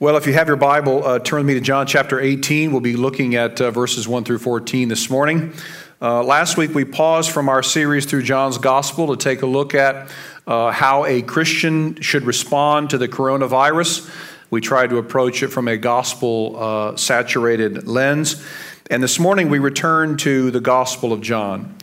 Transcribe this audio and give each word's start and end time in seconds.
Well, 0.00 0.16
if 0.16 0.28
you 0.28 0.32
have 0.34 0.46
your 0.46 0.56
Bible, 0.56 1.04
uh, 1.04 1.18
turn 1.18 1.38
with 1.38 1.46
me 1.46 1.54
to 1.54 1.60
John 1.60 1.84
chapter 1.84 2.20
18. 2.20 2.70
We'll 2.70 2.80
be 2.80 2.94
looking 2.94 3.34
at 3.34 3.60
uh, 3.60 3.72
verses 3.72 4.06
1 4.06 4.22
through 4.22 4.38
14 4.38 4.86
this 4.86 5.10
morning. 5.10 5.52
Uh, 6.00 6.22
last 6.22 6.56
week, 6.56 6.72
we 6.72 6.84
paused 6.84 7.32
from 7.32 7.48
our 7.48 7.64
series 7.64 8.06
through 8.06 8.22
John's 8.22 8.58
Gospel 8.58 9.08
to 9.08 9.16
take 9.16 9.42
a 9.42 9.46
look 9.46 9.74
at 9.74 10.08
uh, 10.46 10.70
how 10.70 11.04
a 11.04 11.20
Christian 11.22 12.00
should 12.00 12.22
respond 12.22 12.90
to 12.90 12.98
the 12.98 13.08
coronavirus. 13.08 14.08
We 14.50 14.60
tried 14.60 14.90
to 14.90 14.98
approach 14.98 15.42
it 15.42 15.48
from 15.48 15.66
a 15.66 15.76
gospel 15.76 16.54
uh, 16.56 16.96
saturated 16.96 17.88
lens. 17.88 18.46
And 18.92 19.02
this 19.02 19.18
morning, 19.18 19.48
we 19.48 19.58
return 19.58 20.16
to 20.18 20.52
the 20.52 20.60
Gospel 20.60 21.12
of 21.12 21.22
John. 21.22 21.76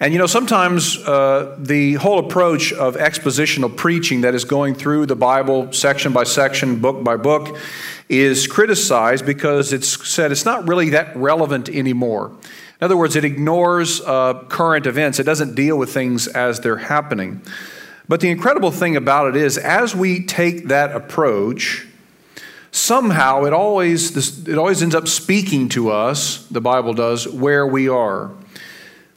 And 0.00 0.12
you 0.12 0.18
know, 0.20 0.26
sometimes 0.26 0.96
uh, 0.96 1.56
the 1.58 1.94
whole 1.94 2.20
approach 2.20 2.72
of 2.72 2.94
expositional 2.94 3.74
preaching 3.74 4.20
that 4.20 4.32
is 4.32 4.44
going 4.44 4.76
through 4.76 5.06
the 5.06 5.16
Bible 5.16 5.72
section 5.72 6.12
by 6.12 6.22
section, 6.22 6.78
book 6.78 7.02
by 7.02 7.16
book, 7.16 7.56
is 8.08 8.46
criticized 8.46 9.26
because 9.26 9.72
it's 9.72 10.08
said 10.08 10.30
it's 10.30 10.44
not 10.44 10.68
really 10.68 10.90
that 10.90 11.16
relevant 11.16 11.68
anymore. 11.68 12.28
In 12.80 12.84
other 12.84 12.96
words, 12.96 13.16
it 13.16 13.24
ignores 13.24 14.00
uh, 14.02 14.44
current 14.44 14.86
events, 14.86 15.18
it 15.18 15.24
doesn't 15.24 15.56
deal 15.56 15.76
with 15.76 15.92
things 15.92 16.28
as 16.28 16.60
they're 16.60 16.76
happening. 16.76 17.42
But 18.06 18.20
the 18.20 18.30
incredible 18.30 18.70
thing 18.70 18.94
about 18.96 19.34
it 19.34 19.36
is, 19.36 19.58
as 19.58 19.96
we 19.96 20.24
take 20.24 20.68
that 20.68 20.94
approach, 20.94 21.88
somehow 22.70 23.44
it 23.46 23.52
always, 23.52 24.46
it 24.46 24.56
always 24.56 24.80
ends 24.80 24.94
up 24.94 25.08
speaking 25.08 25.68
to 25.70 25.90
us, 25.90 26.46
the 26.46 26.60
Bible 26.60 26.94
does, 26.94 27.26
where 27.26 27.66
we 27.66 27.88
are 27.88 28.30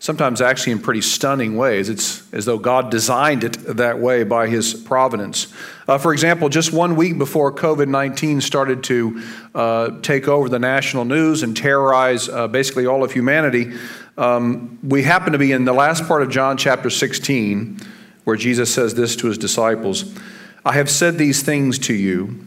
sometimes 0.02 0.42
actually 0.42 0.72
in 0.72 0.80
pretty 0.80 1.00
stunning 1.00 1.56
ways. 1.56 1.88
It's 1.88 2.24
as 2.34 2.46
though 2.46 2.58
God 2.58 2.90
designed 2.90 3.44
it 3.44 3.54
that 3.78 4.00
way 4.00 4.24
by 4.24 4.48
His 4.48 4.74
providence. 4.74 5.54
Uh, 5.88 6.00
for 6.00 6.12
example, 6.12 6.50
just 6.50 6.74
one 6.74 6.96
week 6.96 7.20
before 7.20 7.54
COVID 7.54 7.88
19 7.88 8.42
started 8.42 8.84
to 8.86 9.22
uh, 9.54 10.02
take 10.02 10.28
over 10.28 10.50
the 10.50 10.58
national 10.58 11.06
news 11.06 11.44
and 11.44 11.56
terrorize 11.56 12.28
uh, 12.28 12.48
basically 12.48 12.88
all 12.88 13.04
of 13.04 13.12
humanity, 13.12 13.74
um, 14.18 14.80
we 14.82 15.04
happen 15.04 15.34
to 15.34 15.40
be 15.40 15.52
in 15.52 15.66
the 15.66 15.74
last 15.74 16.08
part 16.08 16.24
of 16.24 16.32
John 16.32 16.58
chapter 16.58 16.90
16, 16.90 17.80
where 18.24 18.36
Jesus 18.36 18.74
says 18.74 18.96
this 18.96 19.16
to 19.18 19.28
His 19.28 19.38
disciples 19.38 20.18
I 20.66 20.74
have 20.74 20.90
said 20.90 21.20
these 21.20 21.44
things 21.44 21.78
to 21.80 21.94
you, 21.94 22.44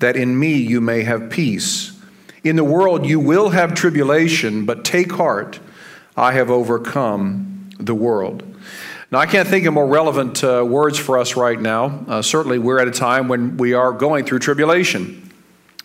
that 0.00 0.16
in 0.16 0.38
me 0.38 0.52
you 0.52 0.82
may 0.82 1.04
have 1.04 1.30
peace. 1.30 1.98
In 2.44 2.56
the 2.56 2.64
world 2.64 3.06
you 3.06 3.18
will 3.18 3.48
have 3.50 3.74
tribulation, 3.74 4.66
but 4.66 4.84
take 4.84 5.12
heart. 5.12 5.60
I 6.16 6.32
have 6.32 6.50
overcome 6.50 7.70
the 7.78 7.94
world. 7.94 8.42
Now, 9.10 9.18
I 9.18 9.26
can't 9.26 9.48
think 9.48 9.66
of 9.66 9.74
more 9.74 9.86
relevant 9.86 10.44
uh, 10.44 10.64
words 10.66 10.98
for 10.98 11.18
us 11.18 11.34
right 11.34 11.60
now. 11.60 12.04
Uh, 12.06 12.22
certainly, 12.22 12.58
we're 12.58 12.78
at 12.78 12.88
a 12.88 12.92
time 12.92 13.28
when 13.28 13.56
we 13.56 13.72
are 13.72 13.92
going 13.92 14.24
through 14.24 14.38
tribulation. 14.38 15.32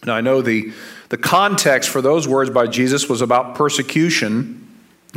Now, 0.06 0.16
I 0.16 0.22
know 0.22 0.42
the, 0.42 0.72
the 1.10 1.18
context 1.18 1.90
for 1.90 2.02
those 2.02 2.28
words 2.28 2.50
by 2.52 2.68
Jesus 2.68 3.10
was 3.10 3.22
about 3.22 3.56
persecution 3.56 4.65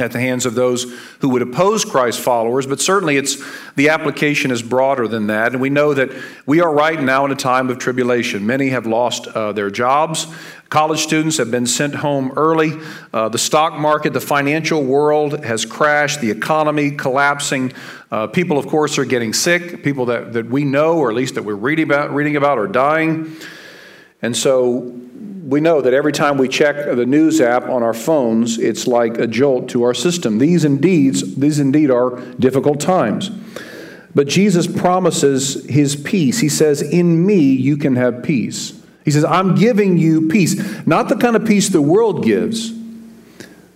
at 0.00 0.12
the 0.12 0.20
hands 0.20 0.46
of 0.46 0.54
those 0.54 0.84
who 1.20 1.28
would 1.30 1.42
oppose 1.42 1.84
Christ's 1.84 2.22
followers, 2.22 2.66
but 2.66 2.80
certainly 2.80 3.16
it's 3.16 3.36
the 3.74 3.88
application 3.88 4.50
is 4.50 4.62
broader 4.62 5.08
than 5.08 5.28
that. 5.28 5.52
And 5.52 5.60
we 5.60 5.70
know 5.70 5.94
that 5.94 6.10
we 6.46 6.60
are 6.60 6.72
right 6.72 7.00
now 7.00 7.24
in 7.24 7.32
a 7.32 7.36
time 7.36 7.70
of 7.70 7.78
tribulation. 7.78 8.46
Many 8.46 8.68
have 8.70 8.86
lost 8.86 9.26
uh, 9.28 9.52
their 9.52 9.70
jobs. 9.70 10.26
College 10.68 11.00
students 11.00 11.38
have 11.38 11.50
been 11.50 11.66
sent 11.66 11.94
home 11.94 12.32
early. 12.36 12.72
Uh, 13.12 13.28
the 13.30 13.38
stock 13.38 13.78
market, 13.78 14.12
the 14.12 14.20
financial 14.20 14.84
world 14.84 15.44
has 15.44 15.64
crashed, 15.64 16.20
the 16.20 16.30
economy 16.30 16.90
collapsing. 16.90 17.72
Uh, 18.10 18.26
people, 18.26 18.58
of 18.58 18.66
course, 18.66 18.98
are 18.98 19.06
getting 19.06 19.32
sick. 19.32 19.82
People 19.82 20.06
that, 20.06 20.34
that 20.34 20.46
we 20.46 20.64
know, 20.64 20.98
or 20.98 21.08
at 21.08 21.16
least 21.16 21.36
that 21.36 21.42
we're 21.42 21.54
reading 21.54 21.84
about, 21.84 22.12
reading 22.12 22.36
about, 22.36 22.58
are 22.58 22.68
dying. 22.68 23.34
And 24.20 24.36
so 24.36 25.00
we 25.48 25.62
know 25.62 25.80
that 25.80 25.94
every 25.94 26.12
time 26.12 26.36
we 26.36 26.46
check 26.46 26.76
the 26.76 27.06
news 27.06 27.40
app 27.40 27.70
on 27.70 27.82
our 27.82 27.94
phones, 27.94 28.58
it's 28.58 28.86
like 28.86 29.16
a 29.16 29.26
jolt 29.26 29.70
to 29.70 29.82
our 29.82 29.94
system. 29.94 30.36
These 30.36 30.62
indeed, 30.62 31.14
these 31.38 31.58
indeed 31.58 31.90
are 31.90 32.20
difficult 32.38 32.80
times. 32.80 33.30
But 34.14 34.28
Jesus 34.28 34.66
promises 34.66 35.64
his 35.64 35.96
peace. 35.96 36.40
He 36.40 36.50
says, 36.50 36.82
In 36.82 37.24
me 37.24 37.40
you 37.40 37.78
can 37.78 37.96
have 37.96 38.22
peace. 38.22 38.78
He 39.06 39.10
says, 39.10 39.24
I'm 39.24 39.54
giving 39.54 39.96
you 39.96 40.28
peace. 40.28 40.86
Not 40.86 41.08
the 41.08 41.16
kind 41.16 41.34
of 41.34 41.46
peace 41.46 41.70
the 41.70 41.80
world 41.80 42.22
gives, 42.22 42.70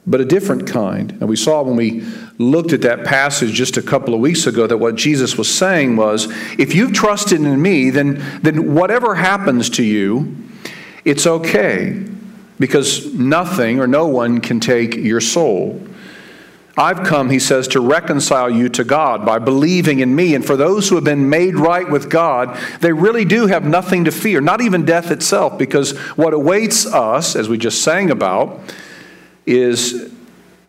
but 0.06 0.20
a 0.20 0.26
different 0.26 0.66
kind. 0.66 1.12
And 1.12 1.26
we 1.26 1.36
saw 1.36 1.62
when 1.62 1.76
we 1.76 2.06
looked 2.36 2.74
at 2.74 2.82
that 2.82 3.06
passage 3.06 3.52
just 3.52 3.78
a 3.78 3.82
couple 3.82 4.12
of 4.12 4.20
weeks 4.20 4.46
ago 4.46 4.66
that 4.66 4.76
what 4.76 4.96
Jesus 4.96 5.38
was 5.38 5.48
saying 5.48 5.96
was 5.96 6.26
if 6.58 6.74
you've 6.74 6.92
trusted 6.92 7.40
in 7.40 7.62
me, 7.62 7.88
then, 7.88 8.22
then 8.42 8.74
whatever 8.74 9.14
happens 9.14 9.70
to 9.70 9.82
you, 9.82 10.36
it's 11.04 11.26
okay 11.26 12.04
because 12.58 13.12
nothing 13.14 13.80
or 13.80 13.86
no 13.86 14.06
one 14.06 14.40
can 14.40 14.60
take 14.60 14.94
your 14.94 15.20
soul. 15.20 15.80
I've 16.76 17.04
come, 17.04 17.28
he 17.28 17.38
says, 17.38 17.68
to 17.68 17.80
reconcile 17.80 18.48
you 18.48 18.68
to 18.70 18.84
God 18.84 19.26
by 19.26 19.38
believing 19.38 20.00
in 20.00 20.14
me. 20.14 20.34
And 20.34 20.44
for 20.44 20.56
those 20.56 20.88
who 20.88 20.94
have 20.94 21.04
been 21.04 21.28
made 21.28 21.56
right 21.56 21.88
with 21.88 22.08
God, 22.08 22.58
they 22.80 22.92
really 22.92 23.24
do 23.24 23.46
have 23.46 23.64
nothing 23.64 24.04
to 24.04 24.10
fear, 24.10 24.40
not 24.40 24.62
even 24.62 24.84
death 24.84 25.10
itself, 25.10 25.58
because 25.58 25.96
what 26.16 26.32
awaits 26.32 26.86
us, 26.86 27.36
as 27.36 27.48
we 27.48 27.58
just 27.58 27.82
sang 27.82 28.10
about, 28.10 28.60
is 29.44 30.11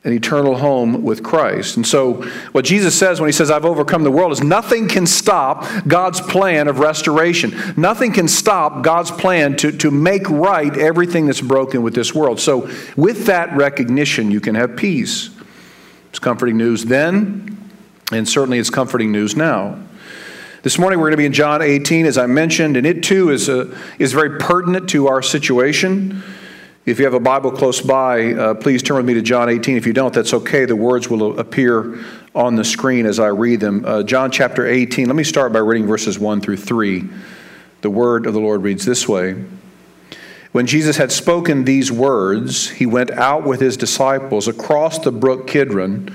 an 0.06 0.12
eternal 0.12 0.58
home 0.58 1.04
with 1.04 1.24
Christ. 1.24 1.78
And 1.78 1.88
so, 1.88 2.24
what 2.52 2.66
Jesus 2.66 2.98
says 2.98 3.22
when 3.22 3.30
he 3.30 3.32
says, 3.32 3.50
I've 3.50 3.64
overcome 3.64 4.04
the 4.04 4.12
world, 4.12 4.34
is 4.34 4.44
nothing 4.44 4.90
can 4.90 5.06
stop 5.06 5.66
God's 5.88 6.20
plan 6.20 6.68
of 6.68 6.80
restoration. 6.80 7.54
Nothing 7.78 8.12
can 8.12 8.28
stop 8.28 8.84
God's 8.84 9.12
plan 9.12 9.56
to, 9.58 9.72
to 9.72 9.92
make 9.92 10.30
right 10.30 10.76
everything 10.76 11.26
that's 11.26 11.40
broken 11.40 11.84
with 11.84 11.96
this 11.96 12.14
world. 12.14 12.42
So, 12.42 12.70
with 12.98 13.28
that 13.28 13.56
recognition, 13.56 14.30
you 14.30 14.42
can 14.42 14.56
have 14.56 14.76
peace. 14.76 15.30
It's 16.10 16.20
comforting 16.20 16.58
news 16.58 16.84
then, 16.84 17.72
and 18.12 18.28
certainly 18.28 18.60
it's 18.60 18.70
comforting 18.70 19.12
news 19.12 19.38
now. 19.38 19.80
This 20.64 20.78
morning 20.78 21.00
we're 21.00 21.08
going 21.08 21.14
to 21.14 21.18
be 21.18 21.26
in 21.26 21.34
John 21.34 21.62
18, 21.62 22.06
as 22.06 22.18
I 22.18 22.26
mentioned, 22.26 22.78
and 22.78 22.86
it 22.86 23.04
too 23.04 23.32
is, 23.32 23.50
a, 23.50 23.76
is 24.00 24.14
very 24.14 24.38
pertinent 24.38 24.90
to 24.92 25.08
our 25.08 25.22
situation. 25.22 26.24
If 26.86 27.00
you 27.00 27.06
have 27.06 27.14
a 27.14 27.20
Bible 27.22 27.50
close 27.50 27.80
by, 27.80 28.34
uh, 28.34 28.56
please 28.56 28.84
turn 28.84 28.98
with 28.98 29.06
me 29.06 29.14
to 29.14 29.22
John 29.22 29.48
18. 29.48 29.78
If 29.78 29.88
you 29.88 29.94
don't, 29.94 30.14
that's 30.14 30.34
okay. 30.34 30.66
The 30.66 30.76
words 30.76 31.10
will 31.10 31.40
appear 31.40 32.04
on 32.36 32.58
the 32.58 32.66
screen 32.66 33.06
as 33.06 33.20
I 33.20 33.28
read 33.28 33.62
them. 33.62 33.86
Uh, 33.86 34.04
John 34.04 34.32
chapter 34.32 34.68
18, 34.68 35.08
let 35.08 35.16
me 35.16 35.24
start 35.24 35.54
by 35.54 35.60
reading 35.60 35.88
verses 35.88 36.20
1 36.20 36.42
through 36.42 36.58
3. 36.58 37.06
The 37.80 37.90
word 37.90 38.26
of 38.26 38.34
the 38.34 38.42
Lord 38.42 38.64
reads 38.64 38.84
this 38.84 39.08
way 39.08 39.46
When 40.52 40.68
Jesus 40.68 40.98
had 40.98 41.14
spoken 41.14 41.64
these 41.64 41.90
words, 41.90 42.72
he 42.72 42.86
went 42.86 43.12
out 43.12 43.46
with 43.46 43.62
his 43.62 43.78
disciples 43.78 44.50
across 44.50 45.00
the 45.00 45.12
brook 45.14 45.48
Kidron, 45.48 46.14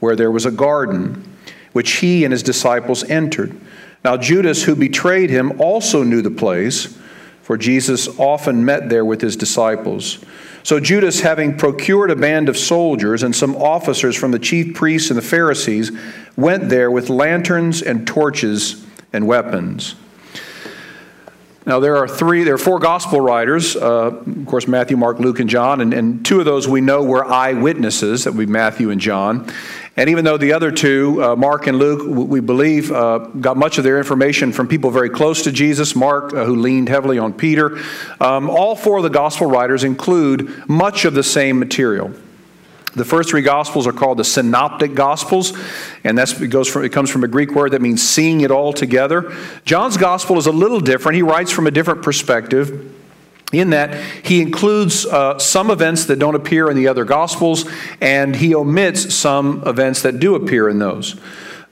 where 0.00 0.16
there 0.16 0.30
was 0.30 0.46
a 0.46 0.50
garden, 0.50 1.36
which 1.74 1.96
he 1.96 2.24
and 2.24 2.32
his 2.32 2.42
disciples 2.42 3.04
entered. 3.04 3.54
Now, 4.02 4.16
Judas, 4.16 4.62
who 4.62 4.76
betrayed 4.76 5.28
him, 5.28 5.60
also 5.60 6.02
knew 6.02 6.22
the 6.22 6.30
place 6.30 6.96
for 7.46 7.56
Jesus 7.56 8.08
often 8.18 8.64
met 8.64 8.88
there 8.88 9.04
with 9.04 9.20
his 9.20 9.36
disciples. 9.36 10.18
So 10.64 10.80
Judas, 10.80 11.20
having 11.20 11.56
procured 11.56 12.10
a 12.10 12.16
band 12.16 12.48
of 12.48 12.56
soldiers 12.56 13.22
and 13.22 13.36
some 13.36 13.54
officers 13.54 14.16
from 14.16 14.32
the 14.32 14.40
chief 14.40 14.74
priests 14.74 15.10
and 15.10 15.16
the 15.16 15.22
Pharisees, 15.22 15.92
went 16.36 16.68
there 16.68 16.90
with 16.90 17.08
lanterns 17.08 17.82
and 17.82 18.04
torches 18.04 18.84
and 19.12 19.28
weapons. 19.28 19.94
Now, 21.66 21.78
there 21.78 21.96
are 21.96 22.08
three, 22.08 22.42
there 22.42 22.54
are 22.54 22.58
four 22.58 22.80
gospel 22.80 23.20
writers, 23.20 23.76
uh, 23.76 24.06
of 24.06 24.46
course, 24.46 24.66
Matthew, 24.66 24.96
Mark, 24.96 25.20
Luke, 25.20 25.38
and 25.38 25.48
John, 25.48 25.80
and, 25.80 25.94
and 25.94 26.26
two 26.26 26.40
of 26.40 26.46
those 26.46 26.66
we 26.66 26.80
know 26.80 27.04
were 27.04 27.24
eyewitnesses, 27.24 28.24
that 28.24 28.32
would 28.32 28.46
be 28.48 28.52
Matthew 28.52 28.90
and 28.90 29.00
John. 29.00 29.52
And 29.96 30.10
even 30.10 30.26
though 30.26 30.36
the 30.36 30.52
other 30.52 30.70
two, 30.70 31.24
uh, 31.24 31.36
Mark 31.36 31.66
and 31.66 31.78
Luke, 31.78 32.02
we 32.06 32.40
believe 32.40 32.92
uh, 32.92 33.18
got 33.18 33.56
much 33.56 33.78
of 33.78 33.84
their 33.84 33.96
information 33.96 34.52
from 34.52 34.68
people 34.68 34.90
very 34.90 35.08
close 35.08 35.42
to 35.44 35.52
Jesus, 35.52 35.96
Mark, 35.96 36.34
uh, 36.34 36.44
who 36.44 36.56
leaned 36.56 36.90
heavily 36.90 37.18
on 37.18 37.32
Peter, 37.32 37.78
um, 38.20 38.50
all 38.50 38.76
four 38.76 38.98
of 38.98 39.04
the 39.04 39.10
gospel 39.10 39.46
writers 39.46 39.84
include 39.84 40.68
much 40.68 41.06
of 41.06 41.14
the 41.14 41.22
same 41.22 41.58
material. 41.58 42.12
The 42.94 43.06
first 43.06 43.30
three 43.30 43.42
gospels 43.42 43.86
are 43.86 43.92
called 43.92 44.18
the 44.18 44.24
synoptic 44.24 44.94
gospels, 44.94 45.52
and 46.04 46.16
that's 46.16 46.40
it 46.40 46.48
goes 46.48 46.66
from 46.66 46.84
it 46.84 46.92
comes 46.92 47.10
from 47.10 47.24
a 47.24 47.28
Greek 47.28 47.50
word 47.54 47.72
that 47.72 47.82
means 47.82 48.02
seeing 48.02 48.40
it 48.40 48.50
all 48.50 48.72
together. 48.72 49.34
John's 49.66 49.98
gospel 49.98 50.38
is 50.38 50.46
a 50.46 50.52
little 50.52 50.80
different. 50.80 51.16
He 51.16 51.22
writes 51.22 51.50
from 51.50 51.66
a 51.66 51.70
different 51.70 52.02
perspective 52.02 52.94
in 53.52 53.70
that 53.70 53.94
he 54.24 54.40
includes 54.42 55.06
uh, 55.06 55.38
some 55.38 55.70
events 55.70 56.06
that 56.06 56.18
don't 56.18 56.34
appear 56.34 56.68
in 56.70 56.76
the 56.76 56.88
other 56.88 57.04
Gospels, 57.04 57.64
and 58.00 58.34
he 58.34 58.54
omits 58.54 59.14
some 59.14 59.62
events 59.66 60.02
that 60.02 60.18
do 60.18 60.34
appear 60.34 60.68
in 60.68 60.78
those. 60.78 61.18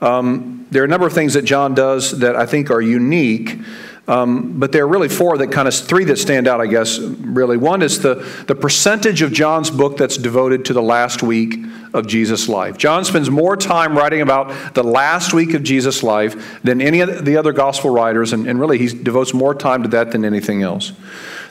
Um, 0.01 0.67
there 0.71 0.83
are 0.83 0.87
a 0.87 0.89
number 0.89 1.07
of 1.07 1.13
things 1.13 1.35
that 1.35 1.43
John 1.43 1.75
does 1.75 2.19
that 2.21 2.37
I 2.37 2.47
think 2.47 2.71
are 2.71 2.81
unique. 2.81 3.59
Um, 4.07 4.59
but 4.61 4.71
there 4.71 4.85
are 4.85 4.89
really 4.89 5.09
four 5.09 5.39
that 5.39 5.51
kind 5.51 5.67
of 5.67 5.75
three 5.75 6.05
that 6.05 6.19
stand 6.19 6.47
out, 6.47 6.61
I 6.61 6.67
guess. 6.67 6.99
Really, 6.99 7.57
one 7.57 7.81
is 7.81 8.01
the 8.01 8.17
the 8.47 8.55
percentage 8.55 9.23
of 9.23 9.33
John's 9.33 9.71
book 9.71 9.97
that's 9.97 10.19
devoted 10.19 10.67
to 10.67 10.75
the 10.75 10.83
last 10.83 11.23
week 11.23 11.55
of 11.95 12.07
Jesus' 12.07 12.49
life. 12.49 12.77
John 12.77 13.05
spends 13.05 13.31
more 13.31 13.57
time 13.57 13.97
writing 13.97 14.21
about 14.21 14.75
the 14.75 14.83
last 14.83 15.33
week 15.33 15.55
of 15.55 15.63
Jesus' 15.63 16.03
life 16.03 16.61
than 16.63 16.83
any 16.83 17.01
of 17.01 17.25
the 17.25 17.37
other 17.37 17.53
gospel 17.53 17.91
writers, 17.91 18.33
and, 18.33 18.47
and 18.47 18.61
really 18.61 18.79
he 18.79 18.89
devotes 18.89 19.33
more 19.33 19.55
time 19.55 19.83
to 19.85 19.89
that 19.91 20.11
than 20.11 20.25
anything 20.25 20.63
else. 20.63 20.93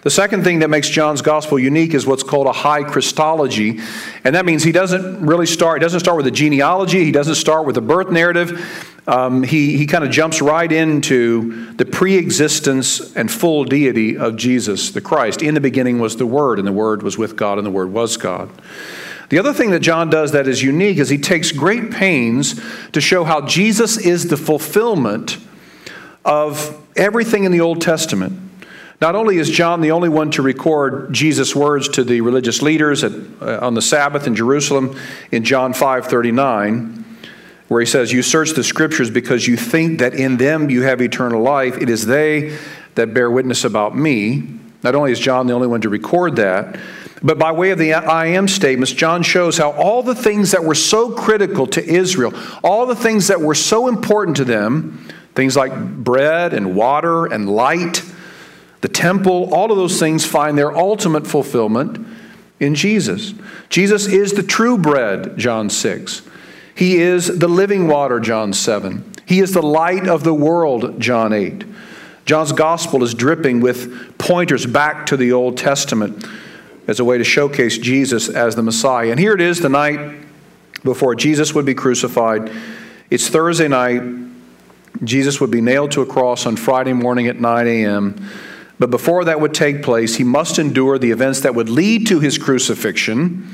The 0.01 0.09
second 0.09 0.43
thing 0.43 0.59
that 0.59 0.69
makes 0.69 0.89
John's 0.89 1.21
gospel 1.21 1.57
unique 1.57 1.93
is 1.93 2.05
what's 2.05 2.23
called 2.23 2.45
a 2.45 2.51
high 2.51 2.83
Christology, 2.83 3.79
and 4.25 4.35
that 4.35 4.45
means 4.45 4.61
he 4.61 4.73
doesn't 4.73 5.25
really 5.25 5.45
start. 5.45 5.81
He 5.81 5.85
doesn't 5.85 6.01
start 6.01 6.17
with 6.17 6.27
a 6.27 6.31
genealogy. 6.31 7.05
He 7.05 7.13
doesn't 7.13 7.35
start 7.35 7.65
with 7.65 7.77
a 7.77 7.81
birth 7.81 8.11
narrative. 8.11 8.99
Um, 9.07 9.43
he 9.43 9.77
he 9.77 9.85
kind 9.85 10.03
of 10.03 10.11
jumps 10.11 10.41
right 10.41 10.69
into 10.69 11.71
the 11.73 11.85
pre-existence 11.85 13.15
and 13.15 13.31
full 13.31 13.63
deity 13.63 14.17
of 14.17 14.35
Jesus 14.35 14.91
the 14.91 15.01
Christ. 15.01 15.41
In 15.41 15.53
the 15.53 15.61
beginning 15.61 15.99
was 15.99 16.17
the 16.17 16.25
Word, 16.25 16.59
and 16.59 16.67
the 16.67 16.73
Word 16.73 17.01
was 17.01 17.17
with 17.17 17.37
God, 17.37 17.57
and 17.57 17.65
the 17.65 17.71
Word 17.71 17.93
was 17.93 18.17
God. 18.17 18.49
The 19.29 19.39
other 19.39 19.53
thing 19.53 19.71
that 19.71 19.79
John 19.79 20.09
does 20.09 20.31
that 20.33 20.47
is 20.47 20.61
unique 20.61 20.97
is 20.97 21.09
he 21.09 21.17
takes 21.17 21.51
great 21.51 21.91
pains 21.91 22.61
to 22.91 23.01
show 23.01 23.23
how 23.23 23.41
Jesus 23.41 23.97
is 23.97 24.27
the 24.27 24.37
fulfillment 24.37 25.37
of 26.25 26.81
everything 26.95 27.43
in 27.43 27.51
the 27.51 27.61
Old 27.61 27.81
Testament. 27.81 28.39
Not 29.01 29.15
only 29.15 29.37
is 29.37 29.49
John 29.49 29.81
the 29.81 29.91
only 29.91 30.07
one 30.07 30.31
to 30.31 30.41
record 30.41 31.11
Jesus' 31.11 31.55
words 31.55 31.89
to 31.89 32.03
the 32.03 32.21
religious 32.21 32.61
leaders 32.61 33.03
at, 33.03 33.11
uh, 33.41 33.59
on 33.61 33.73
the 33.73 33.81
Sabbath 33.81 34.27
in 34.27 34.35
Jerusalem 34.35 34.95
in 35.31 35.43
John 35.43 35.73
5:39, 35.73 37.03
where 37.67 37.81
he 37.81 37.85
says, 37.85 38.13
"You 38.13 38.21
search 38.21 38.51
the 38.53 38.63
scriptures 38.63 39.09
because 39.09 39.45
you 39.47 39.57
think 39.57 39.99
that 39.99 40.13
in 40.13 40.37
them 40.37 40.69
you 40.69 40.83
have 40.83 41.01
eternal 41.01 41.41
life. 41.41 41.77
It 41.81 41.89
is 41.89 42.05
they 42.05 42.53
that 42.95 43.13
bear 43.13 43.29
witness 43.29 43.65
about 43.65 43.97
me." 43.97 44.43
Not 44.83 44.95
only 44.95 45.11
is 45.11 45.19
John 45.19 45.47
the 45.47 45.53
only 45.53 45.67
one 45.67 45.81
to 45.81 45.89
record 45.89 46.37
that, 46.37 46.77
but 47.23 47.39
by 47.39 47.51
way 47.53 47.71
of 47.71 47.79
the 47.79 47.93
I 47.93 48.27
am 48.27 48.47
statements, 48.49 48.91
John 48.91 49.23
shows 49.23 49.57
how 49.57 49.71
all 49.71 50.03
the 50.03 50.15
things 50.15 50.51
that 50.51 50.63
were 50.63 50.75
so 50.75 51.11
critical 51.11 51.65
to 51.67 51.83
Israel, 51.83 52.33
all 52.63 52.85
the 52.85 52.95
things 52.95 53.27
that 53.27 53.39
were 53.39 53.55
so 53.55 53.87
important 53.87 54.37
to 54.37 54.45
them, 54.45 55.07
things 55.33 55.55
like 55.55 55.73
bread 56.03 56.53
and 56.53 56.75
water 56.75 57.25
and 57.25 57.49
light, 57.49 58.03
the 58.81 58.89
temple, 58.89 59.53
all 59.53 59.71
of 59.71 59.77
those 59.77 59.97
things 59.99 60.25
find 60.25 60.57
their 60.57 60.75
ultimate 60.75 61.25
fulfillment 61.25 62.05
in 62.59 62.75
Jesus. 62.75 63.33
Jesus 63.69 64.05
is 64.07 64.33
the 64.33 64.43
true 64.43 64.77
bread, 64.77 65.37
John 65.37 65.69
6. 65.69 66.23
He 66.75 66.97
is 66.97 67.39
the 67.39 67.47
living 67.47 67.87
water, 67.87 68.19
John 68.19 68.51
7. 68.51 69.11
He 69.25 69.39
is 69.39 69.53
the 69.53 69.61
light 69.61 70.07
of 70.09 70.25
the 70.25 70.33
world, 70.33 70.99
John 70.99 71.31
8. 71.31 71.63
John's 72.25 72.51
gospel 72.51 73.03
is 73.03 73.13
dripping 73.13 73.61
with 73.61 74.17
pointers 74.17 74.65
back 74.65 75.05
to 75.05 75.15
the 75.15 75.31
Old 75.31 75.57
Testament 75.57 76.25
as 76.87 76.99
a 76.99 77.05
way 77.05 77.17
to 77.17 77.23
showcase 77.23 77.77
Jesus 77.77 78.29
as 78.29 78.55
the 78.55 78.63
Messiah. 78.63 79.11
And 79.11 79.19
here 79.19 79.33
it 79.33 79.41
is 79.41 79.59
the 79.59 79.69
night 79.69 80.25
before 80.83 81.15
Jesus 81.15 81.53
would 81.53 81.65
be 81.65 81.73
crucified. 81.73 82.51
It's 83.09 83.29
Thursday 83.29 83.67
night. 83.67 84.01
Jesus 85.03 85.41
would 85.41 85.51
be 85.51 85.61
nailed 85.61 85.91
to 85.91 86.01
a 86.01 86.05
cross 86.05 86.45
on 86.45 86.55
Friday 86.55 86.93
morning 86.93 87.27
at 87.27 87.39
9 87.39 87.67
a.m. 87.67 88.29
But 88.79 88.89
before 88.89 89.25
that 89.25 89.39
would 89.39 89.53
take 89.53 89.81
place, 89.81 90.15
he 90.15 90.23
must 90.23 90.59
endure 90.59 90.97
the 90.97 91.11
events 91.11 91.41
that 91.41 91.55
would 91.55 91.69
lead 91.69 92.07
to 92.07 92.19
his 92.19 92.37
crucifixion, 92.37 93.47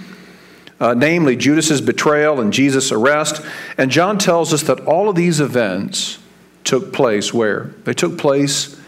uh, 0.79 0.93
namely 0.93 1.35
Judas's 1.35 1.81
betrayal 1.81 2.39
and 2.39 2.51
Jesus' 2.51 2.91
arrest. 2.91 3.45
And 3.77 3.91
John 3.91 4.17
tells 4.17 4.53
us 4.53 4.63
that 4.63 4.79
all 4.81 5.09
of 5.09 5.15
these 5.15 5.39
events 5.39 6.19
took 6.63 6.93
place 6.93 7.33
where? 7.33 7.71
They 7.83 7.93
took 7.93 8.17
place 8.17 8.79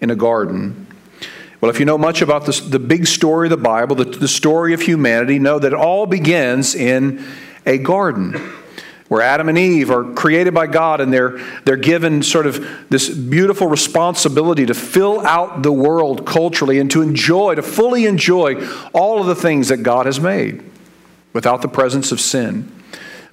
in 0.00 0.10
a 0.10 0.16
garden. 0.16 0.86
Well, 1.60 1.70
if 1.70 1.78
you 1.78 1.84
know 1.84 1.98
much 1.98 2.22
about 2.22 2.46
this, 2.46 2.60
the 2.60 2.78
big 2.78 3.06
story 3.06 3.46
of 3.46 3.50
the 3.50 3.56
Bible, 3.58 3.96
the, 3.96 4.04
the 4.04 4.28
story 4.28 4.72
of 4.72 4.80
humanity, 4.80 5.38
know 5.38 5.58
that 5.58 5.72
it 5.72 5.78
all 5.78 6.06
begins 6.06 6.74
in 6.74 7.24
a 7.66 7.76
garden 7.76 8.32
where 9.08 9.22
Adam 9.22 9.48
and 9.48 9.58
Eve 9.58 9.90
are 9.90 10.04
created 10.14 10.54
by 10.54 10.68
God 10.68 11.00
and 11.00 11.12
they're, 11.12 11.38
they're 11.64 11.76
given 11.76 12.22
sort 12.22 12.46
of 12.46 12.64
this 12.88 13.08
beautiful 13.08 13.66
responsibility 13.66 14.64
to 14.66 14.74
fill 14.74 15.20
out 15.26 15.62
the 15.64 15.72
world 15.72 16.24
culturally 16.24 16.78
and 16.78 16.90
to 16.92 17.02
enjoy, 17.02 17.56
to 17.56 17.62
fully 17.62 18.06
enjoy 18.06 18.64
all 18.92 19.20
of 19.20 19.26
the 19.26 19.34
things 19.34 19.68
that 19.68 19.78
God 19.78 20.06
has 20.06 20.20
made 20.20 20.62
without 21.32 21.60
the 21.60 21.68
presence 21.68 22.12
of 22.12 22.20
sin. 22.20 22.70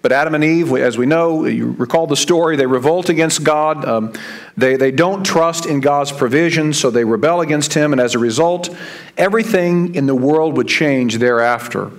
But 0.07 0.13
Adam 0.13 0.36
and 0.36 0.44
Eve, 0.45 0.71
as 0.71 0.98
we 0.98 1.06
know, 1.06 1.44
you 1.44 1.71
recall 1.71 2.07
the 2.07 2.15
story, 2.15 2.56
they 2.56 2.65
revolt 2.65 3.09
against 3.09 3.44
God. 3.44 3.83
Um, 3.83 4.13
they, 4.56 4.77
they 4.77 4.89
don't 4.89 5.25
trust 5.25 5.65
in 5.65 5.81
God's 5.81 6.13
provision, 6.13 6.71
so 6.71 6.89
they 6.89 7.04
rebel 7.04 7.42
against 7.42 7.74
Him, 7.74 7.92
and 7.92 8.00
as 8.00 8.15
a 8.15 8.18
result, 8.18 8.74
everything 9.18 9.95
in 9.95 10.06
the 10.06 10.15
world 10.15 10.56
would 10.56 10.69
change 10.69 11.18
thereafter. 11.18 11.92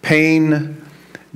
Pain, 0.00 0.82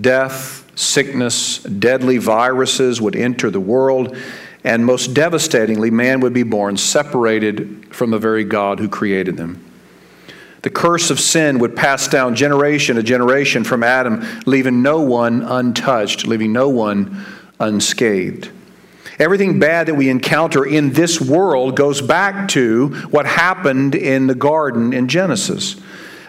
death, 0.01 0.67
sickness, 0.79 1.59
deadly 1.59 2.17
viruses 2.17 2.99
would 2.99 3.15
enter 3.15 3.51
the 3.51 3.61
world, 3.61 4.17
and 4.65 4.87
most 4.87 5.13
devastatingly, 5.13 5.91
man 5.91 6.21
would 6.21 6.33
be 6.33 6.43
born 6.43 6.79
separated 6.79 7.95
from 7.95 8.13
the 8.13 8.19
very 8.19 8.45
God 8.45 8.79
who 8.79 8.89
created 8.89 9.37
them. 9.37 9.63
The 10.63 10.71
curse 10.71 11.11
of 11.11 11.21
sin 11.21 11.59
would 11.59 11.77
pass 11.77 12.09
down 12.09 12.35
generation 12.35 12.97
to 12.97 13.03
generation 13.03 13.65
from 13.65 13.83
Adam, 13.83 14.25
leaving 14.47 14.83
no 14.83 15.01
one 15.01 15.43
untouched, 15.43 16.27
leaving 16.27 16.53
no 16.53 16.69
one 16.69 17.25
unscathed. 17.61 18.51
Everything 19.19 19.59
bad 19.59 19.87
that 19.87 19.95
we 19.95 20.11
encounter 20.11 20.65
in 20.65 20.93
this 20.93 21.21
world 21.21 21.77
goes 21.77 22.03
back 22.03 22.49
to 22.49 22.89
what 23.11 23.27
happened 23.27 23.95
in 23.95 24.27
the 24.27 24.35
garden 24.35 24.93
in 24.93 25.09
Genesis. 25.09 25.77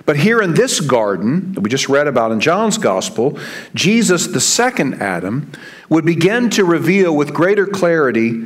But 0.05 0.15
here 0.15 0.41
in 0.41 0.53
this 0.53 0.79
garden 0.79 1.51
that 1.53 1.61
we 1.61 1.69
just 1.69 1.89
read 1.89 2.07
about 2.07 2.31
in 2.31 2.39
John's 2.39 2.77
gospel, 2.77 3.37
Jesus, 3.75 4.27
the 4.27 4.39
second 4.39 5.01
Adam, 5.01 5.51
would 5.89 6.05
begin 6.05 6.49
to 6.51 6.63
reveal 6.63 7.13
with 7.13 7.33
greater 7.33 7.67
clarity 7.67 8.41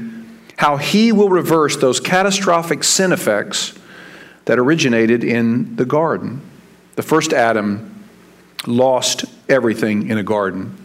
how 0.57 0.77
he 0.77 1.11
will 1.11 1.29
reverse 1.29 1.77
those 1.77 1.99
catastrophic 1.99 2.83
sin 2.83 3.11
effects 3.11 3.77
that 4.45 4.59
originated 4.59 5.23
in 5.23 5.75
the 5.75 5.85
garden. 5.85 6.41
The 6.95 7.03
first 7.03 7.33
Adam 7.33 8.05
lost 8.67 9.25
everything 9.49 10.09
in 10.09 10.17
a 10.17 10.23
garden. 10.23 10.77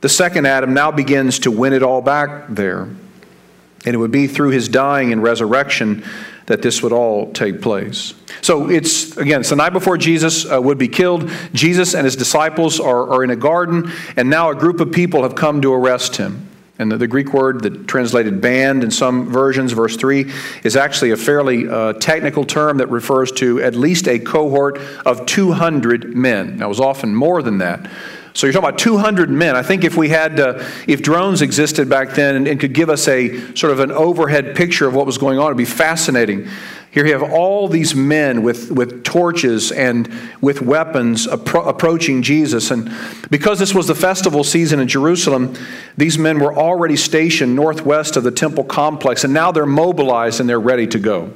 The 0.00 0.08
second 0.08 0.46
Adam 0.46 0.74
now 0.74 0.90
begins 0.90 1.40
to 1.40 1.50
win 1.50 1.72
it 1.72 1.82
all 1.82 2.02
back 2.02 2.46
there. 2.48 2.82
And 2.82 3.94
it 3.94 3.96
would 3.96 4.10
be 4.10 4.26
through 4.26 4.50
his 4.50 4.68
dying 4.68 5.12
and 5.12 5.22
resurrection 5.22 6.04
that 6.46 6.62
this 6.62 6.82
would 6.82 6.92
all 6.92 7.32
take 7.32 7.60
place. 7.60 8.14
So 8.40 8.70
it's, 8.70 9.16
again, 9.16 9.40
it's 9.40 9.50
the 9.50 9.56
night 9.56 9.72
before 9.72 9.96
Jesus 9.96 10.50
uh, 10.50 10.60
would 10.60 10.78
be 10.78 10.88
killed. 10.88 11.30
Jesus 11.52 11.94
and 11.94 12.04
his 12.04 12.16
disciples 12.16 12.78
are, 12.78 13.10
are 13.14 13.24
in 13.24 13.30
a 13.30 13.36
garden, 13.36 13.90
and 14.16 14.30
now 14.30 14.50
a 14.50 14.54
group 14.54 14.80
of 14.80 14.92
people 14.92 15.22
have 15.22 15.34
come 15.34 15.60
to 15.62 15.72
arrest 15.72 16.16
him. 16.16 16.48
And 16.78 16.92
the, 16.92 16.98
the 16.98 17.06
Greek 17.06 17.32
word 17.32 17.62
that 17.62 17.88
translated 17.88 18.40
band 18.40 18.84
in 18.84 18.90
some 18.90 19.30
versions, 19.30 19.72
verse 19.72 19.96
3, 19.96 20.30
is 20.62 20.76
actually 20.76 21.10
a 21.10 21.16
fairly 21.16 21.68
uh, 21.68 21.94
technical 21.94 22.44
term 22.44 22.78
that 22.78 22.90
refers 22.90 23.32
to 23.32 23.62
at 23.62 23.74
least 23.74 24.08
a 24.08 24.18
cohort 24.18 24.78
of 25.06 25.24
200 25.26 26.14
men. 26.14 26.58
Now, 26.58 26.66
it 26.66 26.68
was 26.68 26.80
often 26.80 27.14
more 27.14 27.42
than 27.42 27.58
that. 27.58 27.90
So 28.36 28.46
you're 28.46 28.52
talking 28.52 28.68
about 28.68 28.78
200 28.78 29.30
men. 29.30 29.56
I 29.56 29.62
think 29.62 29.82
if 29.82 29.96
we 29.96 30.10
had, 30.10 30.38
uh, 30.38 30.62
if 30.86 31.00
drones 31.00 31.40
existed 31.40 31.88
back 31.88 32.10
then 32.10 32.36
and, 32.36 32.46
and, 32.46 32.60
could 32.60 32.74
give 32.74 32.90
us 32.90 33.08
a 33.08 33.54
sort 33.54 33.72
of 33.72 33.80
an 33.80 33.90
overhead 33.90 34.54
picture 34.54 34.86
of 34.86 34.94
what 34.94 35.06
was 35.06 35.16
going 35.16 35.38
on, 35.38 35.46
it'd 35.46 35.56
be 35.56 35.64
fascinating. 35.64 36.46
Here 36.90 37.06
you 37.06 37.12
have 37.14 37.22
all 37.22 37.66
these 37.66 37.94
men 37.94 38.42
with, 38.42 38.70
with 38.70 39.04
torches 39.04 39.72
and 39.72 40.12
with 40.42 40.60
weapons 40.60 41.26
appro- 41.26 41.66
approaching 41.66 42.20
Jesus. 42.20 42.70
And 42.70 42.92
because 43.30 43.58
this 43.58 43.74
was 43.74 43.86
the 43.86 43.94
festival 43.94 44.44
season 44.44 44.80
in 44.80 44.88
Jerusalem, 44.88 45.54
these 45.96 46.18
men 46.18 46.38
were 46.38 46.54
already 46.54 46.96
stationed 46.96 47.56
northwest 47.56 48.18
of 48.18 48.22
the 48.22 48.30
temple 48.30 48.64
complex, 48.64 49.24
and 49.24 49.32
now 49.32 49.50
they're 49.50 49.64
mobilized 49.64 50.40
and 50.40 50.48
they're 50.48 50.60
ready 50.60 50.86
to 50.88 50.98
go. 50.98 51.32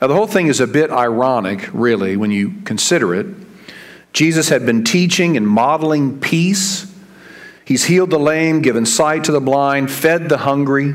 Now, 0.00 0.06
the 0.06 0.14
whole 0.14 0.26
thing 0.26 0.46
is 0.46 0.58
a 0.58 0.66
bit 0.66 0.90
ironic, 0.90 1.68
really, 1.74 2.16
when 2.16 2.30
you 2.30 2.54
consider 2.64 3.14
it. 3.14 3.45
Jesus 4.16 4.48
had 4.48 4.64
been 4.64 4.82
teaching 4.82 5.36
and 5.36 5.46
modeling 5.46 6.18
peace. 6.18 6.90
He's 7.66 7.84
healed 7.84 8.08
the 8.08 8.18
lame, 8.18 8.62
given 8.62 8.86
sight 8.86 9.24
to 9.24 9.32
the 9.32 9.42
blind, 9.42 9.90
fed 9.90 10.30
the 10.30 10.38
hungry, 10.38 10.94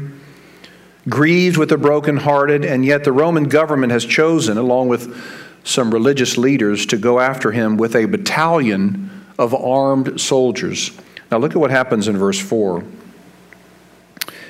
grieved 1.07 1.55
with 1.55 1.69
the 1.69 1.77
brokenhearted, 1.77 2.65
and 2.65 2.83
yet 2.83 3.03
the 3.03 3.11
Roman 3.11 3.43
government 3.43 3.91
has 3.91 4.05
chosen, 4.05 4.57
along 4.57 4.87
with 4.87 5.15
some 5.63 5.93
religious 5.93 6.35
leaders, 6.35 6.87
to 6.87 6.97
go 6.97 7.19
after 7.19 7.51
him 7.51 7.77
with 7.77 7.95
a 7.95 8.05
battalion 8.05 9.11
of 9.37 9.53
armed 9.53 10.19
soldiers. 10.19 10.89
Now 11.29 11.37
look 11.37 11.51
at 11.51 11.59
what 11.59 11.69
happens 11.69 12.07
in 12.07 12.17
verse 12.17 12.39
4. 12.39 12.83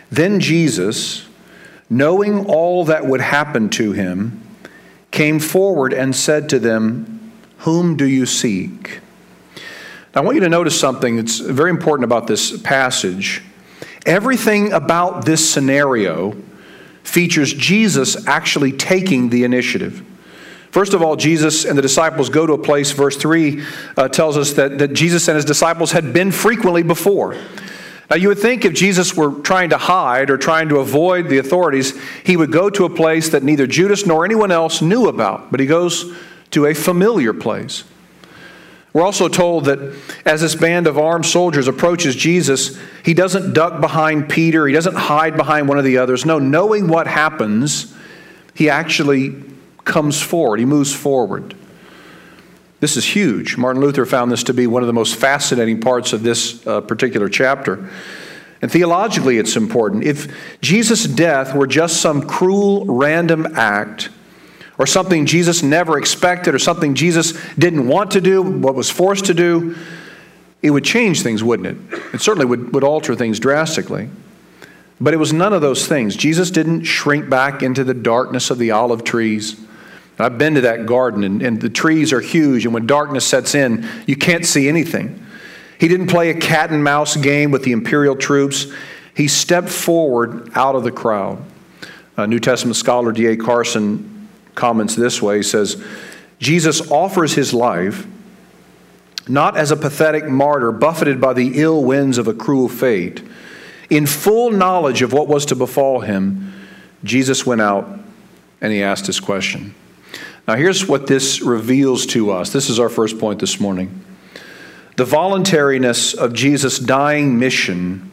Then 0.09 0.39
Jesus, 0.39 1.27
knowing 1.89 2.45
all 2.45 2.85
that 2.85 3.05
would 3.05 3.19
happen 3.19 3.67
to 3.71 3.91
him, 3.91 4.41
came 5.11 5.39
forward 5.39 5.91
and 5.91 6.15
said 6.15 6.47
to 6.47 6.57
them, 6.57 7.20
whom 7.61 7.95
do 7.95 8.05
you 8.05 8.25
seek? 8.25 8.99
Now, 10.15 10.21
I 10.21 10.25
want 10.25 10.35
you 10.35 10.41
to 10.41 10.49
notice 10.49 10.79
something 10.79 11.15
that's 11.15 11.39
very 11.39 11.69
important 11.69 12.05
about 12.05 12.27
this 12.27 12.59
passage. 12.61 13.43
Everything 14.05 14.73
about 14.73 15.25
this 15.25 15.47
scenario 15.47 16.35
features 17.03 17.53
Jesus 17.53 18.27
actually 18.27 18.71
taking 18.71 19.29
the 19.29 19.43
initiative. 19.43 20.03
First 20.71 20.93
of 20.93 21.03
all, 21.03 21.15
Jesus 21.15 21.65
and 21.65 21.77
the 21.77 21.81
disciples 21.81 22.29
go 22.29 22.47
to 22.47 22.53
a 22.53 22.57
place, 22.57 22.91
verse 22.91 23.17
3 23.17 23.63
uh, 23.95 24.07
tells 24.07 24.37
us 24.37 24.53
that, 24.53 24.79
that 24.79 24.93
Jesus 24.93 25.27
and 25.27 25.35
his 25.35 25.45
disciples 25.45 25.91
had 25.91 26.13
been 26.13 26.31
frequently 26.31 26.81
before. 26.81 27.37
Now, 28.09 28.15
you 28.17 28.29
would 28.29 28.39
think 28.39 28.65
if 28.65 28.73
Jesus 28.73 29.15
were 29.15 29.31
trying 29.41 29.69
to 29.69 29.77
hide 29.77 30.29
or 30.29 30.37
trying 30.37 30.69
to 30.69 30.77
avoid 30.77 31.29
the 31.29 31.37
authorities, 31.37 31.93
he 32.25 32.35
would 32.37 32.51
go 32.51 32.69
to 32.71 32.85
a 32.85 32.89
place 32.89 33.29
that 33.29 33.43
neither 33.43 33.67
Judas 33.67 34.05
nor 34.05 34.25
anyone 34.25 34.51
else 34.51 34.81
knew 34.81 35.07
about, 35.07 35.51
but 35.51 35.59
he 35.59 35.65
goes 35.65 36.11
to 36.51 36.65
a 36.65 36.73
familiar 36.73 37.33
place. 37.33 37.83
We're 38.93 39.03
also 39.03 39.29
told 39.29 39.65
that 39.65 39.95
as 40.25 40.41
this 40.41 40.53
band 40.55 40.85
of 40.85 40.97
armed 40.97 41.25
soldiers 41.25 41.67
approaches 41.67 42.13
Jesus, 42.15 42.77
he 43.05 43.13
doesn't 43.13 43.53
duck 43.53 43.79
behind 43.79 44.29
Peter, 44.29 44.67
he 44.67 44.73
doesn't 44.73 44.95
hide 44.95 45.37
behind 45.37 45.69
one 45.69 45.77
of 45.77 45.85
the 45.85 45.97
others. 45.97 46.25
No, 46.25 46.39
knowing 46.39 46.87
what 46.87 47.07
happens, 47.07 47.95
he 48.53 48.69
actually 48.69 49.43
comes 49.85 50.21
forward, 50.21 50.59
he 50.59 50.65
moves 50.65 50.93
forward. 50.93 51.55
This 52.81 52.97
is 52.97 53.05
huge. 53.05 53.57
Martin 53.57 53.81
Luther 53.81 54.05
found 54.05 54.31
this 54.31 54.43
to 54.45 54.53
be 54.53 54.67
one 54.67 54.83
of 54.83 54.87
the 54.87 54.93
most 54.93 55.15
fascinating 55.15 55.79
parts 55.79 56.13
of 56.13 56.23
this 56.23 56.65
uh, 56.65 56.81
particular 56.81 57.29
chapter. 57.29 57.89
And 58.61 58.71
theologically, 58.71 59.37
it's 59.37 59.55
important. 59.55 60.03
If 60.03 60.59
Jesus' 60.61 61.05
death 61.05 61.55
were 61.55 61.67
just 61.67 62.01
some 62.01 62.27
cruel, 62.27 62.85
random 62.85 63.55
act, 63.55 64.09
or 64.81 64.87
something 64.87 65.27
Jesus 65.27 65.61
never 65.61 65.99
expected, 65.99 66.55
or 66.55 66.57
something 66.57 66.95
Jesus 66.95 67.33
didn't 67.53 67.87
want 67.87 68.09
to 68.11 68.19
do, 68.19 68.41
what 68.41 68.73
was 68.73 68.89
forced 68.89 69.25
to 69.25 69.35
do, 69.35 69.75
it 70.63 70.71
would 70.71 70.83
change 70.83 71.21
things, 71.21 71.43
wouldn't 71.43 71.67
it? 71.67 71.99
It 72.15 72.21
certainly 72.21 72.47
would, 72.47 72.73
would 72.73 72.83
alter 72.83 73.13
things 73.13 73.39
drastically. 73.39 74.09
But 74.99 75.13
it 75.13 75.17
was 75.17 75.33
none 75.33 75.53
of 75.53 75.61
those 75.61 75.87
things. 75.87 76.15
Jesus 76.15 76.49
didn't 76.49 76.85
shrink 76.85 77.29
back 77.29 77.61
into 77.61 77.83
the 77.83 77.93
darkness 77.93 78.49
of 78.49 78.57
the 78.57 78.71
olive 78.71 79.03
trees. 79.03 79.55
I've 80.17 80.39
been 80.39 80.55
to 80.55 80.61
that 80.61 80.87
garden, 80.87 81.23
and, 81.23 81.43
and 81.43 81.61
the 81.61 81.69
trees 81.69 82.11
are 82.11 82.19
huge, 82.19 82.65
and 82.65 82.73
when 82.73 82.87
darkness 82.87 83.23
sets 83.23 83.53
in, 83.53 83.87
you 84.07 84.15
can't 84.15 84.47
see 84.47 84.67
anything. 84.67 85.23
He 85.79 85.89
didn't 85.89 86.07
play 86.07 86.31
a 86.31 86.39
cat 86.39 86.71
and 86.71 86.83
mouse 86.83 87.15
game 87.15 87.51
with 87.51 87.61
the 87.63 87.71
imperial 87.71 88.15
troops. 88.15 88.65
He 89.15 89.27
stepped 89.27 89.69
forward 89.69 90.49
out 90.55 90.73
of 90.73 90.83
the 90.83 90.91
crowd. 90.91 91.39
A 92.17 92.25
New 92.25 92.39
Testament 92.39 92.77
scholar 92.77 93.11
D.A. 93.11 93.37
Carson 93.37 94.10
comments 94.55 94.95
this 94.95 95.21
way 95.21 95.37
He 95.37 95.43
says, 95.43 95.81
Jesus 96.39 96.89
offers 96.89 97.33
his 97.33 97.53
life 97.53 98.07
not 99.27 99.55
as 99.55 99.71
a 99.71 99.75
pathetic 99.75 100.27
martyr 100.27 100.71
buffeted 100.71 101.21
by 101.21 101.33
the 101.33 101.61
ill 101.61 101.83
winds 101.83 102.17
of 102.17 102.27
a 102.27 102.33
cruel 102.33 102.67
fate. 102.67 103.23
In 103.89 104.05
full 104.05 104.51
knowledge 104.51 105.01
of 105.01 105.13
what 105.13 105.27
was 105.27 105.45
to 105.47 105.55
befall 105.55 105.99
him, 105.99 106.53
Jesus 107.03 107.45
went 107.45 107.61
out 107.61 107.99
and 108.61 108.71
he 108.71 108.81
asked 108.81 109.05
his 109.05 109.19
question. 109.19 109.75
Now, 110.47 110.55
here's 110.55 110.87
what 110.87 111.07
this 111.07 111.41
reveals 111.41 112.05
to 112.07 112.31
us. 112.31 112.51
This 112.51 112.69
is 112.69 112.79
our 112.79 112.89
first 112.89 113.19
point 113.19 113.39
this 113.39 113.59
morning. 113.59 114.03
The 114.97 115.05
voluntariness 115.05 116.13
of 116.13 116.33
Jesus' 116.33 116.79
dying 116.79 117.37
mission 117.37 118.11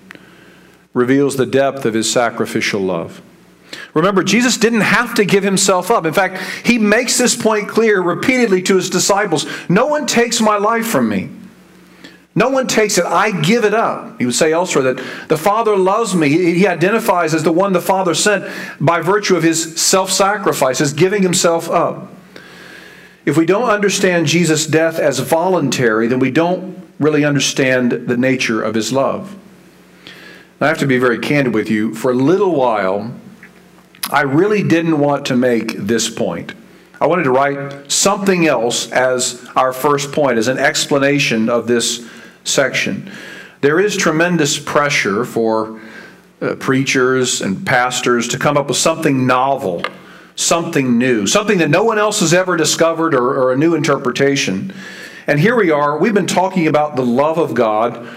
reveals 0.95 1.37
the 1.37 1.47
depth 1.47 1.85
of 1.85 1.95
his 1.95 2.11
sacrificial 2.11 2.80
love. 2.80 3.23
Remember, 3.95 4.23
Jesus 4.23 4.57
didn't 4.57 4.83
have 4.83 5.14
to 5.14 5.25
give 5.25 5.42
himself 5.42 5.90
up. 5.90 6.04
In 6.04 6.12
fact, 6.12 6.40
he 6.64 6.78
makes 6.78 7.16
this 7.18 7.35
point 7.35 7.68
clear 7.68 8.00
repeatedly 8.00 8.62
to 8.62 8.76
his 8.76 8.90
disciples 8.90 9.47
No 9.68 9.87
one 9.87 10.07
takes 10.07 10.40
my 10.40 10.57
life 10.57 10.87
from 10.87 11.09
me. 11.09 11.30
No 12.35 12.50
one 12.50 12.68
takes 12.68 12.99
it. 12.99 13.04
I 13.04 13.33
give 13.40 13.64
it 13.64 13.75
up. 13.75 14.21
He 14.21 14.25
would 14.25 14.35
say 14.35 14.52
elsewhere 14.52 14.95
that 14.95 15.28
the 15.28 15.37
Father 15.37 15.76
loves 15.76 16.14
me. 16.14 16.28
He 16.28 16.68
identifies 16.68 17.35
as 17.35 17.42
the 17.42 17.50
one 17.50 17.73
the 17.73 17.80
Father 17.80 18.14
sent 18.14 18.49
by 18.78 19.00
virtue 19.00 19.35
of 19.35 19.42
his 19.42 19.80
self 19.80 20.12
sacrifice, 20.12 20.78
his 20.78 20.92
giving 20.92 21.23
himself 21.23 21.68
up. 21.68 22.12
If 23.25 23.37
we 23.37 23.45
don't 23.45 23.68
understand 23.68 24.26
Jesus' 24.26 24.66
death 24.66 24.99
as 25.00 25.18
voluntary, 25.18 26.07
then 26.07 26.21
we 26.21 26.30
don't 26.30 26.78
really 27.00 27.25
understand 27.25 27.90
the 27.90 28.16
nature 28.16 28.62
of 28.62 28.75
his 28.75 28.92
love. 28.92 29.37
I 30.61 30.68
have 30.68 30.78
to 30.78 30.87
be 30.87 30.99
very 30.99 31.18
candid 31.18 31.54
with 31.54 31.68
you. 31.68 31.95
For 31.95 32.11
a 32.11 32.14
little 32.14 32.54
while, 32.54 33.14
I 34.10 34.22
really 34.22 34.62
didn't 34.62 34.98
want 34.98 35.26
to 35.26 35.36
make 35.36 35.72
this 35.76 36.08
point. 36.08 36.54
I 37.00 37.06
wanted 37.06 37.24
to 37.24 37.30
write 37.30 37.90
something 37.90 38.46
else 38.46 38.90
as 38.90 39.46
our 39.54 39.72
first 39.72 40.12
point, 40.12 40.38
as 40.38 40.48
an 40.48 40.58
explanation 40.58 41.48
of 41.48 41.66
this 41.66 42.08
section. 42.44 43.12
There 43.60 43.78
is 43.78 43.96
tremendous 43.96 44.58
pressure 44.58 45.24
for 45.24 45.80
uh, 46.40 46.54
preachers 46.56 47.40
and 47.40 47.66
pastors 47.66 48.28
to 48.28 48.38
come 48.38 48.56
up 48.56 48.68
with 48.68 48.76
something 48.76 49.26
novel 49.26 49.84
something 50.38 50.96
new, 50.98 51.26
something 51.26 51.58
that 51.58 51.68
no 51.68 51.82
one 51.82 51.98
else 51.98 52.20
has 52.20 52.32
ever 52.32 52.56
discovered 52.56 53.12
or, 53.12 53.34
or 53.34 53.52
a 53.52 53.56
new 53.56 53.74
interpretation. 53.74 54.72
And 55.26 55.40
here 55.40 55.56
we 55.56 55.72
are, 55.72 55.98
we've 55.98 56.14
been 56.14 56.28
talking 56.28 56.68
about 56.68 56.94
the 56.94 57.04
love 57.04 57.38
of 57.38 57.54
God 57.54 58.08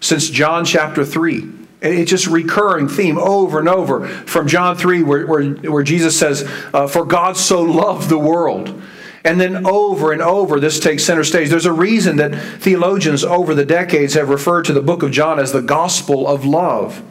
since 0.00 0.28
John 0.28 0.64
chapter 0.64 1.04
3. 1.04 1.57
It's 1.80 2.10
just 2.10 2.26
recurring 2.26 2.88
theme 2.88 3.18
over 3.18 3.60
and 3.60 3.68
over 3.68 4.06
from 4.08 4.48
John 4.48 4.76
3, 4.76 5.02
where, 5.02 5.26
where, 5.26 5.44
where 5.44 5.82
Jesus 5.82 6.18
says, 6.18 6.42
uh, 6.74 6.88
For 6.88 7.04
God 7.04 7.36
so 7.36 7.62
loved 7.62 8.08
the 8.08 8.18
world. 8.18 8.82
And 9.24 9.40
then 9.40 9.66
over 9.66 10.12
and 10.12 10.22
over, 10.22 10.58
this 10.58 10.80
takes 10.80 11.04
center 11.04 11.24
stage. 11.24 11.50
There's 11.50 11.66
a 11.66 11.72
reason 11.72 12.16
that 12.16 12.34
theologians 12.60 13.24
over 13.24 13.54
the 13.54 13.64
decades 13.64 14.14
have 14.14 14.28
referred 14.28 14.64
to 14.66 14.72
the 14.72 14.80
book 14.80 15.02
of 15.02 15.10
John 15.10 15.38
as 15.38 15.52
the 15.52 15.60
gospel 15.60 16.26
of 16.26 16.44
love. 16.44 17.02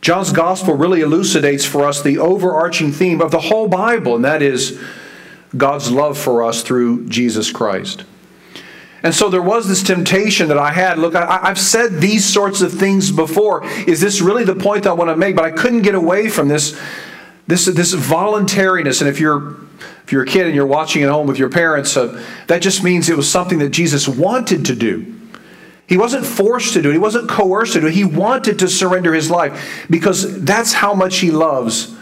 John's 0.00 0.32
gospel 0.32 0.74
really 0.74 1.00
elucidates 1.00 1.64
for 1.64 1.84
us 1.84 2.02
the 2.02 2.18
overarching 2.18 2.92
theme 2.92 3.20
of 3.20 3.30
the 3.30 3.40
whole 3.40 3.68
Bible, 3.68 4.14
and 4.14 4.24
that 4.24 4.42
is 4.42 4.80
God's 5.56 5.90
love 5.90 6.16
for 6.16 6.42
us 6.42 6.62
through 6.62 7.08
Jesus 7.08 7.50
Christ. 7.50 8.04
And 9.02 9.14
so 9.14 9.28
there 9.28 9.42
was 9.42 9.68
this 9.68 9.82
temptation 9.82 10.48
that 10.48 10.58
I 10.58 10.72
had. 10.72 10.98
Look, 10.98 11.14
I, 11.14 11.46
have 11.46 11.58
said 11.58 12.00
these 12.00 12.24
sorts 12.24 12.62
of 12.62 12.72
things 12.72 13.12
before. 13.12 13.64
Is 13.86 14.00
this 14.00 14.20
really 14.20 14.44
the 14.44 14.56
point 14.56 14.86
I 14.86 14.92
want 14.92 15.10
to 15.10 15.16
make? 15.16 15.36
But 15.36 15.44
I 15.44 15.52
couldn't 15.52 15.82
get 15.82 15.94
away 15.94 16.28
from 16.28 16.48
this, 16.48 16.78
this, 17.46 17.66
this 17.66 17.92
voluntariness. 17.92 19.00
And 19.00 19.08
if 19.08 19.20
you're 19.20 19.56
if 20.08 20.12
you're 20.12 20.22
a 20.22 20.26
kid 20.26 20.46
and 20.46 20.54
you're 20.54 20.66
watching 20.66 21.02
at 21.02 21.10
home 21.10 21.26
with 21.26 21.38
your 21.38 21.50
parents, 21.50 21.94
uh, 21.94 22.24
that 22.46 22.62
just 22.62 22.82
means 22.82 23.10
it 23.10 23.16
was 23.18 23.30
something 23.30 23.58
that 23.58 23.68
Jesus 23.68 24.08
wanted 24.08 24.64
to 24.64 24.74
do. 24.74 25.14
He 25.86 25.98
wasn't 25.98 26.24
forced 26.24 26.72
to 26.72 26.80
do 26.80 26.88
it. 26.88 26.94
He 26.94 26.98
wasn't 26.98 27.28
coerced 27.28 27.74
to 27.74 27.82
do 27.82 27.88
it. 27.88 27.92
He 27.92 28.04
wanted 28.04 28.58
to 28.60 28.68
surrender 28.68 29.12
his 29.12 29.30
life 29.30 29.86
because 29.90 30.42
that's 30.44 30.72
how 30.72 30.94
much 30.94 31.18
he 31.18 31.30
loves 31.30 31.94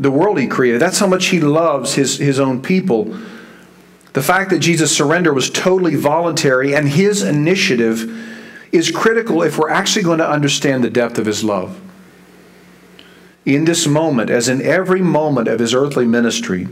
the 0.00 0.10
world 0.10 0.40
he 0.40 0.48
created. 0.48 0.80
That's 0.80 0.98
how 0.98 1.06
much 1.06 1.26
he 1.26 1.38
loves 1.38 1.94
his, 1.94 2.18
his 2.18 2.40
own 2.40 2.60
people. 2.60 3.16
The 4.12 4.22
fact 4.22 4.50
that 4.50 4.58
Jesus' 4.58 4.94
surrender 4.94 5.32
was 5.32 5.50
totally 5.50 5.94
voluntary 5.94 6.74
and 6.74 6.88
his 6.88 7.22
initiative 7.22 8.10
is 8.70 8.90
critical 8.90 9.42
if 9.42 9.58
we're 9.58 9.70
actually 9.70 10.02
going 10.02 10.18
to 10.18 10.28
understand 10.28 10.84
the 10.84 10.90
depth 10.90 11.18
of 11.18 11.26
his 11.26 11.42
love. 11.42 11.80
In 13.44 13.64
this 13.64 13.86
moment, 13.86 14.30
as 14.30 14.48
in 14.48 14.62
every 14.62 15.02
moment 15.02 15.48
of 15.48 15.58
his 15.58 15.74
earthly 15.74 16.06
ministry, 16.06 16.68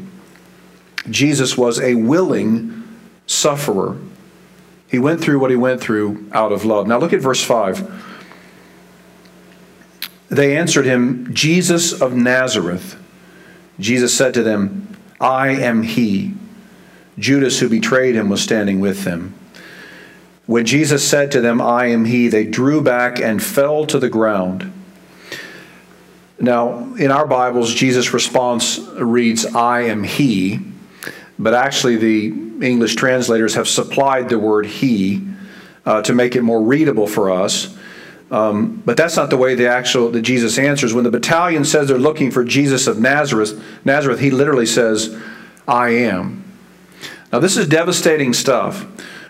Jesus 1.09 1.56
was 1.56 1.80
a 1.80 1.94
willing 1.94 2.85
sufferer. 3.26 3.97
He 4.88 4.99
went 4.99 5.20
through 5.20 5.38
what 5.38 5.50
he 5.50 5.56
went 5.56 5.80
through 5.80 6.28
out 6.32 6.52
of 6.52 6.64
love. 6.64 6.87
Now 6.87 6.99
look 6.99 7.12
at 7.12 7.20
verse 7.20 7.42
5. 7.42 8.09
They 10.28 10.56
answered 10.56 10.85
him, 10.85 11.32
Jesus 11.35 12.00
of 12.00 12.14
Nazareth. 12.14 12.97
Jesus 13.80 14.14
said 14.14 14.35
to 14.35 14.42
them, 14.42 14.97
I 15.20 15.49
am 15.49 15.82
he. 15.82 16.35
Judas, 17.20 17.60
who 17.60 17.68
betrayed 17.68 18.14
him, 18.16 18.28
was 18.28 18.42
standing 18.42 18.80
with 18.80 19.04
them. 19.04 19.34
When 20.46 20.66
Jesus 20.66 21.06
said 21.06 21.30
to 21.32 21.40
them, 21.40 21.60
I 21.60 21.86
am 21.86 22.06
he, 22.06 22.28
they 22.28 22.44
drew 22.44 22.82
back 22.82 23.20
and 23.20 23.42
fell 23.42 23.86
to 23.86 23.98
the 23.98 24.08
ground. 24.08 24.72
Now, 26.40 26.94
in 26.94 27.12
our 27.12 27.26
Bibles, 27.26 27.72
Jesus' 27.72 28.12
response 28.12 28.78
reads, 28.96 29.46
I 29.46 29.82
am 29.82 30.02
he 30.02 30.70
but 31.40 31.54
actually 31.54 31.96
the 31.96 32.26
English 32.64 32.94
translators 32.96 33.54
have 33.54 33.66
supplied 33.66 34.28
the 34.28 34.38
word 34.38 34.66
he 34.66 35.26
uh, 35.86 36.02
to 36.02 36.14
make 36.14 36.36
it 36.36 36.42
more 36.42 36.62
readable 36.62 37.06
for 37.06 37.30
us. 37.30 37.76
Um, 38.30 38.82
but 38.84 38.96
that's 38.96 39.16
not 39.16 39.30
the 39.30 39.38
way 39.38 39.54
the 39.54 39.68
actual 39.68 40.10
the 40.10 40.20
Jesus 40.20 40.58
answers. 40.58 40.92
When 40.94 41.02
the 41.02 41.10
battalion 41.10 41.64
says 41.64 41.88
they're 41.88 41.98
looking 41.98 42.30
for 42.30 42.44
Jesus 42.44 42.86
of 42.86 43.00
Nazareth, 43.00 43.60
Nazareth, 43.84 44.20
he 44.20 44.30
literally 44.30 44.66
says, 44.66 45.18
"I 45.66 45.88
am." 45.88 46.44
Now 47.32 47.38
this 47.38 47.56
is 47.56 47.68
devastating 47.68 48.32
stuff. 48.32 48.87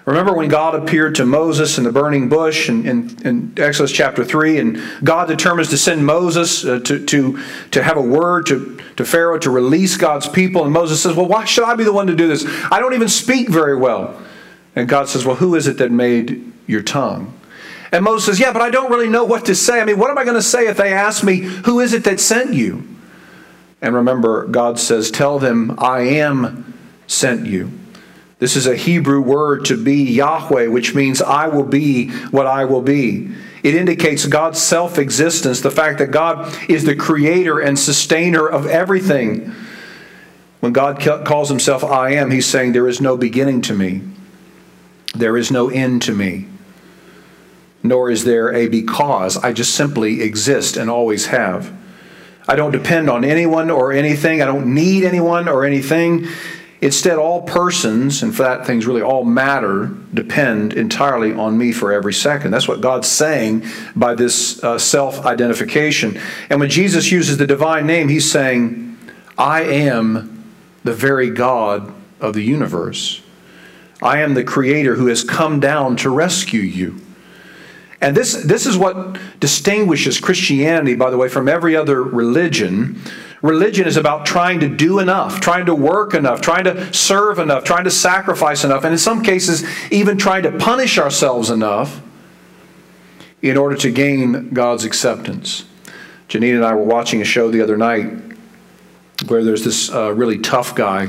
Remember 0.07 0.33
when 0.33 0.49
God 0.49 0.75
appeared 0.75 1.15
to 1.17 1.27
Moses 1.27 1.77
in 1.77 1.85
the 1.85 1.93
burning 1.93 2.29
bush 2.29 2.69
in, 2.69 2.87
in, 2.87 3.17
in 3.25 3.55
Exodus 3.57 3.93
chapter 3.93 4.25
3, 4.25 4.59
and 4.59 4.83
God 5.05 5.29
determines 5.29 5.69
to 5.69 5.79
send 5.79 6.05
Moses 6.05 6.65
uh, 6.65 6.81
to, 6.81 7.05
to, 7.07 7.39
to 7.71 7.83
have 7.83 7.97
a 7.97 8.03
word 8.03 8.47
to, 8.47 8.81
to 8.97 9.05
Pharaoh 9.05 9.39
to 9.39 9.51
release 9.51 9.97
God's 9.97 10.27
people. 10.29 10.65
And 10.65 10.73
Moses 10.73 11.03
says, 11.03 11.15
Well, 11.15 11.27
why 11.27 11.45
should 11.45 11.65
I 11.65 11.75
be 11.75 11.85
the 11.85 11.93
one 11.93 12.07
to 12.07 12.17
do 12.17 12.29
this? 12.29 12.47
I 12.73 12.81
don't 12.81 12.95
even 12.95 13.09
speak 13.09 13.49
very 13.49 13.77
well. 13.77 14.21
And 14.75 14.89
God 14.89 15.09
says, 15.09 15.27
Well, 15.27 15.37
who 15.37 15.55
is 15.55 15.67
it 15.67 15.79
that 15.79 15.93
made 15.93 16.51
your 16.67 16.83
tongue? 16.83 17.39
And 17.93 18.05
Moses 18.05 18.27
says, 18.27 18.41
Yeah, 18.41 18.53
but 18.53 18.63
I 18.63 18.71
don't 18.71 18.91
really 18.91 19.09
know 19.09 19.25
what 19.25 19.45
to 19.47 19.55
say. 19.55 19.81
I 19.81 19.85
mean, 19.85 19.99
what 19.99 20.11
am 20.11 20.17
I 20.17 20.25
going 20.25 20.37
to 20.37 20.43
say 20.43 20.67
if 20.67 20.79
they 20.79 20.93
ask 20.93 21.23
me, 21.23 21.41
Who 21.41 21.79
is 21.81 21.93
it 21.93 22.05
that 22.05 22.21
sent 22.21 22.55
you? 22.55 22.87
And 23.83 23.95
remember, 23.95 24.47
God 24.47 24.79
says, 24.79 25.11
Tell 25.11 25.39
them, 25.39 25.79
I 25.79 26.01
am 26.01 26.75
sent 27.07 27.47
you. 27.47 27.71
This 28.41 28.57
is 28.57 28.67
a 28.67 28.75
Hebrew 28.75 29.21
word 29.21 29.67
to 29.67 29.77
be 29.77 30.03
Yahweh, 30.03 30.69
which 30.69 30.95
means 30.95 31.21
I 31.21 31.47
will 31.49 31.65
be 31.65 32.09
what 32.31 32.47
I 32.47 32.65
will 32.65 32.81
be. 32.81 33.31
It 33.63 33.75
indicates 33.75 34.25
God's 34.27 34.61
self 34.61 34.99
existence, 34.99 35.61
the 35.61 35.71
fact 35.71 35.99
that 35.99 36.11
God 36.11 36.57
is 36.69 36.85
the 36.85 36.97
creator 36.97 37.61
and 37.61 37.79
sustainer 37.79 38.49
of 38.49 38.67
everything. 38.67 39.55
When 40.61 40.73
God 40.73 41.01
calls 41.01 41.51
himself 41.51 41.85
I 41.85 42.13
am, 42.13 42.31
he's 42.31 42.47
saying, 42.47 42.73
There 42.73 42.89
is 42.89 43.01
no 43.01 43.19
beginning 43.19 43.61
to 43.63 43.75
me, 43.75 44.01
there 45.15 45.37
is 45.37 45.51
no 45.51 45.69
end 45.69 46.01
to 46.03 46.15
me, 46.15 46.47
nor 47.83 48.11
is 48.11 48.25
there 48.25 48.55
a 48.55 48.69
because. 48.69 49.37
I 49.37 49.53
just 49.53 49.75
simply 49.75 50.23
exist 50.23 50.79
and 50.79 50.89
always 50.89 51.27
have. 51.27 51.79
I 52.49 52.57
don't 52.57 52.73
depend 52.73 53.11
on 53.11 53.23
anyone 53.23 53.71
or 53.71 53.93
anything, 53.93 54.41
I 54.41 54.47
don't 54.47 54.75
need 54.75 55.05
anyone 55.05 55.47
or 55.47 55.67
anything. 55.67 56.27
Instead, 56.83 57.19
all 57.19 57.43
persons, 57.43 58.23
and 58.23 58.35
for 58.35 58.43
that 58.43 58.67
things 58.67 58.87
really 58.87 59.03
all 59.03 59.23
matter, 59.23 59.91
depend 60.15 60.73
entirely 60.73 61.33
on 61.33 61.59
me 61.59 61.73
for 61.73 61.93
every 61.93 62.15
second. 62.15 62.53
That's 62.53 62.67
what 62.67 62.81
God's 62.81 63.07
saying 63.07 63.67
by 63.95 64.15
this 64.15 64.63
uh, 64.65 64.79
self 64.79 65.27
identification. 65.27 66.19
And 66.49 66.59
when 66.59 66.71
Jesus 66.71 67.13
uses 67.13 67.37
the 67.37 67.47
divine 67.47 67.87
name, 67.87 68.09
he's 68.09 68.31
saying, 68.31 68.97
I 69.37 69.63
am 69.63 70.45
the 70.83 70.95
very 70.95 71.29
God 71.29 71.93
of 72.19 72.33
the 72.33 72.43
universe. 72.43 73.21
I 74.03 74.21
am 74.21 74.33
the 74.33 74.45
creator 74.45 74.95
who 74.95 75.09
has 75.09 75.23
come 75.23 75.61
down 75.61 75.97
to 75.97 76.09
rescue 76.09 76.61
you. 76.61 76.99
And 78.01 78.17
this, 78.17 78.33
this 78.33 78.65
is 78.65 78.79
what 78.79 79.19
distinguishes 79.41 80.19
Christianity, 80.19 80.95
by 80.95 81.11
the 81.11 81.19
way, 81.19 81.29
from 81.29 81.49
every 81.49 81.77
other 81.77 82.03
religion 82.03 82.99
Religion 83.43 83.87
is 83.87 83.97
about 83.97 84.27
trying 84.27 84.61
to 84.61 84.69
do 84.69 84.99
enough, 84.99 85.41
trying 85.41 85.67
to 85.67 85.75
work 85.75 86.13
enough, 86.13 86.43
trying 86.43 86.65
to 86.65 86.93
serve 86.93 87.39
enough, 87.39 87.65
trying 87.65 87.85
to 87.85 87.91
sacrifice 87.91 88.65
enough, 88.65 88.85
and 88.85 88.93
in 88.93 88.99
some 88.99 89.23
cases, 89.23 89.65
even 89.91 90.19
trying 90.19 90.43
to 90.43 90.53
punish 90.53 90.99
ourselves 90.99 91.49
enough 91.49 92.03
in 93.41 93.57
order 93.57 93.77
to 93.77 93.91
gain 93.91 94.51
God's 94.51 94.85
acceptance. 94.85 95.65
Janine 96.29 96.57
and 96.57 96.65
I 96.65 96.75
were 96.75 96.85
watching 96.85 97.23
a 97.23 97.25
show 97.25 97.51
the 97.51 97.63
other 97.63 97.79
night 97.79 98.13
where 99.27 99.43
there's 99.43 99.65
this 99.65 99.91
uh, 99.91 100.13
really 100.13 100.39
tough 100.39 100.75
guy. 100.75 101.09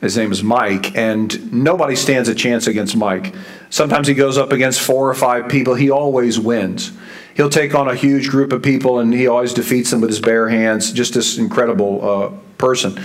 His 0.00 0.16
name 0.16 0.30
is 0.30 0.44
Mike, 0.44 0.96
and 0.96 1.52
nobody 1.52 1.96
stands 1.96 2.28
a 2.28 2.34
chance 2.36 2.68
against 2.68 2.96
Mike. 2.96 3.34
Sometimes 3.68 4.06
he 4.06 4.14
goes 4.14 4.38
up 4.38 4.52
against 4.52 4.80
four 4.80 5.10
or 5.10 5.14
five 5.14 5.48
people, 5.48 5.74
he 5.74 5.90
always 5.90 6.38
wins 6.38 6.92
he'll 7.38 7.48
take 7.48 7.72
on 7.72 7.88
a 7.88 7.94
huge 7.94 8.28
group 8.28 8.52
of 8.52 8.62
people 8.62 8.98
and 8.98 9.14
he 9.14 9.28
always 9.28 9.54
defeats 9.54 9.92
them 9.92 10.00
with 10.00 10.10
his 10.10 10.20
bare 10.20 10.48
hands. 10.48 10.92
Just 10.92 11.14
this 11.14 11.38
incredible 11.38 12.06
uh, 12.06 12.30
person. 12.58 13.00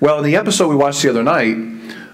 Well, 0.00 0.18
in 0.18 0.24
the 0.24 0.36
episode 0.36 0.68
we 0.68 0.74
watched 0.74 1.02
the 1.02 1.10
other 1.10 1.22
night, 1.22 1.58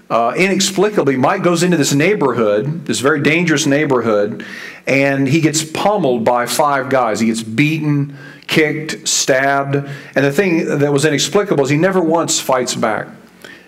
uh, 0.09 0.33
inexplicably, 0.35 1.15
Mike 1.15 1.41
goes 1.41 1.63
into 1.63 1.77
this 1.77 1.93
neighborhood, 1.93 2.85
this 2.85 2.99
very 2.99 3.21
dangerous 3.21 3.65
neighborhood, 3.65 4.45
and 4.85 5.29
he 5.29 5.39
gets 5.39 5.63
pummeled 5.63 6.25
by 6.25 6.45
five 6.45 6.89
guys. 6.89 7.21
He 7.21 7.27
gets 7.27 7.41
beaten, 7.41 8.17
kicked, 8.47 9.07
stabbed. 9.07 9.75
And 9.75 10.25
the 10.25 10.33
thing 10.33 10.79
that 10.79 10.91
was 10.91 11.05
inexplicable 11.05 11.63
is 11.63 11.69
he 11.69 11.77
never 11.77 12.01
once 12.01 12.41
fights 12.41 12.75
back. 12.75 13.07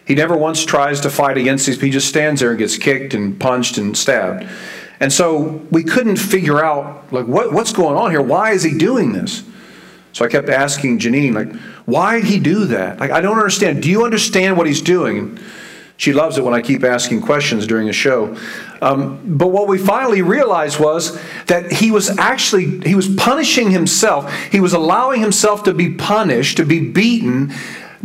He 0.06 0.16
never 0.16 0.36
once 0.36 0.66
tries 0.66 1.00
to 1.02 1.10
fight 1.10 1.38
against 1.38 1.66
these. 1.66 1.80
He 1.80 1.90
just 1.90 2.10
stands 2.10 2.42
there 2.42 2.50
and 2.50 2.60
gets 2.60 2.78
kicked 2.78 3.14
and 3.14 3.40
punched 3.40 3.78
and 3.78 3.96
stabbed. 3.96 4.46
And 5.04 5.12
so 5.12 5.62
we 5.70 5.84
couldn't 5.84 6.16
figure 6.16 6.64
out 6.64 7.12
like 7.12 7.28
what, 7.28 7.52
what's 7.52 7.74
going 7.74 7.98
on 7.98 8.10
here. 8.10 8.22
Why 8.22 8.52
is 8.52 8.64
he 8.64 8.78
doing 8.78 9.12
this? 9.12 9.44
So 10.14 10.24
I 10.24 10.30
kept 10.30 10.48
asking 10.48 11.00
Janine, 11.00 11.34
like, 11.34 11.54
why 11.86 12.22
did 12.22 12.24
he 12.24 12.40
do 12.40 12.64
that? 12.68 13.02
Like, 13.02 13.12
I 13.12 13.20
don't 13.20 13.38
understand. 13.38 13.84
Do 13.84 13.90
you 13.90 14.06
understand 14.06 14.56
what 14.58 14.66
he's 14.66 14.82
doing? 14.82 15.38
She 15.98 16.14
loves 16.14 16.38
it 16.38 16.46
when 16.46 16.54
I 16.54 16.62
keep 16.62 16.86
asking 16.86 17.20
questions 17.20 17.68
during 17.68 17.90
a 17.90 17.94
show. 17.94 18.38
Um, 18.82 19.20
but 19.38 19.50
what 19.50 19.68
we 19.68 19.78
finally 19.78 20.22
realized 20.22 20.80
was 20.80 21.22
that 21.48 21.70
he 21.70 21.92
was 21.92 22.18
actually 22.18 22.80
he 22.88 22.96
was 22.96 23.14
punishing 23.14 23.72
himself. 23.72 24.34
He 24.54 24.62
was 24.62 24.72
allowing 24.72 25.20
himself 25.20 25.64
to 25.64 25.74
be 25.74 25.96
punished, 25.96 26.56
to 26.58 26.66
be 26.66 26.80
beaten 26.92 27.52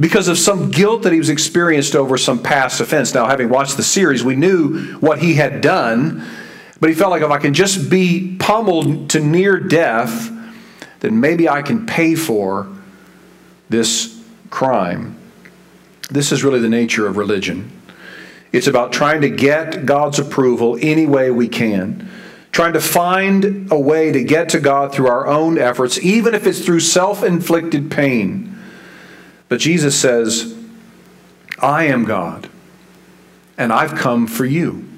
because 0.00 0.26
of 0.26 0.36
some 0.36 0.72
guilt 0.72 1.04
that 1.04 1.12
he 1.12 1.18
was 1.20 1.28
experienced 1.28 1.94
over 1.94 2.18
some 2.18 2.42
past 2.42 2.80
offense. 2.80 3.14
Now, 3.14 3.26
having 3.26 3.50
watched 3.50 3.76
the 3.76 3.84
series, 3.84 4.24
we 4.24 4.34
knew 4.34 4.94
what 4.94 5.20
he 5.20 5.34
had 5.34 5.60
done 5.60 6.26
but 6.80 6.90
he 6.90 6.94
felt 6.94 7.10
like 7.10 7.22
if 7.22 7.30
I 7.30 7.38
can 7.38 7.54
just 7.54 7.90
be 7.90 8.36
pummeled 8.38 9.10
to 9.10 9.20
near 9.20 9.58
death, 9.58 10.30
then 11.00 11.20
maybe 11.20 11.48
I 11.48 11.62
can 11.62 11.86
pay 11.86 12.14
for 12.14 12.68
this 13.68 14.22
crime. 14.50 15.16
This 16.10 16.32
is 16.32 16.42
really 16.44 16.60
the 16.60 16.68
nature 16.68 17.06
of 17.06 17.16
religion. 17.16 17.70
It's 18.52 18.66
about 18.66 18.92
trying 18.92 19.20
to 19.22 19.28
get 19.28 19.84
God's 19.84 20.18
approval 20.18 20.78
any 20.80 21.06
way 21.06 21.30
we 21.30 21.48
can, 21.48 22.08
trying 22.50 22.72
to 22.72 22.80
find 22.80 23.70
a 23.70 23.78
way 23.78 24.10
to 24.10 24.24
get 24.24 24.48
to 24.50 24.60
God 24.60 24.92
through 24.92 25.08
our 25.08 25.26
own 25.26 25.58
efforts, 25.58 25.98
even 25.98 26.34
if 26.34 26.46
it's 26.46 26.64
through 26.64 26.80
self 26.80 27.22
inflicted 27.22 27.90
pain. 27.90 28.56
But 29.48 29.60
Jesus 29.60 29.98
says, 29.98 30.56
I 31.58 31.84
am 31.84 32.04
God, 32.04 32.48
and 33.58 33.72
I've 33.72 33.94
come 33.94 34.26
for 34.26 34.44
you. 34.44 34.88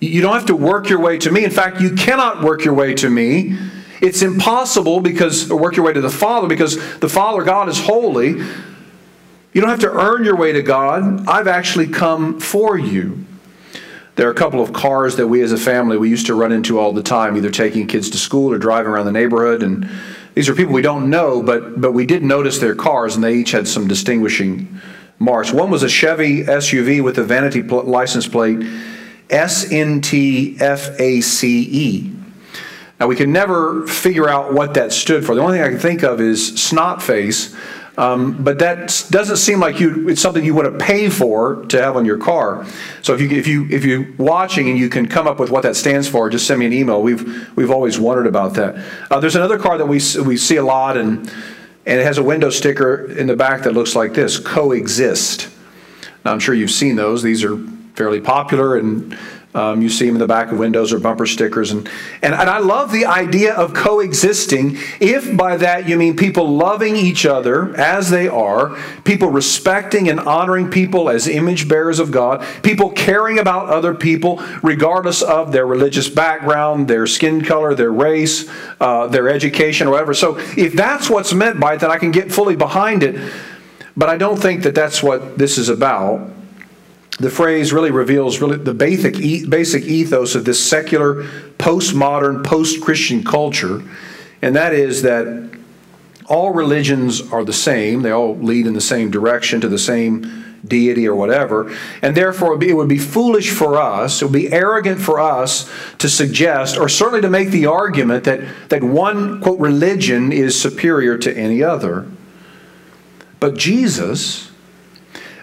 You 0.00 0.20
don't 0.20 0.34
have 0.34 0.46
to 0.46 0.56
work 0.56 0.88
your 0.88 1.00
way 1.00 1.18
to 1.18 1.30
me. 1.30 1.44
In 1.44 1.50
fact, 1.50 1.80
you 1.80 1.94
cannot 1.94 2.42
work 2.42 2.64
your 2.64 2.74
way 2.74 2.94
to 2.94 3.10
me. 3.10 3.58
It's 4.00 4.22
impossible 4.22 5.00
because, 5.00 5.50
or 5.50 5.58
work 5.58 5.76
your 5.76 5.84
way 5.84 5.92
to 5.92 6.00
the 6.00 6.10
Father 6.10 6.46
because 6.46 6.76
the 7.00 7.08
Father 7.08 7.42
God 7.42 7.68
is 7.68 7.80
holy. 7.80 8.28
You 8.28 9.60
don't 9.60 9.70
have 9.70 9.80
to 9.80 9.90
earn 9.90 10.24
your 10.24 10.36
way 10.36 10.52
to 10.52 10.62
God. 10.62 11.26
I've 11.26 11.48
actually 11.48 11.88
come 11.88 12.38
for 12.38 12.78
you. 12.78 13.24
There 14.14 14.28
are 14.28 14.32
a 14.32 14.34
couple 14.34 14.60
of 14.60 14.72
cars 14.72 15.16
that 15.16 15.26
we 15.26 15.42
as 15.42 15.52
a 15.52 15.56
family 15.56 15.96
we 15.96 16.10
used 16.10 16.26
to 16.26 16.34
run 16.34 16.52
into 16.52 16.78
all 16.78 16.92
the 16.92 17.02
time, 17.02 17.36
either 17.36 17.50
taking 17.50 17.86
kids 17.86 18.10
to 18.10 18.18
school 18.18 18.52
or 18.52 18.58
driving 18.58 18.90
around 18.92 19.06
the 19.06 19.12
neighborhood. 19.12 19.62
And 19.62 19.88
these 20.34 20.48
are 20.48 20.54
people 20.54 20.72
we 20.72 20.82
don't 20.82 21.10
know, 21.10 21.42
but 21.42 21.80
but 21.80 21.92
we 21.92 22.06
did 22.06 22.22
notice 22.22 22.58
their 22.58 22.74
cars, 22.74 23.16
and 23.16 23.24
they 23.24 23.34
each 23.34 23.50
had 23.50 23.66
some 23.66 23.88
distinguishing 23.88 24.80
marks. 25.18 25.52
One 25.52 25.70
was 25.70 25.82
a 25.82 25.88
Chevy 25.88 26.44
SUV 26.44 27.02
with 27.02 27.18
a 27.18 27.24
vanity 27.24 27.62
pl- 27.62 27.84
license 27.84 28.28
plate 28.28 28.64
S 29.30 29.70
N 29.70 30.00
T 30.00 30.56
F 30.60 30.98
A 30.98 31.20
C 31.20 31.68
E. 31.70 32.12
Now, 33.00 33.06
we 33.06 33.14
can 33.14 33.32
never 33.32 33.86
figure 33.86 34.28
out 34.28 34.52
what 34.52 34.74
that 34.74 34.92
stood 34.92 35.24
for. 35.24 35.36
The 35.36 35.40
only 35.40 35.58
thing 35.58 35.64
I 35.64 35.68
can 35.68 35.78
think 35.78 36.02
of 36.02 36.20
is 36.20 36.60
snot 36.60 37.00
face, 37.00 37.54
um, 37.96 38.42
but 38.42 38.58
that 38.58 39.06
doesn't 39.10 39.36
seem 39.36 39.60
like 39.60 39.78
you, 39.78 40.08
it's 40.08 40.20
something 40.20 40.44
you 40.44 40.54
want 40.54 40.72
to 40.72 40.84
pay 40.84 41.08
for 41.08 41.64
to 41.66 41.80
have 41.80 41.96
on 41.96 42.04
your 42.04 42.18
car. 42.18 42.66
So 43.02 43.14
if, 43.14 43.20
you, 43.20 43.30
if, 43.30 43.46
you, 43.46 43.68
if 43.70 43.84
you're 43.84 44.06
watching 44.18 44.68
and 44.68 44.76
you 44.76 44.88
can 44.88 45.06
come 45.06 45.28
up 45.28 45.38
with 45.38 45.50
what 45.50 45.62
that 45.62 45.76
stands 45.76 46.08
for, 46.08 46.28
just 46.28 46.46
send 46.46 46.58
me 46.58 46.66
an 46.66 46.72
email. 46.72 47.00
We've, 47.00 47.56
we've 47.56 47.70
always 47.70 48.00
wondered 48.00 48.26
about 48.26 48.54
that. 48.54 48.84
Uh, 49.10 49.20
there's 49.20 49.36
another 49.36 49.58
car 49.58 49.78
that 49.78 49.86
we, 49.86 50.00
we 50.24 50.36
see 50.36 50.56
a 50.56 50.64
lot, 50.64 50.96
and, 50.96 51.18
and 51.86 52.00
it 52.00 52.04
has 52.04 52.18
a 52.18 52.22
window 52.24 52.50
sticker 52.50 53.06
in 53.12 53.28
the 53.28 53.36
back 53.36 53.62
that 53.62 53.74
looks 53.74 53.94
like 53.94 54.12
this 54.14 54.40
coexist. 54.40 55.48
Now, 56.24 56.32
I'm 56.32 56.40
sure 56.40 56.54
you've 56.54 56.72
seen 56.72 56.96
those. 56.96 57.22
These 57.22 57.44
are 57.44 57.56
fairly 57.98 58.20
popular 58.20 58.76
and 58.76 59.18
um, 59.54 59.82
you 59.82 59.88
see 59.88 60.06
them 60.06 60.14
in 60.14 60.20
the 60.20 60.26
back 60.26 60.52
of 60.52 60.58
windows 60.58 60.92
or 60.92 61.00
bumper 61.00 61.26
stickers. 61.26 61.72
And, 61.72 61.88
and, 62.22 62.34
and 62.34 62.48
I 62.48 62.58
love 62.58 62.92
the 62.92 63.06
idea 63.06 63.54
of 63.54 63.74
coexisting, 63.74 64.76
if 65.00 65.36
by 65.36 65.56
that 65.56 65.88
you 65.88 65.96
mean 65.96 66.16
people 66.16 66.48
loving 66.48 66.94
each 66.94 67.26
other 67.26 67.74
as 67.76 68.10
they 68.10 68.28
are, 68.28 68.76
people 69.04 69.30
respecting 69.30 70.08
and 70.08 70.20
honoring 70.20 70.70
people 70.70 71.08
as 71.10 71.26
image 71.26 71.66
bearers 71.66 71.98
of 71.98 72.12
God, 72.12 72.46
people 72.62 72.90
caring 72.90 73.38
about 73.38 73.68
other 73.68 73.94
people 73.94 74.40
regardless 74.62 75.22
of 75.22 75.50
their 75.50 75.66
religious 75.66 76.08
background, 76.08 76.86
their 76.86 77.06
skin 77.06 77.42
color, 77.42 77.74
their 77.74 77.90
race, 77.90 78.48
uh, 78.80 79.06
their 79.08 79.28
education, 79.28 79.88
or 79.88 79.92
whatever. 79.92 80.14
So 80.14 80.38
if 80.56 80.74
that's 80.74 81.10
what's 81.10 81.32
meant 81.34 81.58
by 81.58 81.74
it, 81.74 81.80
then 81.80 81.90
I 81.90 81.98
can 81.98 82.12
get 82.12 82.30
fully 82.30 82.54
behind 82.54 83.02
it. 83.02 83.32
But 83.96 84.08
I 84.08 84.18
don't 84.18 84.36
think 84.36 84.62
that 84.62 84.74
that's 84.76 85.02
what 85.02 85.38
this 85.38 85.58
is 85.58 85.68
about 85.68 86.37
the 87.18 87.30
phrase 87.30 87.72
really 87.72 87.90
reveals 87.90 88.40
really 88.40 88.58
the 88.58 88.74
basic 88.74 89.14
basic 89.50 89.84
ethos 89.84 90.34
of 90.34 90.44
this 90.44 90.64
secular, 90.64 91.24
postmodern, 91.58 92.44
post-Christian 92.44 93.24
culture, 93.24 93.82
and 94.40 94.54
that 94.54 94.72
is 94.72 95.02
that 95.02 95.50
all 96.26 96.52
religions 96.52 97.20
are 97.32 97.44
the 97.44 97.52
same. 97.52 98.02
They 98.02 98.10
all 98.10 98.36
lead 98.36 98.66
in 98.66 98.74
the 98.74 98.80
same 98.80 99.10
direction 99.10 99.60
to 99.62 99.68
the 99.68 99.78
same 99.78 100.44
deity 100.64 101.08
or 101.08 101.14
whatever, 101.14 101.74
and 102.02 102.16
therefore 102.16 102.62
it 102.62 102.74
would 102.74 102.88
be 102.88 102.98
foolish 102.98 103.50
for 103.50 103.76
us, 103.76 104.20
it 104.20 104.26
would 104.26 104.32
be 104.32 104.52
arrogant 104.52 105.00
for 105.00 105.18
us 105.18 105.70
to 105.98 106.08
suggest, 106.08 106.76
or 106.76 106.88
certainly 106.88 107.20
to 107.20 107.30
make 107.30 107.50
the 107.50 107.66
argument 107.66 108.24
that 108.24 108.40
that 108.68 108.84
one 108.84 109.40
quote 109.40 109.58
religion 109.58 110.30
is 110.32 110.60
superior 110.60 111.16
to 111.18 111.36
any 111.36 111.62
other. 111.62 112.06
But 113.40 113.56
Jesus 113.56 114.47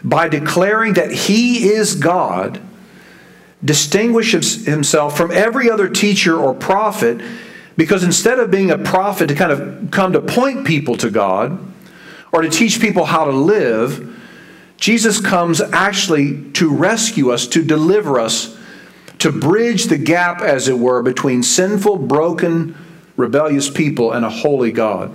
by 0.05 0.29
declaring 0.29 0.93
that 0.93 1.11
he 1.11 1.67
is 1.67 1.95
God, 1.95 2.61
distinguishes 3.63 4.65
himself 4.65 5.17
from 5.17 5.31
every 5.31 5.69
other 5.69 5.89
teacher 5.89 6.37
or 6.37 6.53
prophet 6.53 7.19
because 7.75 8.03
instead 8.03 8.39
of 8.39 8.51
being 8.51 8.69
a 8.69 8.77
prophet 8.77 9.27
to 9.27 9.35
kind 9.35 9.51
of 9.51 9.91
come 9.91 10.13
to 10.13 10.21
point 10.21 10.65
people 10.65 10.95
to 10.97 11.09
God 11.09 11.59
or 12.31 12.43
to 12.43 12.49
teach 12.49 12.79
people 12.79 13.05
how 13.05 13.25
to 13.25 13.31
live, 13.31 14.15
Jesus 14.77 15.19
comes 15.19 15.59
actually 15.59 16.51
to 16.51 16.73
rescue 16.73 17.31
us, 17.31 17.47
to 17.47 17.63
deliver 17.63 18.19
us, 18.19 18.57
to 19.19 19.31
bridge 19.31 19.85
the 19.85 19.97
gap, 19.97 20.41
as 20.41 20.67
it 20.67 20.77
were, 20.77 21.01
between 21.01 21.41
sinful, 21.41 21.97
broken, 21.97 22.75
rebellious 23.17 23.69
people 23.69 24.11
and 24.11 24.23
a 24.23 24.29
holy 24.29 24.71
God. 24.71 25.11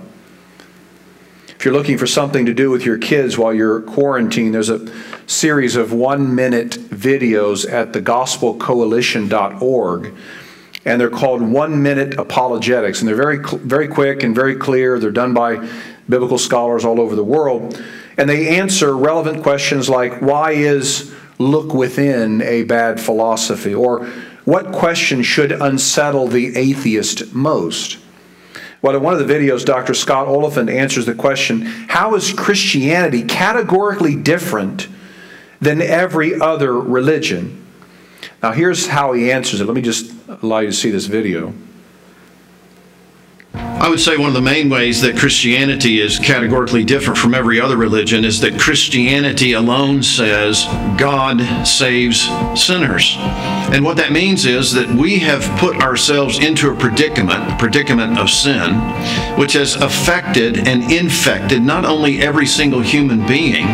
If 1.61 1.65
you're 1.65 1.75
looking 1.75 1.99
for 1.99 2.07
something 2.07 2.47
to 2.47 2.55
do 2.55 2.71
with 2.71 2.87
your 2.87 2.97
kids 2.97 3.37
while 3.37 3.53
you're 3.53 3.81
quarantined, 3.81 4.55
there's 4.55 4.71
a 4.71 4.91
series 5.27 5.75
of 5.75 5.93
one 5.93 6.33
minute 6.33 6.71
videos 6.71 7.71
at 7.71 7.91
thegospelcoalition.org. 7.91 10.13
And 10.85 10.99
they're 10.99 11.11
called 11.11 11.43
one 11.43 11.83
minute 11.83 12.17
apologetics. 12.17 13.01
And 13.01 13.07
they're 13.07 13.15
very, 13.15 13.37
very 13.43 13.87
quick 13.87 14.23
and 14.23 14.33
very 14.33 14.55
clear. 14.55 14.97
They're 14.97 15.11
done 15.11 15.35
by 15.35 15.69
biblical 16.09 16.39
scholars 16.39 16.83
all 16.83 16.99
over 16.99 17.15
the 17.15 17.23
world. 17.23 17.79
And 18.17 18.27
they 18.27 18.57
answer 18.57 18.97
relevant 18.97 19.43
questions 19.43 19.87
like 19.87 20.19
why 20.19 20.53
is 20.53 21.13
look 21.37 21.75
within 21.75 22.41
a 22.41 22.63
bad 22.63 22.99
philosophy? 22.99 23.75
Or 23.75 24.07
what 24.45 24.71
question 24.71 25.21
should 25.21 25.51
unsettle 25.51 26.27
the 26.27 26.57
atheist 26.57 27.35
most? 27.35 28.00
Well, 28.81 28.95
in 28.95 29.03
one 29.03 29.13
of 29.13 29.25
the 29.25 29.31
videos, 29.31 29.63
Dr. 29.63 29.93
Scott 29.93 30.27
Oliphint 30.27 30.73
answers 30.73 31.05
the 31.05 31.13
question 31.13 31.61
How 31.61 32.15
is 32.15 32.33
Christianity 32.33 33.23
categorically 33.23 34.15
different 34.15 34.87
than 35.59 35.81
every 35.81 36.39
other 36.39 36.73
religion? 36.79 37.63
Now, 38.41 38.51
here's 38.53 38.87
how 38.87 39.13
he 39.13 39.31
answers 39.31 39.61
it. 39.61 39.65
Let 39.65 39.75
me 39.75 39.81
just 39.81 40.13
allow 40.27 40.59
you 40.59 40.67
to 40.67 40.73
see 40.73 40.89
this 40.89 41.05
video. 41.05 41.53
I 43.81 43.89
would 43.89 43.99
say 43.99 44.15
one 44.15 44.27
of 44.27 44.35
the 44.35 44.41
main 44.43 44.69
ways 44.69 45.01
that 45.01 45.17
Christianity 45.17 46.01
is 46.01 46.19
categorically 46.19 46.83
different 46.83 47.17
from 47.17 47.33
every 47.33 47.59
other 47.59 47.77
religion 47.77 48.23
is 48.23 48.39
that 48.41 48.59
Christianity 48.59 49.53
alone 49.53 50.03
says 50.03 50.65
God 50.99 51.41
saves 51.65 52.29
sinners. 52.53 53.15
And 53.73 53.83
what 53.83 53.97
that 53.97 54.11
means 54.11 54.45
is 54.45 54.71
that 54.73 54.87
we 54.87 55.17
have 55.19 55.41
put 55.57 55.77
ourselves 55.77 56.37
into 56.37 56.69
a 56.69 56.75
predicament, 56.75 57.53
a 57.53 57.57
predicament 57.57 58.19
of 58.19 58.29
sin, 58.29 58.75
which 59.35 59.53
has 59.53 59.73
affected 59.77 60.67
and 60.67 60.91
infected 60.91 61.63
not 61.63 61.83
only 61.83 62.21
every 62.21 62.45
single 62.45 62.81
human 62.81 63.25
being, 63.25 63.65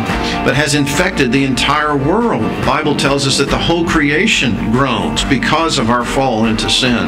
but 0.42 0.54
has 0.54 0.74
infected 0.74 1.32
the 1.32 1.44
entire 1.44 1.94
world. 1.94 2.44
The 2.44 2.66
Bible 2.66 2.96
tells 2.96 3.26
us 3.26 3.36
that 3.36 3.50
the 3.50 3.58
whole 3.58 3.86
creation 3.86 4.72
groans 4.72 5.22
because 5.24 5.76
of 5.76 5.90
our 5.90 6.06
fall 6.06 6.46
into 6.46 6.70
sin. 6.70 7.06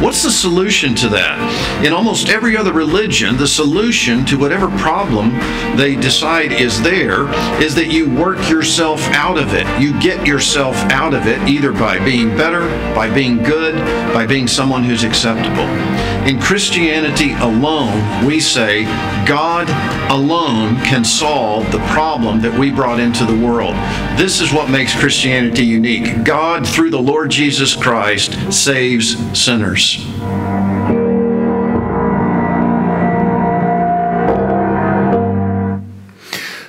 What's 0.00 0.22
the 0.22 0.30
solution 0.30 0.94
to 0.96 1.08
that? 1.10 1.84
In 1.84 1.92
almost 1.92 2.28
every 2.28 2.56
other 2.56 2.72
religion, 2.72 3.36
the 3.36 3.46
solution 3.46 4.24
to 4.26 4.38
whatever 4.38 4.68
problem 4.78 5.30
they 5.76 5.94
decide 5.94 6.52
is 6.52 6.80
there 6.82 7.28
is 7.62 7.74
that 7.74 7.92
you 7.92 8.08
work 8.10 8.38
yourself 8.48 9.00
out 9.08 9.38
of 9.38 9.54
it. 9.54 9.66
You 9.80 9.98
get 10.00 10.26
yourself 10.26 10.76
out 10.90 11.14
of 11.14 11.26
it 11.26 11.38
either 11.48 11.72
by 11.72 12.02
being 12.04 12.28
better, 12.36 12.66
by 12.94 13.12
being 13.12 13.42
good, 13.42 13.74
by 14.14 14.26
being 14.26 14.48
someone 14.48 14.84
who's 14.84 15.04
acceptable. 15.04 15.66
In 16.26 16.38
Christianity 16.38 17.32
alone, 17.32 18.26
we 18.26 18.40
say 18.40 18.84
God 19.26 19.68
alone 20.10 20.76
can 20.84 21.02
solve 21.02 21.72
the 21.72 21.78
problem 21.86 22.42
that 22.42 22.56
we 22.58 22.70
brought 22.70 23.00
into 23.00 23.24
the 23.24 23.34
world. 23.34 23.74
This 24.18 24.42
is 24.42 24.52
what 24.52 24.68
makes 24.68 24.94
Christianity 24.94 25.64
unique. 25.64 26.22
God, 26.22 26.68
through 26.68 26.90
the 26.90 27.00
Lord 27.00 27.30
Jesus 27.30 27.74
Christ, 27.74 28.52
saves 28.52 29.16
sinners. 29.38 29.96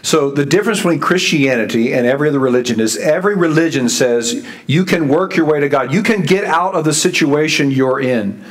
So, 0.02 0.32
the 0.32 0.46
difference 0.46 0.80
between 0.80 1.00
Christianity 1.00 1.94
and 1.94 2.08
every 2.08 2.30
other 2.30 2.40
religion 2.40 2.80
is 2.80 2.98
every 2.98 3.36
religion 3.36 3.90
says 3.90 4.46
you 4.66 4.86
can 4.86 5.10
work 5.10 5.36
your 5.36 5.46
way 5.46 5.60
to 5.60 5.70
God, 5.70 5.94
you 5.94 6.04
can 6.04 6.22
get 6.22 6.46
out 6.46 6.74
of 6.74 6.86
the 6.86 6.94
situation 6.94 7.70
you're 7.70 8.00
in. 8.00 8.44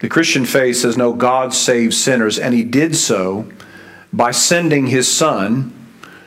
The 0.00 0.08
Christian 0.08 0.44
faith 0.44 0.76
says, 0.76 0.96
no, 0.96 1.12
God 1.12 1.54
saves 1.54 1.96
sinners, 1.96 2.38
and 2.38 2.54
He 2.54 2.64
did 2.64 2.96
so 2.96 3.48
by 4.12 4.30
sending 4.30 4.88
His 4.88 5.12
Son, 5.12 5.72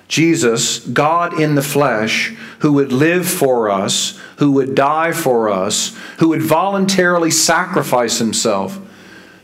Jesus, 0.08 0.80
God 0.80 1.40
in 1.40 1.56
the 1.56 1.62
flesh, 1.62 2.30
who 2.60 2.74
would 2.74 2.92
live 2.92 3.28
for 3.28 3.70
us, 3.70 4.20
who 4.38 4.52
would 4.54 4.74
die 4.74 5.12
for 5.12 5.50
us, 5.50 5.96
who 6.20 6.30
would 6.30 6.42
voluntarily 6.42 7.30
sacrifice 7.30 8.20
Himself 8.20 8.80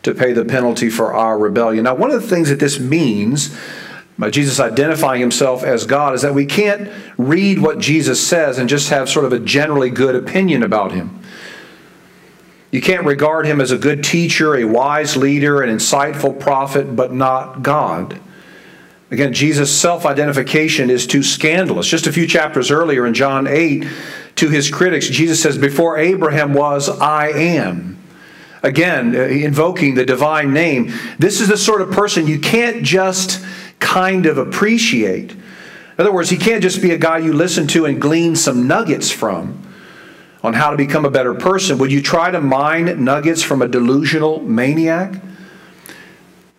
to 0.03 0.13
pay 0.13 0.33
the 0.33 0.45
penalty 0.45 0.89
for 0.89 1.13
our 1.13 1.37
rebellion. 1.37 1.85
Now, 1.85 1.95
one 1.95 2.11
of 2.11 2.21
the 2.21 2.27
things 2.27 2.49
that 2.49 2.59
this 2.59 2.79
means 2.79 3.57
by 4.17 4.29
Jesus 4.29 4.59
identifying 4.59 5.21
himself 5.21 5.63
as 5.63 5.85
God 5.85 6.13
is 6.13 6.21
that 6.21 6.35
we 6.35 6.45
can't 6.45 6.91
read 7.17 7.59
what 7.59 7.79
Jesus 7.79 8.25
says 8.25 8.59
and 8.59 8.69
just 8.69 8.89
have 8.89 9.09
sort 9.09 9.25
of 9.25 9.33
a 9.33 9.39
generally 9.39 9.89
good 9.89 10.15
opinion 10.15 10.61
about 10.61 10.91
him. 10.91 11.19
You 12.73 12.81
can't 12.81 13.05
regard 13.05 13.45
him 13.45 13.61
as 13.61 13.69
a 13.69 13.77
good 13.77 14.03
teacher, 14.03 14.55
a 14.55 14.63
wise 14.63 15.15
leader, 15.15 15.61
an 15.61 15.69
insightful 15.69 16.39
prophet, 16.39 16.95
but 16.95 17.13
not 17.13 17.61
God. 17.61 18.19
Again, 19.11 19.31
Jesus' 19.31 19.71
self 19.71 20.07
identification 20.07 20.89
is 20.89 21.05
too 21.05 21.21
scandalous. 21.21 21.87
Just 21.87 22.07
a 22.07 22.11
few 22.11 22.25
chapters 22.25 22.71
earlier 22.71 23.05
in 23.05 23.13
John 23.13 23.45
8, 23.45 23.87
to 24.37 24.49
his 24.49 24.71
critics, 24.71 25.07
Jesus 25.07 25.39
says, 25.39 25.55
Before 25.55 25.99
Abraham 25.99 26.55
was, 26.55 26.89
I 26.89 27.27
am. 27.27 28.03
Again, 28.63 29.15
uh, 29.15 29.19
invoking 29.19 29.93
the 29.93 30.03
divine 30.03 30.51
name. 30.51 30.91
This 31.19 31.41
is 31.41 31.49
the 31.49 31.57
sort 31.57 31.81
of 31.81 31.91
person 31.91 32.25
you 32.25 32.39
can't 32.39 32.81
just 32.81 33.45
kind 33.77 34.25
of 34.25 34.39
appreciate. 34.39 35.33
In 35.33 35.39
other 35.99 36.11
words, 36.11 36.31
he 36.31 36.37
can't 36.37 36.63
just 36.63 36.81
be 36.81 36.89
a 36.89 36.97
guy 36.97 37.19
you 37.19 37.33
listen 37.33 37.67
to 37.67 37.85
and 37.85 38.01
glean 38.01 38.35
some 38.35 38.65
nuggets 38.65 39.11
from 39.11 39.63
on 40.43 40.53
how 40.53 40.71
to 40.71 40.77
become 40.77 41.05
a 41.05 41.09
better 41.09 41.33
person. 41.33 41.77
Would 41.77 41.91
you 41.91 42.01
try 42.01 42.29
to 42.29 42.41
mine 42.41 43.03
nuggets 43.03 43.41
from 43.41 43.61
a 43.61 43.67
delusional 43.67 44.41
maniac? 44.41 45.21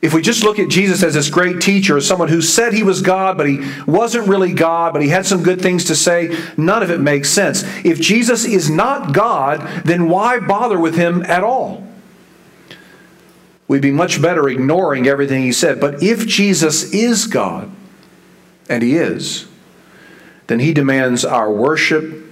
If 0.01 0.13
we 0.13 0.21
just 0.21 0.43
look 0.43 0.59
at 0.59 0.69
Jesus 0.69 1.03
as 1.03 1.15
this 1.15 1.31
great 1.31 1.61
teacher, 1.61 1.97
as 1.97 2.07
someone 2.07 2.29
who 2.29 2.43
said 2.43 2.73
he 2.73 2.83
was 2.83 3.01
God, 3.01 3.39
but 3.39 3.49
he 3.49 3.61
wasn't 3.87 4.29
really 4.29 4.53
God, 4.53 4.93
but 4.93 5.01
he 5.01 5.09
had 5.09 5.25
some 5.25 5.43
good 5.43 5.63
things 5.63 5.85
to 5.87 5.95
say, 5.95 6.37
none 6.57 6.83
of 6.83 6.91
it 6.91 7.01
makes 7.01 7.31
sense. 7.31 7.63
If 7.85 8.01
Jesus 8.01 8.45
is 8.45 8.69
not 8.69 9.15
God, 9.15 9.61
then 9.85 10.09
why 10.09 10.41
bother 10.41 10.79
with 10.79 10.95
him 10.95 11.23
at 11.23 11.43
all? 11.43 11.87
We'd 13.67 13.81
be 13.81 13.91
much 13.91 14.21
better 14.21 14.47
ignoring 14.47 15.07
everything 15.07 15.43
he 15.43 15.53
said. 15.53 15.81
But 15.81 16.03
if 16.03 16.27
Jesus 16.27 16.93
is 16.93 17.27
God, 17.27 17.71
and 18.69 18.83
he 18.83 18.97
is, 18.97 19.47
then 20.49 20.61
he 20.61 20.75
demands 20.75 21.25
our 21.25 21.51
worship, 21.51 22.24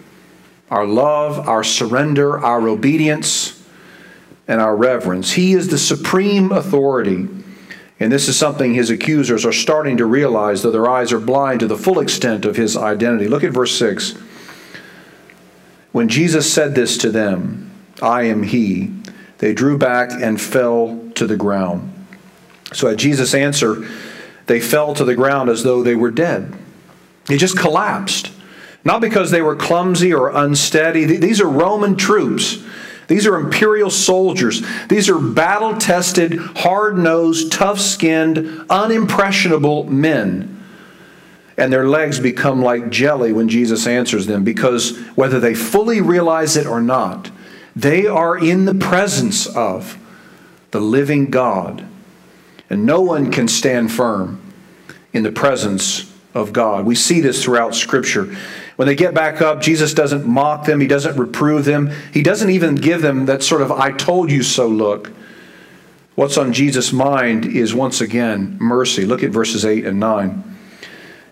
our 0.73 0.87
love, 0.87 1.47
our 1.47 1.63
surrender, 1.63 2.43
our 2.43 2.67
obedience, 2.67 3.63
and 4.49 4.59
our 4.59 4.75
reverence. 4.75 5.33
He 5.33 5.53
is 5.53 5.69
the 5.69 5.77
supreme 5.77 6.51
authority. 6.51 7.29
And 8.01 8.11
this 8.11 8.27
is 8.27 8.39
something 8.39 8.73
his 8.73 8.89
accusers 8.89 9.45
are 9.45 9.53
starting 9.53 9.99
to 9.99 10.07
realize, 10.07 10.63
though 10.63 10.71
their 10.71 10.89
eyes 10.89 11.13
are 11.13 11.21
blind 11.21 11.61
to 11.61 11.67
the 11.67 11.77
full 11.77 12.01
extent 12.01 12.47
of 12.47 12.57
his 12.57 12.75
identity. 12.75 13.29
Look 13.29 13.45
at 13.45 13.53
verse 13.53 13.77
6. 13.79 14.15
When 15.93 16.09
Jesus 16.09 16.51
said 16.51 16.75
this 16.75 16.97
to 16.99 17.11
them, 17.11 17.71
I 18.01 18.23
am 18.23 18.43
he, 18.43 18.95
they 19.39 19.53
drew 19.53 19.77
back 19.77 20.11
and 20.11 20.41
fell 20.41 21.11
to 21.17 21.27
the 21.27 21.37
ground. 21.37 21.93
So 22.73 22.89
at 22.89 22.97
Jesus' 22.97 23.35
answer, 23.35 23.87
they 24.47 24.59
fell 24.59 24.95
to 24.95 25.05
the 25.05 25.15
ground 25.15 25.51
as 25.51 25.65
though 25.65 25.83
they 25.83 25.95
were 25.95 26.11
dead. 26.11 26.57
They 27.27 27.37
just 27.37 27.59
collapsed. 27.59 28.32
Not 28.85 29.01
because 29.01 29.31
they 29.31 29.42
were 29.42 29.57
clumsy 29.57 30.12
or 30.12 30.31
unsteady. 30.31 31.05
These 31.05 31.40
are 31.40 31.49
Roman 31.49 31.97
troops. 31.97 32.62
These 33.09 33.27
are 33.27 33.37
imperial 33.37 33.90
soldiers. 33.90 34.62
These 34.88 35.09
are 35.09 35.18
battle 35.18 35.77
tested, 35.77 36.38
hard 36.38 36.97
nosed, 36.97 37.53
tough 37.53 37.79
skinned, 37.79 38.37
unimpressionable 38.68 39.88
men. 39.88 40.64
And 41.57 41.73
their 41.73 41.87
legs 41.87 42.18
become 42.18 42.62
like 42.62 42.90
jelly 42.90 43.33
when 43.33 43.49
Jesus 43.49 43.87
answers 43.87 44.27
them 44.27 44.45
because 44.45 44.97
whether 45.14 45.38
they 45.38 45.55
fully 45.55 46.01
realize 46.01 46.57
it 46.57 46.66
or 46.66 46.81
not, 46.81 47.31
they 47.77 48.07
are 48.07 48.37
in 48.37 48.64
the 48.64 48.75
presence 48.75 49.47
of 49.47 49.99
the 50.71 50.81
living 50.81 51.31
God. 51.31 51.87
And 52.71 52.87
no 52.87 53.03
one 53.03 53.31
can 53.31 53.49
stand 53.49 53.92
firm 53.92 54.40
in 55.12 55.23
the 55.23 55.33
presence 55.33 56.11
of 56.35 56.53
God. 56.53 56.87
We 56.87 56.95
see 56.95 57.21
this 57.21 57.45
throughout 57.45 57.75
Scripture. 57.75 58.35
When 58.77 58.89
they 58.89 58.95
get 58.95 59.15
back 59.15 59.43
up, 59.43 59.61
Jesus 59.61 59.95
doesn't 59.95 60.27
mock 60.27 60.65
them, 60.65 60.81
He 60.81 60.87
doesn't 60.87 61.17
reprove 61.17 61.65
them, 61.65 61.91
He 62.13 62.23
doesn't 62.23 62.51
even 62.51 62.75
give 62.75 63.03
them 63.03 63.27
that 63.27 63.43
sort 63.43 63.63
of 63.63 63.71
I 63.73 63.93
told 63.93 64.31
you 64.31 64.43
so 64.43 64.67
look. 64.69 65.13
What's 66.15 66.37
on 66.37 66.53
Jesus' 66.53 66.93
mind 66.93 67.47
is 67.47 67.75
once 67.75 68.01
again 68.01 68.57
mercy. 68.61 69.05
Look 69.05 69.23
at 69.23 69.31
verses 69.31 69.65
8 69.65 69.87
and 69.87 69.99
9. 69.99 70.57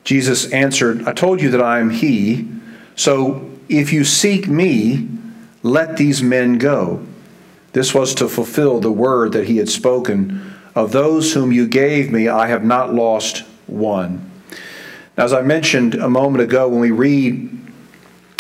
Jesus 0.05 0.51
answered, 0.53 1.07
I 1.07 1.13
told 1.13 1.43
you 1.43 1.51
that 1.51 1.63
I 1.63 1.81
am 1.81 1.91
He, 1.91 2.49
so 2.97 3.51
if 3.69 3.93
you 3.93 4.05
seek 4.05 4.49
me, 4.49 5.09
let 5.63 5.97
these 5.97 6.23
men 6.23 6.59
go. 6.59 7.07
This 7.73 7.95
was 7.95 8.15
to 8.17 8.29
fulfill 8.29 8.81
the 8.81 8.91
word 8.91 9.33
that 9.33 9.47
he 9.47 9.59
had 9.59 9.69
spoken 9.69 10.57
Of 10.75 10.93
those 10.93 11.35
whom 11.35 11.53
you 11.53 11.67
gave 11.67 12.13
me, 12.13 12.29
I 12.29 12.47
have 12.47 12.65
not 12.65 12.95
lost 12.95 13.45
one. 13.67 14.30
As 15.21 15.35
I 15.35 15.43
mentioned 15.43 15.97
a 15.97 16.09
moment 16.09 16.43
ago, 16.43 16.67
when 16.67 16.81
we 16.81 16.93
read 16.93 17.51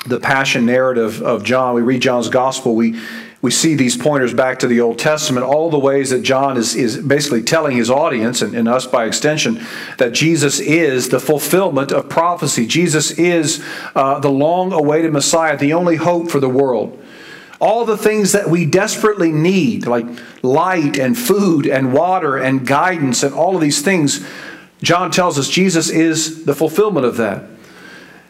the 0.06 0.18
passion 0.18 0.64
narrative 0.64 1.20
of 1.20 1.44
John, 1.44 1.74
we 1.74 1.82
read 1.82 2.00
John's 2.00 2.30
gospel, 2.30 2.74
we, 2.74 2.98
we 3.42 3.50
see 3.50 3.74
these 3.74 3.98
pointers 3.98 4.32
back 4.32 4.60
to 4.60 4.66
the 4.66 4.80
Old 4.80 4.98
Testament, 4.98 5.44
all 5.44 5.68
the 5.68 5.78
ways 5.78 6.08
that 6.08 6.22
John 6.22 6.56
is, 6.56 6.74
is 6.74 6.96
basically 6.96 7.42
telling 7.42 7.76
his 7.76 7.90
audience, 7.90 8.40
and, 8.40 8.54
and 8.54 8.66
us 8.66 8.86
by 8.86 9.04
extension, 9.04 9.60
that 9.98 10.12
Jesus 10.12 10.58
is 10.58 11.10
the 11.10 11.20
fulfillment 11.20 11.92
of 11.92 12.08
prophecy. 12.08 12.66
Jesus 12.66 13.10
is 13.10 13.62
uh, 13.94 14.18
the 14.18 14.30
long 14.30 14.72
awaited 14.72 15.12
Messiah, 15.12 15.58
the 15.58 15.74
only 15.74 15.96
hope 15.96 16.30
for 16.30 16.40
the 16.40 16.48
world. 16.48 16.98
All 17.60 17.84
the 17.84 17.98
things 17.98 18.32
that 18.32 18.48
we 18.48 18.64
desperately 18.64 19.32
need, 19.32 19.86
like 19.86 20.06
light 20.42 20.98
and 20.98 21.18
food 21.18 21.66
and 21.66 21.92
water 21.92 22.38
and 22.38 22.66
guidance 22.66 23.22
and 23.22 23.34
all 23.34 23.54
of 23.54 23.60
these 23.60 23.82
things, 23.82 24.26
John 24.82 25.10
tells 25.10 25.38
us 25.38 25.48
Jesus 25.48 25.90
is 25.90 26.44
the 26.44 26.54
fulfillment 26.54 27.06
of 27.06 27.16
that. 27.18 27.44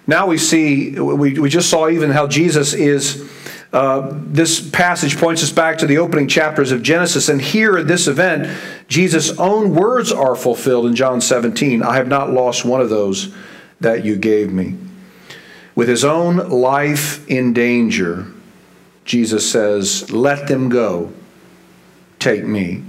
Now 0.06 0.26
we 0.26 0.38
see, 0.38 0.98
we, 0.98 1.38
we 1.38 1.48
just 1.48 1.70
saw 1.70 1.88
even 1.88 2.10
how 2.10 2.26
Jesus 2.26 2.74
is. 2.74 3.30
Uh, 3.72 4.10
this 4.12 4.68
passage 4.68 5.16
points 5.16 5.44
us 5.44 5.52
back 5.52 5.78
to 5.78 5.86
the 5.86 5.98
opening 5.98 6.26
chapters 6.26 6.72
of 6.72 6.82
Genesis, 6.82 7.28
and 7.28 7.40
here 7.40 7.78
in 7.78 7.86
this 7.86 8.08
event, 8.08 8.50
Jesus' 8.88 9.38
own 9.38 9.76
words 9.76 10.10
are 10.10 10.34
fulfilled 10.34 10.86
in 10.86 10.96
John 10.96 11.20
17 11.20 11.80
I 11.80 11.94
have 11.94 12.08
not 12.08 12.30
lost 12.30 12.64
one 12.64 12.80
of 12.80 12.90
those 12.90 13.32
that 13.78 14.04
you 14.04 14.16
gave 14.16 14.52
me. 14.52 14.76
With 15.76 15.88
his 15.88 16.04
own 16.04 16.36
life 16.48 17.24
in 17.28 17.52
danger, 17.52 18.26
Jesus 19.04 19.48
says, 19.48 20.10
Let 20.10 20.48
them 20.48 20.68
go, 20.68 21.12
take 22.18 22.44
me. 22.44 22.82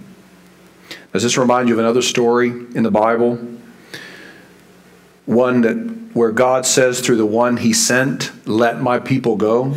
Does 1.14 1.24
this 1.24 1.38
remind 1.38 1.68
you 1.68 1.76
of 1.76 1.80
another 1.80 2.02
story 2.02 2.50
in 2.50 2.84
the 2.84 2.92
Bible? 2.92 3.40
One 5.26 5.62
that 5.62 6.02
where 6.14 6.32
God 6.32 6.66
says 6.66 7.00
through 7.00 7.18
the 7.18 7.26
one 7.26 7.58
he 7.58 7.74
sent, 7.74 8.32
Let 8.48 8.82
my 8.82 9.00
people 9.00 9.36
go? 9.36 9.76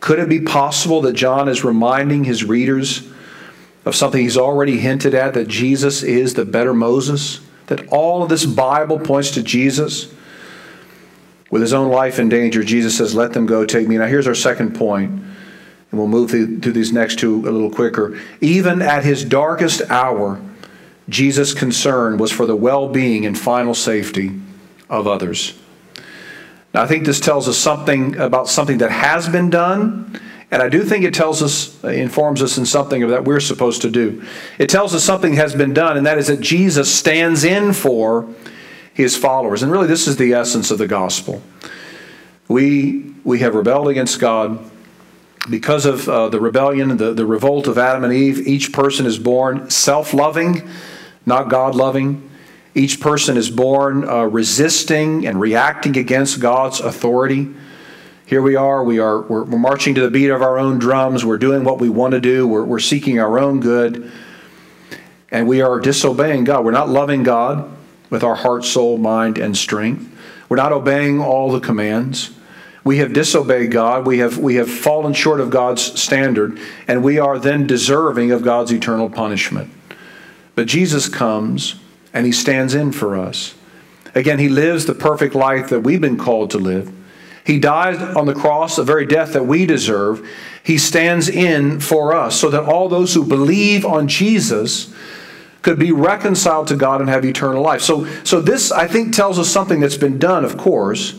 Could 0.00 0.18
it 0.18 0.28
be 0.28 0.40
possible 0.40 1.02
that 1.02 1.12
John 1.12 1.48
is 1.48 1.64
reminding 1.64 2.24
his 2.24 2.44
readers 2.44 3.06
of 3.84 3.94
something 3.94 4.22
he's 4.22 4.38
already 4.38 4.78
hinted 4.78 5.14
at 5.14 5.34
that 5.34 5.48
Jesus 5.48 6.02
is 6.02 6.34
the 6.34 6.44
better 6.44 6.72
Moses? 6.72 7.40
That 7.66 7.86
all 7.88 8.22
of 8.22 8.28
this 8.28 8.46
Bible 8.46 8.98
points 8.98 9.30
to 9.32 9.42
Jesus? 9.42 10.12
With 11.50 11.62
his 11.62 11.72
own 11.72 11.90
life 11.90 12.18
in 12.18 12.28
danger, 12.28 12.62
Jesus 12.62 12.96
says, 12.96 13.14
Let 13.14 13.32
them 13.32 13.46
go, 13.46 13.66
take 13.66 13.88
me. 13.88 13.98
Now, 13.98 14.06
here's 14.06 14.26
our 14.26 14.34
second 14.34 14.76
point, 14.76 15.10
and 15.10 15.98
we'll 15.98 16.06
move 16.06 16.30
through, 16.30 16.60
through 16.60 16.72
these 16.72 16.92
next 16.92 17.18
two 17.18 17.40
a 17.40 17.50
little 17.50 17.70
quicker. 17.70 18.18
Even 18.40 18.80
at 18.80 19.04
his 19.04 19.24
darkest 19.24 19.82
hour, 19.90 20.40
Jesus' 21.10 21.52
concern 21.52 22.16
was 22.18 22.32
for 22.32 22.46
the 22.46 22.56
well 22.56 22.88
being 22.88 23.26
and 23.26 23.38
final 23.38 23.74
safety 23.74 24.32
of 24.88 25.06
others. 25.06 25.58
Now, 26.72 26.82
I 26.82 26.86
think 26.86 27.04
this 27.04 27.20
tells 27.20 27.48
us 27.48 27.58
something 27.58 28.16
about 28.16 28.48
something 28.48 28.78
that 28.78 28.92
has 28.92 29.28
been 29.28 29.50
done, 29.50 30.20
and 30.50 30.62
I 30.62 30.68
do 30.68 30.84
think 30.84 31.04
it 31.04 31.14
tells 31.14 31.42
us, 31.42 31.82
informs 31.84 32.42
us 32.42 32.58
in 32.58 32.66
something 32.66 33.02
of 33.02 33.10
that 33.10 33.24
we're 33.24 33.40
supposed 33.40 33.82
to 33.82 33.90
do. 33.90 34.24
It 34.58 34.68
tells 34.68 34.94
us 34.94 35.04
something 35.04 35.34
has 35.34 35.54
been 35.54 35.74
done, 35.74 35.96
and 35.96 36.06
that 36.06 36.18
is 36.18 36.28
that 36.28 36.40
Jesus 36.40 36.92
stands 36.92 37.44
in 37.44 37.72
for 37.72 38.28
his 38.94 39.16
followers. 39.16 39.62
And 39.62 39.70
really, 39.70 39.86
this 39.86 40.06
is 40.06 40.16
the 40.16 40.32
essence 40.32 40.70
of 40.70 40.78
the 40.78 40.86
gospel. 40.86 41.42
We, 42.48 43.14
we 43.24 43.40
have 43.40 43.54
rebelled 43.54 43.88
against 43.88 44.20
God. 44.20 44.58
Because 45.48 45.86
of 45.86 46.06
uh, 46.08 46.28
the 46.28 46.38
rebellion, 46.38 46.98
the, 46.98 47.14
the 47.14 47.24
revolt 47.24 47.66
of 47.66 47.78
Adam 47.78 48.04
and 48.04 48.12
Eve, 48.12 48.46
each 48.46 48.72
person 48.72 49.06
is 49.06 49.18
born 49.18 49.70
self 49.70 50.12
loving, 50.12 50.68
not 51.26 51.48
God 51.48 51.74
loving. 51.74 52.30
Each 52.74 53.00
person 53.00 53.36
is 53.36 53.50
born 53.50 54.08
uh, 54.08 54.24
resisting 54.24 55.26
and 55.26 55.40
reacting 55.40 55.96
against 55.96 56.40
God's 56.40 56.80
authority. 56.80 57.48
Here 58.26 58.40
we 58.40 58.54
are, 58.54 58.84
we 58.84 59.00
are 59.00 59.22
we're, 59.22 59.42
we're, 59.42 59.58
marching 59.58 59.96
to 59.96 60.02
the 60.02 60.10
beat 60.10 60.30
of 60.30 60.40
our 60.40 60.56
own 60.56 60.78
drums, 60.78 61.24
we're 61.24 61.36
doing 61.36 61.64
what 61.64 61.80
we 61.80 61.88
want 61.88 62.12
to 62.12 62.20
do, 62.20 62.46
we're, 62.46 62.64
we're 62.64 62.78
seeking 62.78 63.18
our 63.18 63.40
own 63.40 63.58
good, 63.58 64.10
and 65.32 65.48
we 65.48 65.62
are 65.62 65.80
disobeying 65.80 66.44
God. 66.44 66.64
We're 66.64 66.70
not 66.70 66.88
loving 66.88 67.24
God 67.24 67.68
with 68.08 68.22
our 68.22 68.36
heart, 68.36 68.64
soul, 68.64 68.98
mind, 68.98 69.36
and 69.38 69.56
strength. 69.56 70.08
We're 70.48 70.58
not 70.58 70.72
obeying 70.72 71.20
all 71.20 71.50
the 71.50 71.60
commands. 71.60 72.30
We 72.84 72.98
have 72.98 73.12
disobeyed 73.12 73.72
God. 73.72 74.06
We 74.06 74.18
have, 74.18 74.38
we 74.38 74.54
have 74.56 74.70
fallen 74.70 75.12
short 75.12 75.40
of 75.40 75.50
God's 75.50 76.00
standard, 76.00 76.58
and 76.86 77.02
we 77.02 77.18
are 77.18 77.38
then 77.38 77.66
deserving 77.66 78.30
of 78.30 78.42
God's 78.42 78.72
eternal 78.72 79.10
punishment. 79.10 79.70
But 80.60 80.68
Jesus 80.68 81.08
comes 81.08 81.76
and 82.12 82.26
he 82.26 82.32
stands 82.32 82.74
in 82.74 82.92
for 82.92 83.16
us. 83.16 83.54
Again, 84.14 84.38
he 84.38 84.50
lives 84.50 84.84
the 84.84 84.92
perfect 84.92 85.34
life 85.34 85.70
that 85.70 85.80
we've 85.80 86.02
been 86.02 86.18
called 86.18 86.50
to 86.50 86.58
live. 86.58 86.92
He 87.46 87.58
died 87.58 87.96
on 87.96 88.26
the 88.26 88.34
cross, 88.34 88.76
the 88.76 88.84
very 88.84 89.06
death 89.06 89.32
that 89.32 89.46
we 89.46 89.64
deserve. 89.64 90.28
He 90.62 90.76
stands 90.76 91.30
in 91.30 91.80
for 91.80 92.14
us 92.14 92.38
so 92.38 92.50
that 92.50 92.64
all 92.64 92.90
those 92.90 93.14
who 93.14 93.24
believe 93.24 93.86
on 93.86 94.06
Jesus 94.06 94.92
could 95.62 95.78
be 95.78 95.92
reconciled 95.92 96.66
to 96.66 96.76
God 96.76 97.00
and 97.00 97.08
have 97.08 97.24
eternal 97.24 97.62
life. 97.62 97.80
So, 97.80 98.04
so 98.22 98.42
this, 98.42 98.70
I 98.70 98.86
think, 98.86 99.16
tells 99.16 99.38
us 99.38 99.48
something 99.48 99.80
that's 99.80 99.96
been 99.96 100.18
done, 100.18 100.44
of 100.44 100.58
course. 100.58 101.18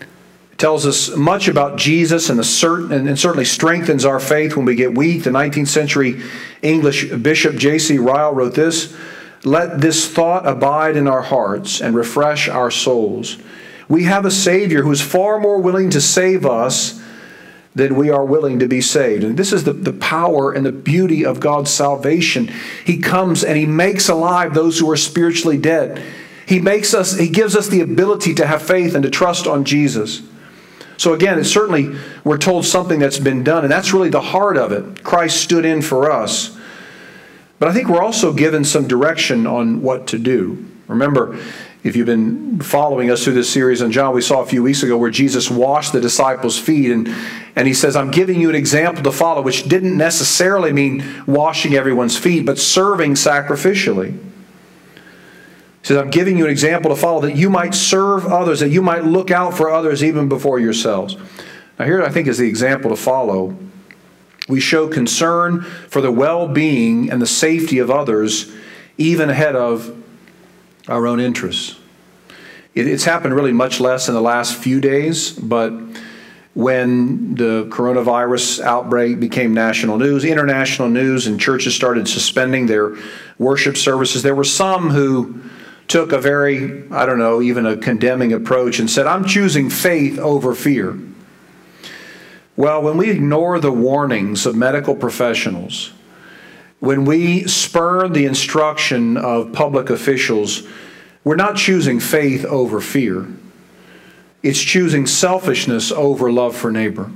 It 0.00 0.56
tells 0.56 0.86
us 0.86 1.14
much 1.14 1.46
about 1.46 1.76
Jesus 1.76 2.30
and, 2.30 2.38
the 2.38 2.44
certain, 2.44 3.06
and 3.06 3.18
certainly 3.18 3.44
strengthens 3.44 4.06
our 4.06 4.18
faith 4.18 4.56
when 4.56 4.64
we 4.64 4.76
get 4.76 4.96
weak. 4.96 5.24
The 5.24 5.30
19th 5.30 5.68
century 5.68 6.22
English 6.64 7.10
Bishop 7.10 7.56
J.C. 7.56 7.98
Ryle 7.98 8.32
wrote 8.32 8.54
this 8.54 8.96
let 9.44 9.82
this 9.82 10.08
thought 10.08 10.46
abide 10.46 10.96
in 10.96 11.06
our 11.06 11.20
hearts 11.20 11.80
and 11.80 11.94
refresh 11.94 12.48
our 12.48 12.70
souls. 12.70 13.36
We 13.88 14.04
have 14.04 14.24
a 14.24 14.30
Savior 14.30 14.82
who 14.82 14.90
is 14.90 15.02
far 15.02 15.38
more 15.38 15.60
willing 15.60 15.90
to 15.90 16.00
save 16.00 16.46
us 16.46 17.02
than 17.74 17.96
we 17.96 18.08
are 18.08 18.24
willing 18.24 18.60
to 18.60 18.68
be 18.68 18.80
saved. 18.80 19.24
And 19.24 19.36
this 19.36 19.52
is 19.52 19.64
the, 19.64 19.72
the 19.72 19.92
power 19.92 20.52
and 20.52 20.64
the 20.64 20.72
beauty 20.72 21.24
of 21.24 21.40
God's 21.40 21.70
salvation. 21.70 22.50
He 22.84 22.98
comes 22.98 23.44
and 23.44 23.58
He 23.58 23.66
makes 23.66 24.08
alive 24.08 24.54
those 24.54 24.78
who 24.78 24.90
are 24.90 24.96
spiritually 24.96 25.58
dead. 25.58 26.02
He 26.46 26.60
makes 26.60 26.94
us, 26.94 27.18
He 27.18 27.28
gives 27.28 27.54
us 27.54 27.68
the 27.68 27.80
ability 27.80 28.34
to 28.34 28.46
have 28.46 28.62
faith 28.62 28.94
and 28.94 29.02
to 29.02 29.10
trust 29.10 29.46
on 29.46 29.64
Jesus. 29.64 30.22
So 30.96 31.12
again, 31.12 31.38
it's 31.38 31.50
certainly 31.50 31.96
we're 32.22 32.38
told 32.38 32.64
something 32.64 32.98
that's 32.98 33.18
been 33.18 33.44
done, 33.44 33.64
and 33.64 33.72
that's 33.72 33.92
really 33.92 34.10
the 34.10 34.20
heart 34.20 34.56
of 34.56 34.72
it. 34.72 35.02
Christ 35.02 35.42
stood 35.42 35.64
in 35.64 35.82
for 35.82 36.10
us. 36.10 36.56
But 37.58 37.68
I 37.68 37.72
think 37.72 37.88
we're 37.88 38.02
also 38.02 38.32
given 38.32 38.64
some 38.64 38.86
direction 38.86 39.46
on 39.46 39.82
what 39.82 40.06
to 40.08 40.18
do. 40.18 40.66
Remember, 40.86 41.38
if 41.82 41.96
you've 41.96 42.06
been 42.06 42.60
following 42.60 43.10
us 43.10 43.24
through 43.24 43.34
this 43.34 43.50
series 43.50 43.82
on 43.82 43.92
John, 43.92 44.14
we 44.14 44.22
saw 44.22 44.42
a 44.42 44.46
few 44.46 44.62
weeks 44.62 44.82
ago 44.82 44.96
where 44.96 45.10
Jesus 45.10 45.50
washed 45.50 45.92
the 45.92 46.00
disciples' 46.00 46.58
feet, 46.58 46.90
and, 46.90 47.08
and 47.56 47.68
he 47.68 47.74
says, 47.74 47.94
I'm 47.94 48.10
giving 48.10 48.40
you 48.40 48.48
an 48.48 48.54
example 48.54 49.02
to 49.04 49.12
follow, 49.12 49.42
which 49.42 49.68
didn't 49.68 49.96
necessarily 49.96 50.72
mean 50.72 51.04
washing 51.26 51.74
everyone's 51.74 52.16
feet, 52.16 52.46
but 52.46 52.58
serving 52.58 53.14
sacrificially. 53.14 54.18
He 55.84 55.88
says, 55.88 55.98
I'm 55.98 56.08
giving 56.08 56.38
you 56.38 56.46
an 56.46 56.50
example 56.50 56.94
to 56.94 56.96
follow 56.96 57.20
that 57.20 57.36
you 57.36 57.50
might 57.50 57.74
serve 57.74 58.24
others, 58.24 58.60
that 58.60 58.70
you 58.70 58.80
might 58.80 59.04
look 59.04 59.30
out 59.30 59.54
for 59.54 59.70
others 59.70 60.02
even 60.02 60.30
before 60.30 60.58
yourselves. 60.58 61.14
Now, 61.78 61.84
here 61.84 62.02
I 62.02 62.08
think 62.08 62.26
is 62.26 62.38
the 62.38 62.48
example 62.48 62.88
to 62.88 62.96
follow 62.96 63.54
we 64.48 64.60
show 64.60 64.88
concern 64.88 65.60
for 65.60 66.00
the 66.00 66.10
well 66.10 66.48
being 66.48 67.10
and 67.10 67.20
the 67.20 67.26
safety 67.26 67.80
of 67.80 67.90
others, 67.90 68.50
even 68.96 69.28
ahead 69.28 69.56
of 69.56 69.94
our 70.88 71.06
own 71.06 71.20
interests. 71.20 71.78
It's 72.74 73.04
happened 73.04 73.34
really 73.34 73.52
much 73.52 73.78
less 73.78 74.08
in 74.08 74.14
the 74.14 74.22
last 74.22 74.56
few 74.56 74.80
days, 74.80 75.32
but 75.32 75.70
when 76.54 77.34
the 77.34 77.66
coronavirus 77.66 78.62
outbreak 78.62 79.20
became 79.20 79.52
national 79.52 79.98
news, 79.98 80.24
international 80.24 80.88
news, 80.88 81.26
and 81.26 81.38
churches 81.38 81.74
started 81.74 82.08
suspending 82.08 82.66
their 82.66 82.96
worship 83.38 83.76
services, 83.76 84.22
there 84.22 84.34
were 84.34 84.44
some 84.44 84.88
who 84.88 85.42
took 85.88 86.12
a 86.12 86.18
very, 86.18 86.88
I 86.90 87.06
don't 87.06 87.18
know, 87.18 87.42
even 87.42 87.66
a 87.66 87.76
condemning 87.76 88.32
approach 88.32 88.78
and 88.78 88.90
said, 88.90 89.06
I'm 89.06 89.24
choosing 89.24 89.70
faith 89.70 90.18
over 90.18 90.54
fear. 90.54 90.98
Well, 92.56 92.82
when 92.82 92.96
we 92.96 93.10
ignore 93.10 93.58
the 93.58 93.72
warnings 93.72 94.46
of 94.46 94.54
medical 94.54 94.94
professionals, 94.94 95.92
when 96.80 97.04
we 97.04 97.46
spurn 97.46 98.12
the 98.12 98.26
instruction 98.26 99.16
of 99.16 99.52
public 99.52 99.90
officials, 99.90 100.66
we're 101.24 101.36
not 101.36 101.56
choosing 101.56 101.98
faith 101.98 102.44
over 102.44 102.80
fear. 102.80 103.26
It's 104.42 104.60
choosing 104.60 105.06
selfishness 105.06 105.90
over 105.90 106.30
love 106.30 106.54
for 106.54 106.70
neighbor. 106.70 107.10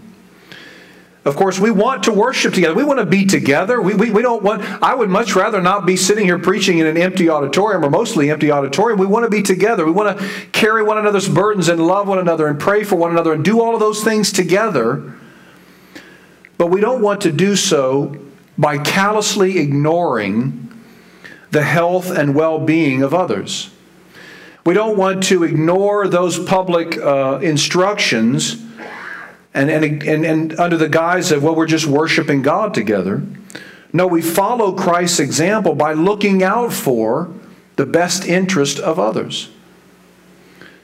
Of 1.29 1.37
course, 1.37 1.59
we 1.59 1.71
want 1.71 2.05
to 2.05 2.13
worship 2.13 2.55
together. 2.55 2.73
We 2.75 2.85
want 2.85 3.01
to 3.01 3.05
be 3.07 3.27
together. 3.27 3.83
We, 3.83 3.93
we, 3.93 4.11
we 4.11 4.23
don't 4.23 4.43
want, 4.43 4.63
I 4.83 4.95
would 4.95 5.11
much 5.11 5.37
rather 5.37 5.61
not 5.61 5.85
be 5.85 5.95
sitting 5.95 6.25
here 6.25 6.39
preaching 6.39 6.79
in 6.79 6.87
an 6.87 6.97
empty 6.97 7.29
auditorium 7.29 7.85
or 7.85 7.91
mostly 7.91 8.31
empty 8.31 8.51
auditorium. 8.51 8.99
We 8.99 9.05
want 9.05 9.25
to 9.25 9.31
be 9.31 9.43
together. 9.43 9.85
We 9.85 9.93
want 9.93 10.19
to 10.19 10.27
carry 10.53 10.83
one 10.83 10.97
another's 10.97 11.29
burdens 11.29 11.69
and 11.69 11.87
love 11.87 12.09
one 12.09 12.19
another 12.19 12.47
and 12.47 12.59
pray 12.59 12.83
for 12.83 12.97
one 12.97 13.11
another 13.11 13.35
and 13.35 13.45
do 13.45 13.61
all 13.61 13.75
of 13.75 13.81
those 13.81 14.03
things 14.03 14.33
together. 14.33 15.19
But 16.57 16.69
we 16.69 16.81
don't 16.81 17.03
want 17.03 17.21
to 17.21 17.31
do 17.31 17.57
so 17.57 18.17
by 18.57 18.79
callously 18.79 19.59
ignoring 19.59 20.73
the 21.51 21.63
health 21.63 22.11
and 22.11 22.35
well 22.35 22.59
being 22.59 23.03
of 23.03 23.13
others. 23.13 23.69
We 24.65 24.73
don't 24.73 24.97
want 24.97 25.25
to 25.25 25.45
ignore 25.45 26.09
those 26.09 26.39
public 26.39 26.97
uh, 26.97 27.41
instructions 27.43 28.65
and, 29.59 29.71
and, 29.71 30.03
and, 30.05 30.25
and 30.25 30.61
under 30.61 30.77
the 30.77 30.89
guise 30.89 31.33
of, 31.33 31.43
well, 31.43 31.55
we're 31.55 31.67
just 31.67 31.87
worshiping 31.87 32.43
God 32.43 32.75
together. 32.75 33.23
No, 33.93 34.07
we 34.07 34.23
follow 34.23 34.73
Christ's 34.73 35.19
example 35.19 35.75
by 35.75 35.95
looking 35.95 36.43
out 36.43 36.73
for 36.73 37.33
the 37.77 37.87
best 37.87 38.25
interest 38.25 38.79
of 38.79 38.99
others. 38.99 39.51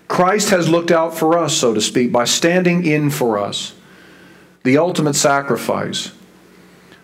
Christ 0.08 0.50
has 0.50 0.68
looked 0.68 0.90
out 0.90 1.16
for 1.16 1.38
us, 1.38 1.56
so 1.56 1.72
to 1.72 1.80
speak, 1.80 2.10
by 2.10 2.24
standing 2.24 2.84
in 2.84 3.10
for 3.10 3.38
us, 3.38 3.74
the 4.64 4.78
ultimate 4.78 5.14
sacrifice, 5.14 6.12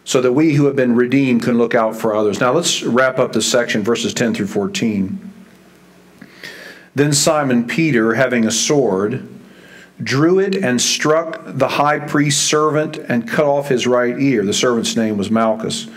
so 0.05 0.21
that 0.21 0.33
we 0.33 0.55
who 0.55 0.67
have 0.67 0.77
been 0.77 0.97
redeemed 0.97 1.43
can 1.43 1.57
look 1.57 1.75
out 1.75 1.95
for 1.95 2.15
others. 2.15 2.41
Now 2.41 2.53
let's 2.53 2.83
wrap 2.83 3.19
up 3.19 3.33
this 3.33 3.51
section, 3.51 3.83
verses 3.83 4.13
10 4.13 4.35
through 4.35 4.49
14. 4.49 5.33
Then 6.95 7.13
Simon 7.13 7.67
Peter, 7.67 8.15
having 8.15 8.45
a 8.45 8.51
sword, 8.51 9.29
drew 10.03 10.39
it 10.39 10.55
and 10.55 10.81
struck 10.81 11.43
the 11.45 11.69
high 11.69 11.99
priest's 11.99 12.43
servant 12.43 12.99
and 12.99 13.29
cut 13.29 13.45
off 13.45 13.69
his 13.69 13.87
right 13.87 14.19
ear. 14.19 14.45
The 14.45 14.53
servant's 14.53 14.97
name 14.97 15.17
was 15.17 15.31
Malchus. 15.31 15.89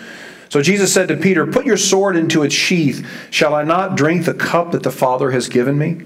So 0.50 0.62
Jesus 0.62 0.94
said 0.94 1.08
to 1.08 1.18
Peter, 1.18 1.48
Put 1.48 1.66
your 1.66 1.78
sword 1.78 2.16
into 2.16 2.44
its 2.44 2.54
sheath. 2.54 3.08
Shall 3.32 3.56
I 3.56 3.64
not 3.64 3.96
drink 3.96 4.26
the 4.26 4.34
cup 4.34 4.72
that 4.72 4.84
the 4.84 4.92
Father 4.92 5.32
has 5.32 5.48
given 5.48 5.78
me? 5.78 6.02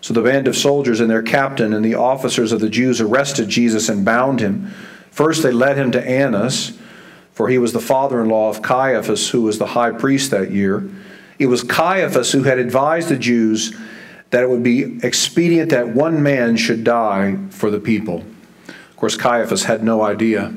So 0.00 0.14
the 0.14 0.22
band 0.22 0.48
of 0.48 0.56
soldiers 0.56 1.00
and 1.00 1.10
their 1.10 1.22
captain 1.22 1.72
and 1.72 1.84
the 1.84 1.94
officers 1.94 2.52
of 2.52 2.60
the 2.60 2.68
Jews 2.68 3.00
arrested 3.00 3.48
Jesus 3.48 3.88
and 3.88 4.04
bound 4.04 4.40
him. 4.40 4.72
First, 5.10 5.42
they 5.42 5.52
led 5.52 5.76
him 5.76 5.92
to 5.92 6.06
Annas, 6.06 6.78
for 7.32 7.48
he 7.48 7.58
was 7.58 7.72
the 7.72 7.80
father 7.80 8.20
in 8.20 8.28
law 8.28 8.50
of 8.50 8.62
Caiaphas, 8.62 9.30
who 9.30 9.42
was 9.42 9.58
the 9.58 9.66
high 9.66 9.92
priest 9.92 10.30
that 10.30 10.50
year. 10.50 10.88
It 11.38 11.46
was 11.46 11.62
Caiaphas 11.62 12.32
who 12.32 12.42
had 12.42 12.58
advised 12.58 13.08
the 13.08 13.16
Jews 13.16 13.74
that 14.34 14.42
it 14.42 14.50
would 14.50 14.64
be 14.64 14.98
expedient 15.04 15.70
that 15.70 15.90
one 15.90 16.20
man 16.20 16.56
should 16.56 16.82
die 16.82 17.36
for 17.50 17.70
the 17.70 17.78
people. 17.78 18.24
Of 18.66 18.96
course, 18.96 19.16
Caiaphas 19.16 19.62
had 19.62 19.84
no 19.84 20.02
idea 20.02 20.52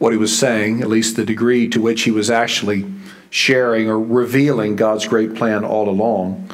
what 0.00 0.10
he 0.10 0.18
was 0.18 0.36
saying, 0.36 0.80
at 0.80 0.88
least 0.88 1.14
the 1.14 1.24
degree 1.24 1.68
to 1.68 1.80
which 1.80 2.02
he 2.02 2.10
was 2.10 2.32
actually 2.32 2.84
sharing 3.30 3.88
or 3.88 4.00
revealing 4.00 4.74
God's 4.74 5.06
great 5.06 5.36
plan 5.36 5.64
all 5.64 5.88
along. 5.88 6.50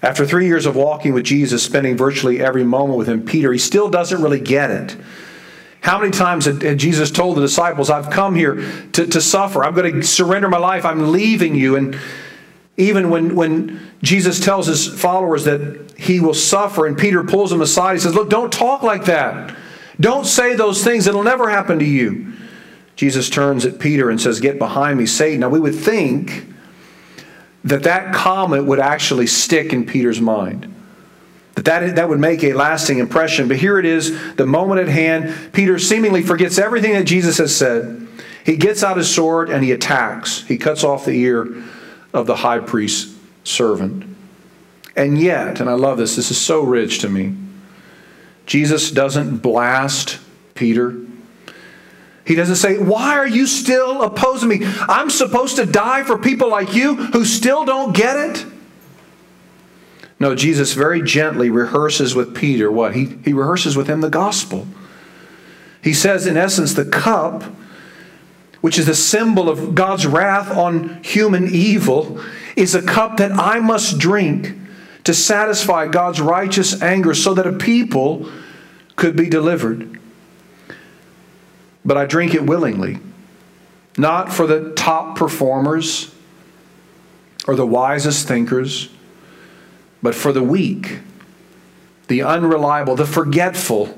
After 0.00 0.24
three 0.24 0.46
years 0.46 0.64
of 0.64 0.74
walking 0.74 1.12
with 1.12 1.24
Jesus, 1.24 1.62
spending 1.62 1.98
virtually 1.98 2.40
every 2.40 2.64
moment 2.64 2.96
with 2.96 3.06
him, 3.06 3.22
Peter, 3.22 3.52
he 3.52 3.58
still 3.58 3.90
doesn't 3.90 4.22
really 4.22 4.40
get 4.40 4.70
it. 4.70 4.96
How 5.82 5.98
many 5.98 6.12
times 6.12 6.46
had 6.46 6.78
Jesus 6.78 7.10
told 7.10 7.36
the 7.36 7.42
disciples, 7.42 7.90
I've 7.90 8.08
come 8.08 8.34
here 8.34 8.54
to, 8.92 9.06
to 9.06 9.20
suffer. 9.20 9.62
I'm 9.62 9.74
going 9.74 10.00
to 10.00 10.02
surrender 10.02 10.48
my 10.48 10.56
life. 10.56 10.86
I'm 10.86 11.12
leaving 11.12 11.54
you. 11.54 11.76
And 11.76 11.98
even 12.76 13.10
when, 13.10 13.36
when 13.36 13.80
Jesus 14.02 14.40
tells 14.40 14.66
his 14.66 14.88
followers 14.88 15.44
that 15.44 15.94
he 15.96 16.20
will 16.20 16.34
suffer, 16.34 16.86
and 16.86 16.98
Peter 16.98 17.22
pulls 17.22 17.52
him 17.52 17.60
aside, 17.60 17.94
he 17.94 18.00
says, 18.00 18.14
Look, 18.14 18.28
don't 18.28 18.52
talk 18.52 18.82
like 18.82 19.04
that. 19.04 19.54
Don't 20.00 20.26
say 20.26 20.54
those 20.54 20.82
things. 20.82 21.06
It'll 21.06 21.22
never 21.22 21.48
happen 21.48 21.78
to 21.78 21.84
you. 21.84 22.32
Jesus 22.96 23.30
turns 23.30 23.64
at 23.64 23.78
Peter 23.78 24.10
and 24.10 24.20
says, 24.20 24.40
Get 24.40 24.58
behind 24.58 24.98
me, 24.98 25.06
Satan. 25.06 25.40
Now, 25.40 25.50
we 25.50 25.60
would 25.60 25.74
think 25.74 26.46
that 27.62 27.84
that 27.84 28.12
comment 28.12 28.66
would 28.66 28.80
actually 28.80 29.28
stick 29.28 29.72
in 29.72 29.86
Peter's 29.86 30.20
mind. 30.20 30.72
That, 31.54 31.64
that 31.64 31.94
that 31.94 32.08
would 32.08 32.18
make 32.18 32.42
a 32.42 32.54
lasting 32.54 32.98
impression. 32.98 33.46
But 33.46 33.58
here 33.58 33.78
it 33.78 33.86
is, 33.86 34.34
the 34.34 34.46
moment 34.46 34.80
at 34.80 34.88
hand. 34.88 35.52
Peter 35.52 35.78
seemingly 35.78 36.22
forgets 36.22 36.58
everything 36.58 36.94
that 36.94 37.04
Jesus 37.04 37.38
has 37.38 37.56
said. 37.56 38.08
He 38.44 38.56
gets 38.56 38.82
out 38.82 38.96
his 38.96 39.12
sword 39.12 39.48
and 39.48 39.62
he 39.62 39.70
attacks. 39.70 40.42
He 40.42 40.58
cuts 40.58 40.82
off 40.82 41.04
the 41.04 41.12
ear 41.12 41.46
of 42.14 42.26
the 42.26 42.36
high 42.36 42.60
priest's 42.60 43.14
servant. 43.42 44.16
And 44.96 45.20
yet, 45.20 45.60
and 45.60 45.68
I 45.68 45.74
love 45.74 45.98
this, 45.98 46.16
this 46.16 46.30
is 46.30 46.40
so 46.40 46.62
rich 46.62 47.00
to 47.00 47.08
me, 47.08 47.34
Jesus 48.46 48.90
doesn't 48.90 49.38
blast 49.38 50.18
Peter. 50.54 50.96
He 52.24 52.34
doesn't 52.34 52.56
say, 52.56 52.78
Why 52.78 53.18
are 53.18 53.26
you 53.26 53.46
still 53.46 54.02
opposing 54.02 54.48
me? 54.48 54.60
I'm 54.62 55.10
supposed 55.10 55.56
to 55.56 55.66
die 55.66 56.04
for 56.04 56.16
people 56.16 56.48
like 56.48 56.74
you 56.74 56.94
who 56.94 57.24
still 57.24 57.64
don't 57.64 57.94
get 57.94 58.16
it? 58.16 58.46
No, 60.20 60.34
Jesus 60.34 60.74
very 60.74 61.02
gently 61.02 61.50
rehearses 61.50 62.14
with 62.14 62.34
Peter 62.34 62.70
what? 62.70 62.94
He, 62.94 63.18
he 63.24 63.32
rehearses 63.32 63.76
with 63.76 63.88
him 63.88 64.00
the 64.00 64.08
gospel. 64.08 64.66
He 65.82 65.92
says, 65.92 66.26
in 66.26 66.36
essence, 66.36 66.72
the 66.72 66.84
cup 66.86 67.44
which 68.64 68.78
is 68.78 68.88
a 68.88 68.94
symbol 68.94 69.50
of 69.50 69.74
God's 69.74 70.06
wrath 70.06 70.50
on 70.50 71.02
human 71.02 71.46
evil, 71.54 72.18
is 72.56 72.74
a 72.74 72.80
cup 72.80 73.18
that 73.18 73.30
I 73.30 73.60
must 73.60 73.98
drink 73.98 74.56
to 75.04 75.12
satisfy 75.12 75.86
God's 75.86 76.18
righteous 76.18 76.80
anger 76.80 77.12
so 77.12 77.34
that 77.34 77.46
a 77.46 77.52
people 77.52 78.26
could 78.96 79.16
be 79.16 79.28
delivered. 79.28 80.00
But 81.84 81.98
I 81.98 82.06
drink 82.06 82.32
it 82.32 82.46
willingly, 82.46 83.00
not 83.98 84.32
for 84.32 84.46
the 84.46 84.72
top 84.72 85.18
performers 85.18 86.14
or 87.46 87.56
the 87.56 87.66
wisest 87.66 88.26
thinkers, 88.26 88.88
but 90.02 90.14
for 90.14 90.32
the 90.32 90.42
weak, 90.42 91.00
the 92.08 92.22
unreliable, 92.22 92.96
the 92.96 93.04
forgetful, 93.04 93.94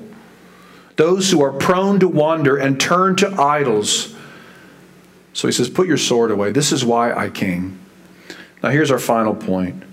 those 0.97 1.31
who 1.31 1.41
are 1.41 1.53
prone 1.53 2.01
to 2.01 2.09
wander 2.09 2.57
and 2.57 2.77
turn 2.77 3.15
to 3.15 3.31
idols 3.41 4.13
so 5.37 5.47
he 5.47 5.51
says, 5.51 5.69
Put 5.69 5.87
your 5.87 5.97
sword 5.97 6.31
away. 6.31 6.51
This 6.51 6.71
is 6.71 6.83
why 6.83 7.13
I 7.13 7.29
came. 7.29 7.77
Now, 8.63 8.69
here's 8.69 8.89
our 8.89 8.97
final 8.97 9.35
point 9.35 9.83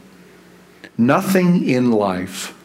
nothing 0.96 1.68
in 1.68 1.92
life, 1.92 2.57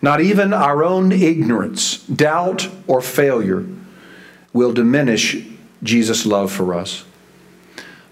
not 0.00 0.20
even 0.20 0.52
our 0.52 0.84
own 0.84 1.10
ignorance, 1.10 1.98
doubt, 2.06 2.70
or 2.86 3.00
failure, 3.00 3.66
will 4.52 4.72
diminish 4.72 5.36
Jesus' 5.82 6.24
love 6.24 6.52
for 6.52 6.74
us. 6.74 7.04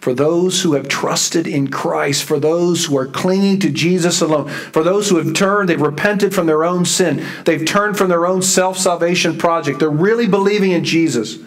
For 0.00 0.12
those 0.12 0.62
who 0.62 0.72
have 0.72 0.88
trusted 0.88 1.46
in 1.46 1.68
Christ, 1.68 2.24
for 2.24 2.40
those 2.40 2.86
who 2.86 2.98
are 2.98 3.06
clinging 3.06 3.60
to 3.60 3.70
Jesus 3.70 4.20
alone, 4.20 4.48
for 4.48 4.82
those 4.82 5.08
who 5.08 5.18
have 5.18 5.34
turned, 5.34 5.68
they've 5.68 5.80
repented 5.80 6.34
from 6.34 6.46
their 6.46 6.64
own 6.64 6.84
sin, 6.84 7.24
they've 7.44 7.64
turned 7.64 7.96
from 7.96 8.08
their 8.08 8.26
own 8.26 8.42
self 8.42 8.76
salvation 8.76 9.38
project, 9.38 9.78
they're 9.78 9.88
really 9.88 10.26
believing 10.26 10.72
in 10.72 10.82
Jesus. 10.82 11.38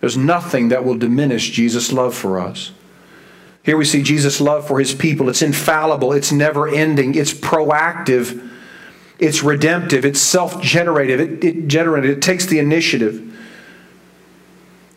There's 0.00 0.16
nothing 0.16 0.68
that 0.68 0.84
will 0.84 0.96
diminish 0.96 1.50
Jesus' 1.50 1.92
love 1.92 2.14
for 2.14 2.38
us. 2.38 2.72
Here 3.64 3.78
we 3.78 3.86
see 3.86 4.02
Jesus' 4.02 4.42
love 4.42 4.66
for 4.66 4.78
his 4.78 4.94
people. 4.94 5.30
It's 5.30 5.40
infallible, 5.40 6.12
it's 6.12 6.30
never 6.30 6.68
ending, 6.68 7.14
it's 7.14 7.32
proactive, 7.32 8.50
it's 9.18 9.42
redemptive, 9.42 10.04
it's 10.04 10.20
self 10.20 10.60
generative, 10.60 11.18
it, 11.18 11.42
it 11.42 11.74
it 11.74 12.22
takes 12.22 12.44
the 12.44 12.58
initiative, 12.58 13.34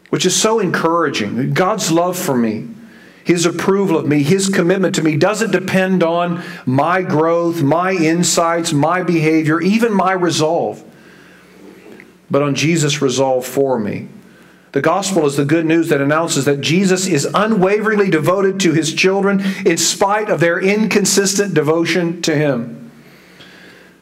which 0.09 0.25
is 0.25 0.35
so 0.35 0.59
encouraging. 0.59 1.53
God's 1.53 1.91
love 1.91 2.19
for 2.19 2.35
me, 2.35 2.67
his 3.23 3.45
approval 3.45 3.97
of 3.97 4.05
me, 4.05 4.21
his 4.21 4.49
commitment 4.49 4.95
to 4.95 5.03
me 5.03 5.15
doesn't 5.15 5.51
depend 5.51 6.03
on 6.03 6.43
my 6.65 7.01
growth, 7.01 7.61
my 7.61 7.93
insights, 7.93 8.73
my 8.73 9.01
behavior, 9.01 9.61
even 9.61 9.93
my 9.93 10.11
resolve, 10.11 10.83
but 12.29 12.41
on 12.41 12.53
Jesus' 12.53 13.01
resolve 13.01 13.45
for 13.45 13.79
me. 13.79 14.09
The 14.73 14.81
gospel 14.81 15.25
is 15.25 15.37
the 15.37 15.45
good 15.45 15.65
news 15.65 15.89
that 15.89 16.01
announces 16.01 16.45
that 16.45 16.61
Jesus 16.61 17.07
is 17.07 17.27
unwaveringly 17.33 18.09
devoted 18.09 18.59
to 18.61 18.73
his 18.73 18.93
children 18.93 19.41
in 19.65 19.77
spite 19.77 20.29
of 20.29 20.39
their 20.39 20.59
inconsistent 20.59 21.53
devotion 21.53 22.21
to 22.23 22.35
him. 22.35 22.91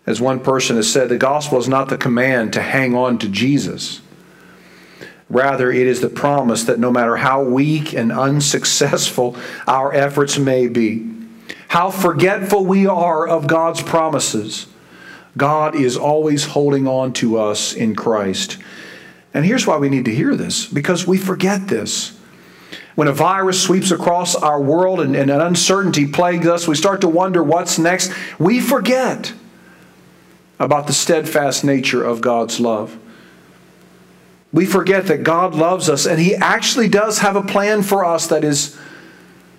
As 0.05 0.21
one 0.21 0.39
person 0.39 0.75
has 0.75 0.91
said, 0.91 1.09
the 1.09 1.17
gospel 1.17 1.57
is 1.59 1.67
not 1.67 1.89
the 1.89 1.97
command 1.97 2.53
to 2.53 2.61
hang 2.61 2.95
on 2.95 3.17
to 3.19 3.29
Jesus. 3.29 4.01
Rather, 5.29 5.71
it 5.71 5.87
is 5.87 6.01
the 6.01 6.09
promise 6.09 6.63
that 6.65 6.79
no 6.79 6.91
matter 6.91 7.15
how 7.15 7.43
weak 7.43 7.93
and 7.93 8.11
unsuccessful 8.11 9.35
our 9.67 9.93
efforts 9.93 10.37
may 10.37 10.67
be, 10.67 11.11
how 11.69 11.89
forgetful 11.89 12.65
we 12.65 12.85
are 12.85 13.27
of 13.27 13.47
God's 13.47 13.81
promises, 13.81 14.67
God 15.35 15.75
is 15.75 15.97
always 15.97 16.45
holding 16.45 16.87
on 16.87 17.11
to 17.13 17.37
us 17.37 17.73
in 17.73 17.95
Christ. 17.95 18.57
And 19.35 19.45
here's 19.45 19.67
why 19.67 19.75
we 19.75 19.89
need 19.89 20.05
to 20.05 20.15
hear 20.15 20.33
this 20.33 20.65
because 20.65 21.05
we 21.05 21.17
forget 21.17 21.67
this. 21.67 22.17
When 22.95 23.09
a 23.09 23.11
virus 23.11 23.61
sweeps 23.61 23.91
across 23.91 24.33
our 24.33 24.61
world 24.61 25.01
and, 25.01 25.13
and 25.13 25.29
an 25.29 25.41
uncertainty 25.41 26.07
plagues 26.07 26.47
us, 26.47 26.69
we 26.69 26.75
start 26.75 27.01
to 27.01 27.09
wonder 27.09 27.43
what's 27.43 27.77
next. 27.77 28.13
We 28.39 28.61
forget 28.61 29.33
about 30.57 30.87
the 30.87 30.93
steadfast 30.93 31.65
nature 31.65 32.01
of 32.01 32.21
God's 32.21 32.61
love. 32.61 32.97
We 34.53 34.65
forget 34.65 35.07
that 35.07 35.23
God 35.23 35.53
loves 35.53 35.89
us 35.89 36.05
and 36.05 36.17
He 36.17 36.33
actually 36.35 36.87
does 36.87 37.19
have 37.19 37.35
a 37.35 37.43
plan 37.43 37.83
for 37.83 38.05
us 38.05 38.27
that 38.27 38.45
is 38.45 38.79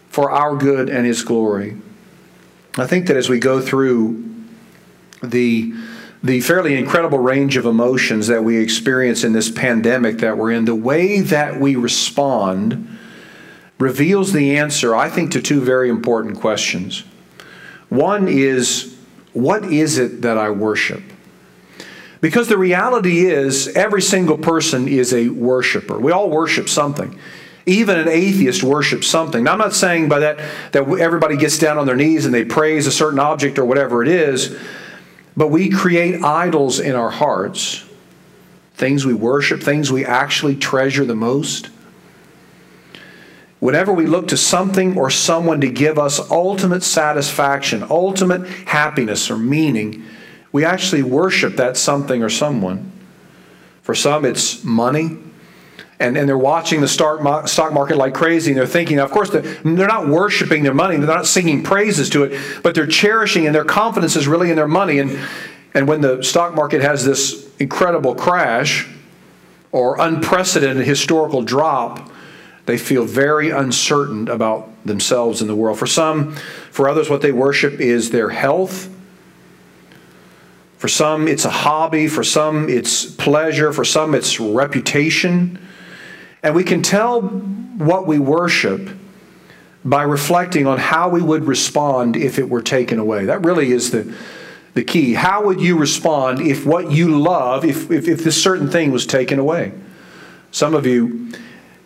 for 0.08 0.30
our 0.30 0.56
good 0.56 0.88
and 0.88 1.04
His 1.04 1.22
glory. 1.22 1.76
I 2.78 2.86
think 2.86 3.08
that 3.08 3.16
as 3.18 3.28
we 3.28 3.38
go 3.38 3.60
through 3.60 4.24
the 5.22 5.74
the 6.26 6.40
fairly 6.40 6.76
incredible 6.76 7.18
range 7.18 7.56
of 7.56 7.66
emotions 7.66 8.26
that 8.26 8.42
we 8.42 8.56
experience 8.58 9.22
in 9.24 9.32
this 9.32 9.50
pandemic 9.50 10.18
that 10.18 10.36
we're 10.36 10.50
in, 10.52 10.64
the 10.64 10.74
way 10.74 11.20
that 11.20 11.60
we 11.60 11.76
respond 11.76 12.98
reveals 13.78 14.32
the 14.32 14.56
answer, 14.56 14.94
I 14.94 15.08
think, 15.08 15.32
to 15.32 15.42
two 15.42 15.60
very 15.60 15.88
important 15.88 16.40
questions. 16.40 17.04
One 17.88 18.26
is, 18.26 18.96
what 19.32 19.64
is 19.64 19.98
it 19.98 20.22
that 20.22 20.38
I 20.38 20.50
worship? 20.50 21.02
Because 22.20 22.48
the 22.48 22.58
reality 22.58 23.26
is, 23.26 23.68
every 23.68 24.02
single 24.02 24.38
person 24.38 24.88
is 24.88 25.12
a 25.12 25.28
worshiper. 25.28 25.98
We 25.98 26.10
all 26.10 26.30
worship 26.30 26.68
something. 26.68 27.18
Even 27.66 27.98
an 27.98 28.08
atheist 28.08 28.62
worships 28.62 29.06
something. 29.06 29.44
Now, 29.44 29.52
I'm 29.52 29.58
not 29.58 29.74
saying 29.74 30.08
by 30.08 30.20
that 30.20 30.38
that 30.72 30.88
everybody 30.88 31.36
gets 31.36 31.58
down 31.58 31.78
on 31.78 31.86
their 31.86 31.96
knees 31.96 32.24
and 32.24 32.34
they 32.34 32.44
praise 32.44 32.86
a 32.86 32.92
certain 32.92 33.18
object 33.18 33.58
or 33.58 33.64
whatever 33.64 34.02
it 34.02 34.08
is, 34.08 34.58
but 35.36 35.48
we 35.48 35.68
create 35.70 36.22
idols 36.22 36.80
in 36.80 36.94
our 36.94 37.10
hearts, 37.10 37.84
things 38.74 39.04
we 39.04 39.14
worship, 39.14 39.62
things 39.62 39.92
we 39.92 40.04
actually 40.04 40.56
treasure 40.56 41.04
the 41.04 41.14
most. 41.14 41.70
Whenever 43.58 43.92
we 43.92 44.06
look 44.06 44.28
to 44.28 44.36
something 44.36 44.96
or 44.96 45.10
someone 45.10 45.60
to 45.60 45.70
give 45.70 45.98
us 45.98 46.30
ultimate 46.30 46.82
satisfaction, 46.82 47.82
ultimate 47.90 48.46
happiness 48.66 49.30
or 49.30 49.36
meaning, 49.36 50.04
we 50.52 50.64
actually 50.64 51.02
worship 51.02 51.56
that 51.56 51.76
something 51.76 52.22
or 52.22 52.28
someone. 52.28 52.92
For 53.82 53.94
some, 53.94 54.24
it's 54.24 54.64
money. 54.64 55.18
And, 55.98 56.18
and 56.18 56.28
they're 56.28 56.36
watching 56.36 56.82
the 56.82 56.88
stock 56.88 57.22
market 57.72 57.96
like 57.96 58.12
crazy, 58.12 58.50
and 58.50 58.58
they're 58.58 58.66
thinking, 58.66 58.98
of 58.98 59.10
course, 59.10 59.30
they're 59.30 59.62
not 59.64 60.08
worshiping 60.08 60.62
their 60.62 60.74
money, 60.74 60.96
they're 60.96 61.06
not 61.06 61.26
singing 61.26 61.62
praises 61.62 62.10
to 62.10 62.24
it, 62.24 62.38
but 62.62 62.74
they're 62.74 62.86
cherishing, 62.86 63.46
and 63.46 63.54
their 63.54 63.64
confidence 63.64 64.14
is 64.14 64.28
really 64.28 64.50
in 64.50 64.56
their 64.56 64.68
money. 64.68 64.98
And, 64.98 65.18
and 65.72 65.88
when 65.88 66.02
the 66.02 66.22
stock 66.22 66.54
market 66.54 66.82
has 66.82 67.04
this 67.04 67.50
incredible 67.58 68.14
crash 68.14 68.86
or 69.72 69.98
unprecedented 69.98 70.86
historical 70.86 71.40
drop, 71.40 72.10
they 72.66 72.76
feel 72.76 73.04
very 73.04 73.50
uncertain 73.50 74.28
about 74.28 74.68
themselves 74.84 75.40
in 75.40 75.48
the 75.48 75.54
world. 75.54 75.78
For 75.78 75.86
some, 75.86 76.34
for 76.70 76.88
others, 76.88 77.08
what 77.08 77.22
they 77.22 77.32
worship 77.32 77.80
is 77.80 78.10
their 78.10 78.30
health. 78.30 78.92
For 80.76 80.88
some, 80.88 81.26
it's 81.26 81.44
a 81.44 81.50
hobby. 81.50 82.06
For 82.06 82.22
some, 82.22 82.68
it's 82.68 83.06
pleasure. 83.06 83.72
For 83.72 83.84
some, 83.84 84.14
it's 84.14 84.38
reputation. 84.38 85.58
And 86.42 86.54
we 86.54 86.64
can 86.64 86.82
tell 86.82 87.22
what 87.22 88.06
we 88.06 88.18
worship 88.18 88.90
by 89.84 90.02
reflecting 90.02 90.66
on 90.66 90.78
how 90.78 91.08
we 91.08 91.22
would 91.22 91.44
respond 91.44 92.16
if 92.16 92.38
it 92.38 92.48
were 92.48 92.62
taken 92.62 92.98
away. 92.98 93.26
That 93.26 93.44
really 93.44 93.70
is 93.70 93.92
the, 93.92 94.12
the 94.74 94.82
key. 94.82 95.14
How 95.14 95.44
would 95.44 95.60
you 95.60 95.78
respond 95.78 96.40
if 96.40 96.66
what 96.66 96.90
you 96.90 97.18
love, 97.20 97.64
if, 97.64 97.90
if, 97.90 98.08
if 98.08 98.24
this 98.24 98.40
certain 98.42 98.68
thing 98.68 98.90
was 98.90 99.06
taken 99.06 99.38
away? 99.38 99.72
Some 100.50 100.74
of 100.74 100.86
you 100.86 101.32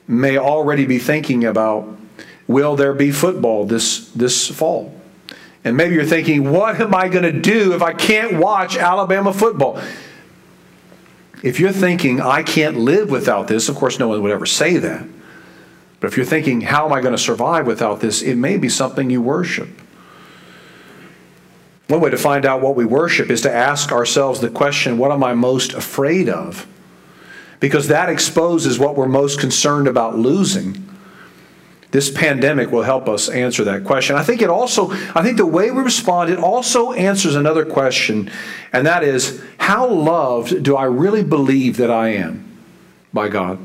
may 0.09 0.39
already 0.39 0.87
be 0.87 0.99
thinking 0.99 1.45
about 1.45 1.99
will 2.49 2.75
there 2.75 2.95
be 2.95 3.11
football 3.13 3.65
this, 3.65 4.11
this 4.13 4.49
fall? 4.49 4.95
And 5.63 5.77
maybe 5.77 5.95
you're 5.95 6.05
thinking, 6.05 6.51
what 6.51 6.81
am 6.81 6.95
I 6.95 7.09
going 7.09 7.25
to 7.25 7.39
do 7.39 7.75
if 7.75 7.83
I 7.83 7.93
can't 7.93 8.39
watch 8.39 8.77
Alabama 8.77 9.33
football? 9.33 9.81
If 11.43 11.59
you're 11.59 11.73
thinking, 11.73 12.21
I 12.21 12.43
can't 12.43 12.77
live 12.77 13.11
without 13.11 13.49
this, 13.49 13.69
of 13.69 13.77
course, 13.77 13.99
no 13.99 14.09
one 14.09 14.23
would 14.23 14.33
ever 14.33 14.47
say 14.47 14.77
that. 14.77 15.07
But 16.01 16.09
if 16.09 16.17
you're 16.17 16.27
thinking, 16.27 16.63
how 16.63 16.87
am 16.87 16.93
I 16.93 17.01
going 17.01 17.15
to 17.15 17.19
survive 17.19 17.67
without 17.67 18.01
this, 18.01 18.23
it 18.23 18.37
may 18.37 18.57
be 18.57 18.69
something 18.69 19.11
you 19.11 19.21
worship. 19.21 19.69
One 21.89 22.01
way 22.01 22.11
to 22.11 22.19
find 22.19 22.47
out 22.47 22.61
what 22.61 22.77
we 22.77 22.85
worship 22.85 23.31
is 23.31 23.41
to 23.43 23.53
ask 23.53 23.91
ourselves 23.91 24.41
the 24.41 24.49
question, 24.49 24.97
what 24.97 25.11
am 25.11 25.25
I 25.25 25.35
most 25.35 25.73
afraid 25.73 26.29
of? 26.29 26.67
because 27.61 27.89
that 27.89 28.09
exposes 28.09 28.79
what 28.79 28.97
we're 28.97 29.07
most 29.07 29.39
concerned 29.39 29.87
about 29.87 30.19
losing. 30.19 30.89
This 31.91 32.11
pandemic 32.11 32.71
will 32.71 32.83
help 32.83 33.09
us 33.09 33.29
answer 33.29 33.65
that 33.65 33.85
question. 33.85 34.15
I 34.15 34.23
think 34.23 34.43
it 34.43 34.49
also, 34.49 34.91
I 34.91 35.23
think 35.23 35.37
the 35.37 35.47
way 35.47 35.71
we 35.71 35.83
respond, 35.83 36.31
it 36.31 36.39
also 36.39 36.93
answers 36.93 37.35
another 37.35 37.65
question, 37.65 38.31
and 38.73 38.87
that 38.87 39.03
is 39.03 39.43
how 39.59 39.89
loved 39.89 40.63
do 40.63 40.77
I 40.77 40.85
really 40.85 41.25
believe 41.25 41.77
that 41.79 41.91
I 41.91 42.11
am 42.11 42.59
by 43.13 43.29
God? 43.29 43.59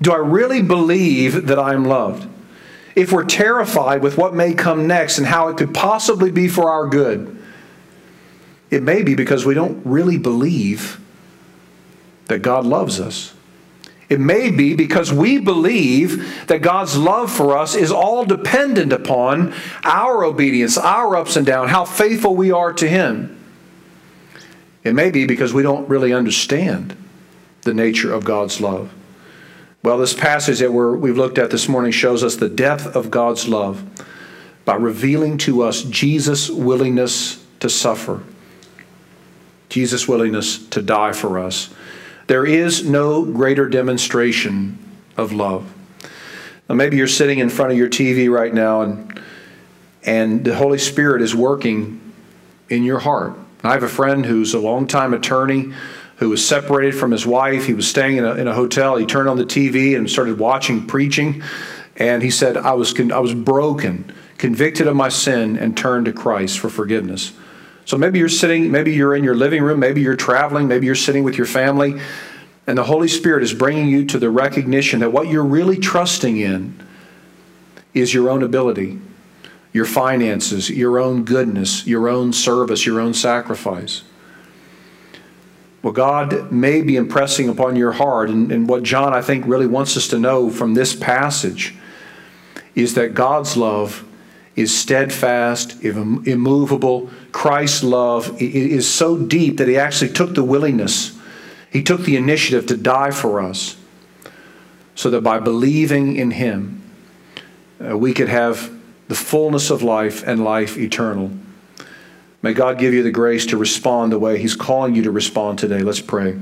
Do 0.00 0.12
I 0.12 0.18
really 0.18 0.62
believe 0.62 1.46
that 1.46 1.58
I'm 1.58 1.84
loved? 1.84 2.28
If 2.94 3.12
we're 3.12 3.24
terrified 3.24 4.02
with 4.02 4.16
what 4.16 4.34
may 4.34 4.54
come 4.54 4.86
next 4.86 5.18
and 5.18 5.26
how 5.26 5.48
it 5.48 5.58
could 5.58 5.74
possibly 5.74 6.30
be 6.30 6.48
for 6.48 6.70
our 6.70 6.86
good, 6.88 7.42
it 8.70 8.82
may 8.82 9.02
be 9.02 9.14
because 9.14 9.44
we 9.44 9.54
don't 9.54 9.84
really 9.84 10.16
believe 10.16 10.98
that 12.26 12.40
God 12.40 12.64
loves 12.64 13.00
us. 13.00 13.34
It 14.08 14.20
may 14.20 14.50
be 14.50 14.74
because 14.74 15.12
we 15.12 15.38
believe 15.38 16.46
that 16.46 16.62
God's 16.62 16.96
love 16.96 17.30
for 17.32 17.58
us 17.58 17.74
is 17.74 17.90
all 17.90 18.24
dependent 18.24 18.92
upon 18.92 19.52
our 19.82 20.24
obedience, 20.24 20.78
our 20.78 21.16
ups 21.16 21.36
and 21.36 21.44
downs, 21.44 21.70
how 21.70 21.84
faithful 21.84 22.36
we 22.36 22.52
are 22.52 22.72
to 22.74 22.88
Him. 22.88 23.32
It 24.84 24.94
may 24.94 25.10
be 25.10 25.26
because 25.26 25.52
we 25.52 25.64
don't 25.64 25.88
really 25.88 26.12
understand 26.12 26.96
the 27.62 27.74
nature 27.74 28.12
of 28.12 28.24
God's 28.24 28.60
love. 28.60 28.92
Well, 29.82 29.98
this 29.98 30.14
passage 30.14 30.60
that 30.60 30.72
we 30.72 31.10
have 31.10 31.18
looked 31.18 31.38
at 31.38 31.50
this 31.50 31.68
morning 31.68 31.90
shows 31.90 32.22
us 32.22 32.36
the 32.36 32.48
depth 32.48 32.86
of 32.94 33.10
God's 33.10 33.48
love 33.48 33.84
by 34.64 34.74
revealing 34.74 35.38
to 35.38 35.62
us 35.62 35.82
Jesus' 35.82 36.48
willingness 36.48 37.44
to 37.60 37.68
suffer, 37.68 38.22
Jesus' 39.68 40.06
willingness 40.06 40.64
to 40.68 40.82
die 40.82 41.12
for 41.12 41.38
us. 41.38 41.70
There 42.26 42.44
is 42.44 42.84
no 42.84 43.24
greater 43.24 43.68
demonstration 43.68 44.78
of 45.16 45.32
love. 45.32 45.72
Now, 46.68 46.74
maybe 46.74 46.96
you're 46.96 47.06
sitting 47.06 47.38
in 47.38 47.48
front 47.48 47.72
of 47.72 47.78
your 47.78 47.88
TV 47.88 48.28
right 48.30 48.52
now 48.52 48.82
and, 48.82 49.20
and 50.02 50.44
the 50.44 50.54
Holy 50.54 50.78
Spirit 50.78 51.22
is 51.22 51.34
working 51.34 52.00
in 52.68 52.82
your 52.82 52.98
heart. 52.98 53.34
I 53.62 53.72
have 53.72 53.84
a 53.84 53.88
friend 53.88 54.26
who's 54.26 54.54
a 54.54 54.58
longtime 54.58 55.14
attorney 55.14 55.72
who 56.16 56.30
was 56.30 56.46
separated 56.46 56.94
from 56.94 57.10
his 57.10 57.26
wife. 57.26 57.66
He 57.66 57.74
was 57.74 57.88
staying 57.88 58.16
in 58.16 58.24
a, 58.24 58.34
in 58.34 58.48
a 58.48 58.54
hotel. 58.54 58.96
He 58.96 59.06
turned 59.06 59.28
on 59.28 59.36
the 59.36 59.44
TV 59.44 59.96
and 59.96 60.10
started 60.10 60.38
watching 60.38 60.86
preaching. 60.86 61.42
And 61.96 62.22
he 62.22 62.30
said, 62.30 62.56
I 62.56 62.72
was, 62.72 62.98
I 62.98 63.18
was 63.18 63.34
broken, 63.34 64.12
convicted 64.38 64.86
of 64.86 64.96
my 64.96 65.08
sin, 65.08 65.56
and 65.56 65.76
turned 65.76 66.06
to 66.06 66.12
Christ 66.12 66.58
for 66.58 66.68
forgiveness. 66.68 67.32
So 67.86 67.96
maybe 67.96 68.18
you're 68.18 68.28
sitting, 68.28 68.72
maybe 68.72 68.92
you're 68.92 69.14
in 69.14 69.22
your 69.22 69.36
living 69.36 69.62
room, 69.62 69.78
maybe 69.78 70.00
you're 70.00 70.16
traveling, 70.16 70.66
maybe 70.66 70.86
you're 70.86 70.96
sitting 70.96 71.22
with 71.22 71.38
your 71.38 71.46
family, 71.46 72.00
and 72.66 72.76
the 72.76 72.82
Holy 72.82 73.06
Spirit 73.06 73.44
is 73.44 73.54
bringing 73.54 73.88
you 73.88 74.04
to 74.06 74.18
the 74.18 74.28
recognition 74.28 75.00
that 75.00 75.10
what 75.10 75.28
you're 75.28 75.44
really 75.44 75.76
trusting 75.76 76.36
in 76.36 76.84
is 77.94 78.12
your 78.12 78.28
own 78.28 78.42
ability, 78.42 78.98
your 79.72 79.84
finances, 79.84 80.68
your 80.68 80.98
own 80.98 81.24
goodness, 81.24 81.86
your 81.86 82.08
own 82.08 82.32
service, 82.32 82.84
your 82.84 82.98
own 82.98 83.14
sacrifice. 83.14 84.02
Well, 85.80 85.92
God 85.92 86.50
may 86.50 86.82
be 86.82 86.96
impressing 86.96 87.48
upon 87.48 87.76
your 87.76 87.92
heart, 87.92 88.30
and, 88.30 88.50
and 88.50 88.68
what 88.68 88.82
John, 88.82 89.14
I 89.14 89.22
think, 89.22 89.46
really 89.46 89.68
wants 89.68 89.96
us 89.96 90.08
to 90.08 90.18
know 90.18 90.50
from 90.50 90.74
this 90.74 90.96
passage 90.96 91.76
is 92.74 92.94
that 92.94 93.14
God's 93.14 93.56
love 93.56 94.04
is 94.56 94.76
steadfast, 94.76 95.84
immovable. 95.84 97.10
Christ's 97.30 97.84
love 97.84 98.40
is 98.40 98.92
so 98.92 99.18
deep 99.18 99.58
that 99.58 99.68
he 99.68 99.76
actually 99.76 100.12
took 100.12 100.34
the 100.34 100.42
willingness, 100.42 101.16
he 101.70 101.82
took 101.82 102.02
the 102.02 102.16
initiative 102.16 102.66
to 102.66 102.76
die 102.76 103.10
for 103.10 103.40
us, 103.40 103.76
so 104.94 105.10
that 105.10 105.20
by 105.20 105.38
believing 105.38 106.16
in 106.16 106.30
him, 106.32 106.82
uh, 107.86 107.96
we 107.96 108.14
could 108.14 108.28
have 108.30 108.72
the 109.08 109.14
fullness 109.14 109.70
of 109.70 109.82
life 109.82 110.26
and 110.26 110.42
life 110.42 110.78
eternal. 110.78 111.30
May 112.42 112.54
God 112.54 112.78
give 112.78 112.94
you 112.94 113.02
the 113.02 113.10
grace 113.10 113.46
to 113.46 113.56
respond 113.56 114.12
the 114.12 114.18
way 114.18 114.38
He's 114.38 114.56
calling 114.56 114.94
you 114.94 115.02
to 115.02 115.10
respond 115.10 115.58
today. 115.58 115.80
Let's 115.80 116.00
pray. 116.00 116.38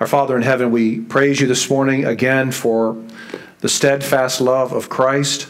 Our 0.00 0.06
Father 0.06 0.36
in 0.36 0.42
heaven, 0.42 0.70
we 0.70 1.00
praise 1.00 1.40
you 1.40 1.46
this 1.46 1.70
morning 1.70 2.04
again 2.04 2.52
for 2.52 3.02
the 3.60 3.68
steadfast 3.68 4.40
love 4.40 4.72
of 4.72 4.88
Christ. 4.88 5.48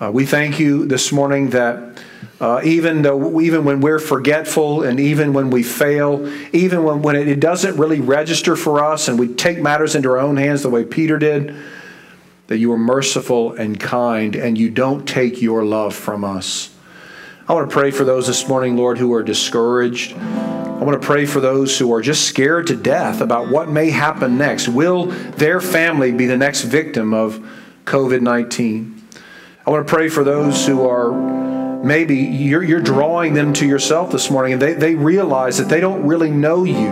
Uh, 0.00 0.12
we 0.12 0.24
thank 0.24 0.60
you 0.60 0.86
this 0.86 1.10
morning 1.10 1.50
that 1.50 1.98
uh, 2.40 2.60
even 2.62 3.02
though 3.02 3.40
even 3.40 3.64
when 3.64 3.80
we're 3.80 3.98
forgetful 3.98 4.84
and 4.84 5.00
even 5.00 5.32
when 5.32 5.50
we 5.50 5.64
fail, 5.64 6.24
even 6.54 6.84
when, 6.84 7.02
when 7.02 7.16
it, 7.16 7.26
it 7.26 7.40
doesn't 7.40 7.76
really 7.76 7.98
register 7.98 8.54
for 8.54 8.84
us 8.84 9.08
and 9.08 9.18
we 9.18 9.26
take 9.26 9.58
matters 9.58 9.96
into 9.96 10.08
our 10.08 10.18
own 10.18 10.36
hands 10.36 10.62
the 10.62 10.70
way 10.70 10.84
Peter 10.84 11.18
did, 11.18 11.52
that 12.46 12.58
you 12.58 12.70
are 12.72 12.78
merciful 12.78 13.54
and 13.54 13.80
kind 13.80 14.36
and 14.36 14.56
you 14.56 14.70
don't 14.70 15.04
take 15.04 15.42
your 15.42 15.64
love 15.64 15.96
from 15.96 16.22
us. 16.22 16.72
I 17.48 17.54
want 17.54 17.68
to 17.68 17.74
pray 17.74 17.90
for 17.90 18.04
those 18.04 18.28
this 18.28 18.46
morning, 18.46 18.76
Lord, 18.76 18.98
who 18.98 19.12
are 19.14 19.24
discouraged. 19.24 20.16
I 20.16 20.84
want 20.84 21.00
to 21.00 21.04
pray 21.04 21.26
for 21.26 21.40
those 21.40 21.76
who 21.76 21.92
are 21.92 22.02
just 22.02 22.22
scared 22.22 22.68
to 22.68 22.76
death 22.76 23.20
about 23.20 23.48
what 23.48 23.68
may 23.68 23.90
happen 23.90 24.38
next. 24.38 24.68
Will 24.68 25.06
their 25.06 25.60
family 25.60 26.12
be 26.12 26.26
the 26.26 26.38
next 26.38 26.62
victim 26.62 27.12
of 27.12 27.44
COVID 27.84 28.20
19? 28.20 28.97
I 29.68 29.70
want 29.70 29.86
to 29.86 29.94
pray 29.94 30.08
for 30.08 30.24
those 30.24 30.66
who 30.66 30.88
are 30.88 31.12
maybe 31.84 32.16
you're, 32.16 32.62
you're 32.62 32.80
drawing 32.80 33.34
them 33.34 33.52
to 33.52 33.66
yourself 33.66 34.10
this 34.10 34.30
morning 34.30 34.54
and 34.54 34.62
they, 34.62 34.72
they 34.72 34.94
realize 34.94 35.58
that 35.58 35.68
they 35.68 35.78
don't 35.78 36.06
really 36.06 36.30
know 36.30 36.64
you. 36.64 36.88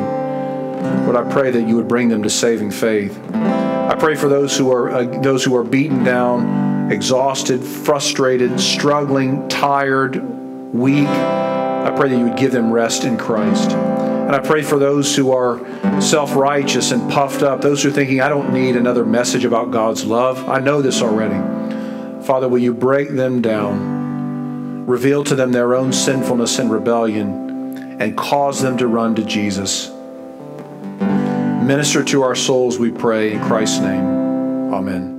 But 1.06 1.16
I 1.16 1.26
pray 1.32 1.50
that 1.52 1.66
you 1.66 1.76
would 1.76 1.88
bring 1.88 2.10
them 2.10 2.22
to 2.22 2.28
saving 2.28 2.70
faith. 2.70 3.18
I 3.32 3.96
pray 3.98 4.14
for 4.14 4.28
those 4.28 4.58
who 4.58 4.70
are 4.70 4.90
uh, 4.90 5.04
those 5.22 5.42
who 5.42 5.56
are 5.56 5.64
beaten 5.64 6.04
down, 6.04 6.92
exhausted, 6.92 7.64
frustrated, 7.64 8.60
struggling, 8.60 9.48
tired, 9.48 10.22
weak. 10.74 11.08
I 11.08 11.94
pray 11.96 12.10
that 12.10 12.18
you 12.18 12.24
would 12.24 12.36
give 12.36 12.52
them 12.52 12.70
rest 12.70 13.04
in 13.04 13.16
Christ. 13.16 13.70
And 13.70 14.36
I 14.36 14.40
pray 14.40 14.60
for 14.60 14.78
those 14.78 15.16
who 15.16 15.32
are 15.32 15.60
self 16.02 16.36
righteous 16.36 16.90
and 16.92 17.10
puffed 17.10 17.42
up, 17.42 17.62
those 17.62 17.82
who 17.82 17.88
are 17.88 17.92
thinking, 17.92 18.20
I 18.20 18.28
don't 18.28 18.52
need 18.52 18.76
another 18.76 19.06
message 19.06 19.46
about 19.46 19.70
God's 19.70 20.04
love. 20.04 20.46
I 20.46 20.60
know 20.60 20.82
this 20.82 21.00
already. 21.00 21.65
Father, 22.26 22.48
will 22.48 22.58
you 22.58 22.74
break 22.74 23.10
them 23.10 23.40
down, 23.40 24.84
reveal 24.84 25.22
to 25.22 25.36
them 25.36 25.52
their 25.52 25.76
own 25.76 25.92
sinfulness 25.92 26.58
and 26.58 26.72
rebellion, 26.72 28.00
and 28.00 28.16
cause 28.16 28.60
them 28.60 28.76
to 28.78 28.88
run 28.88 29.14
to 29.14 29.24
Jesus? 29.24 29.90
Minister 31.62 32.02
to 32.02 32.22
our 32.22 32.34
souls, 32.34 32.80
we 32.80 32.90
pray, 32.90 33.32
in 33.32 33.40
Christ's 33.44 33.78
name. 33.78 34.74
Amen. 34.74 35.15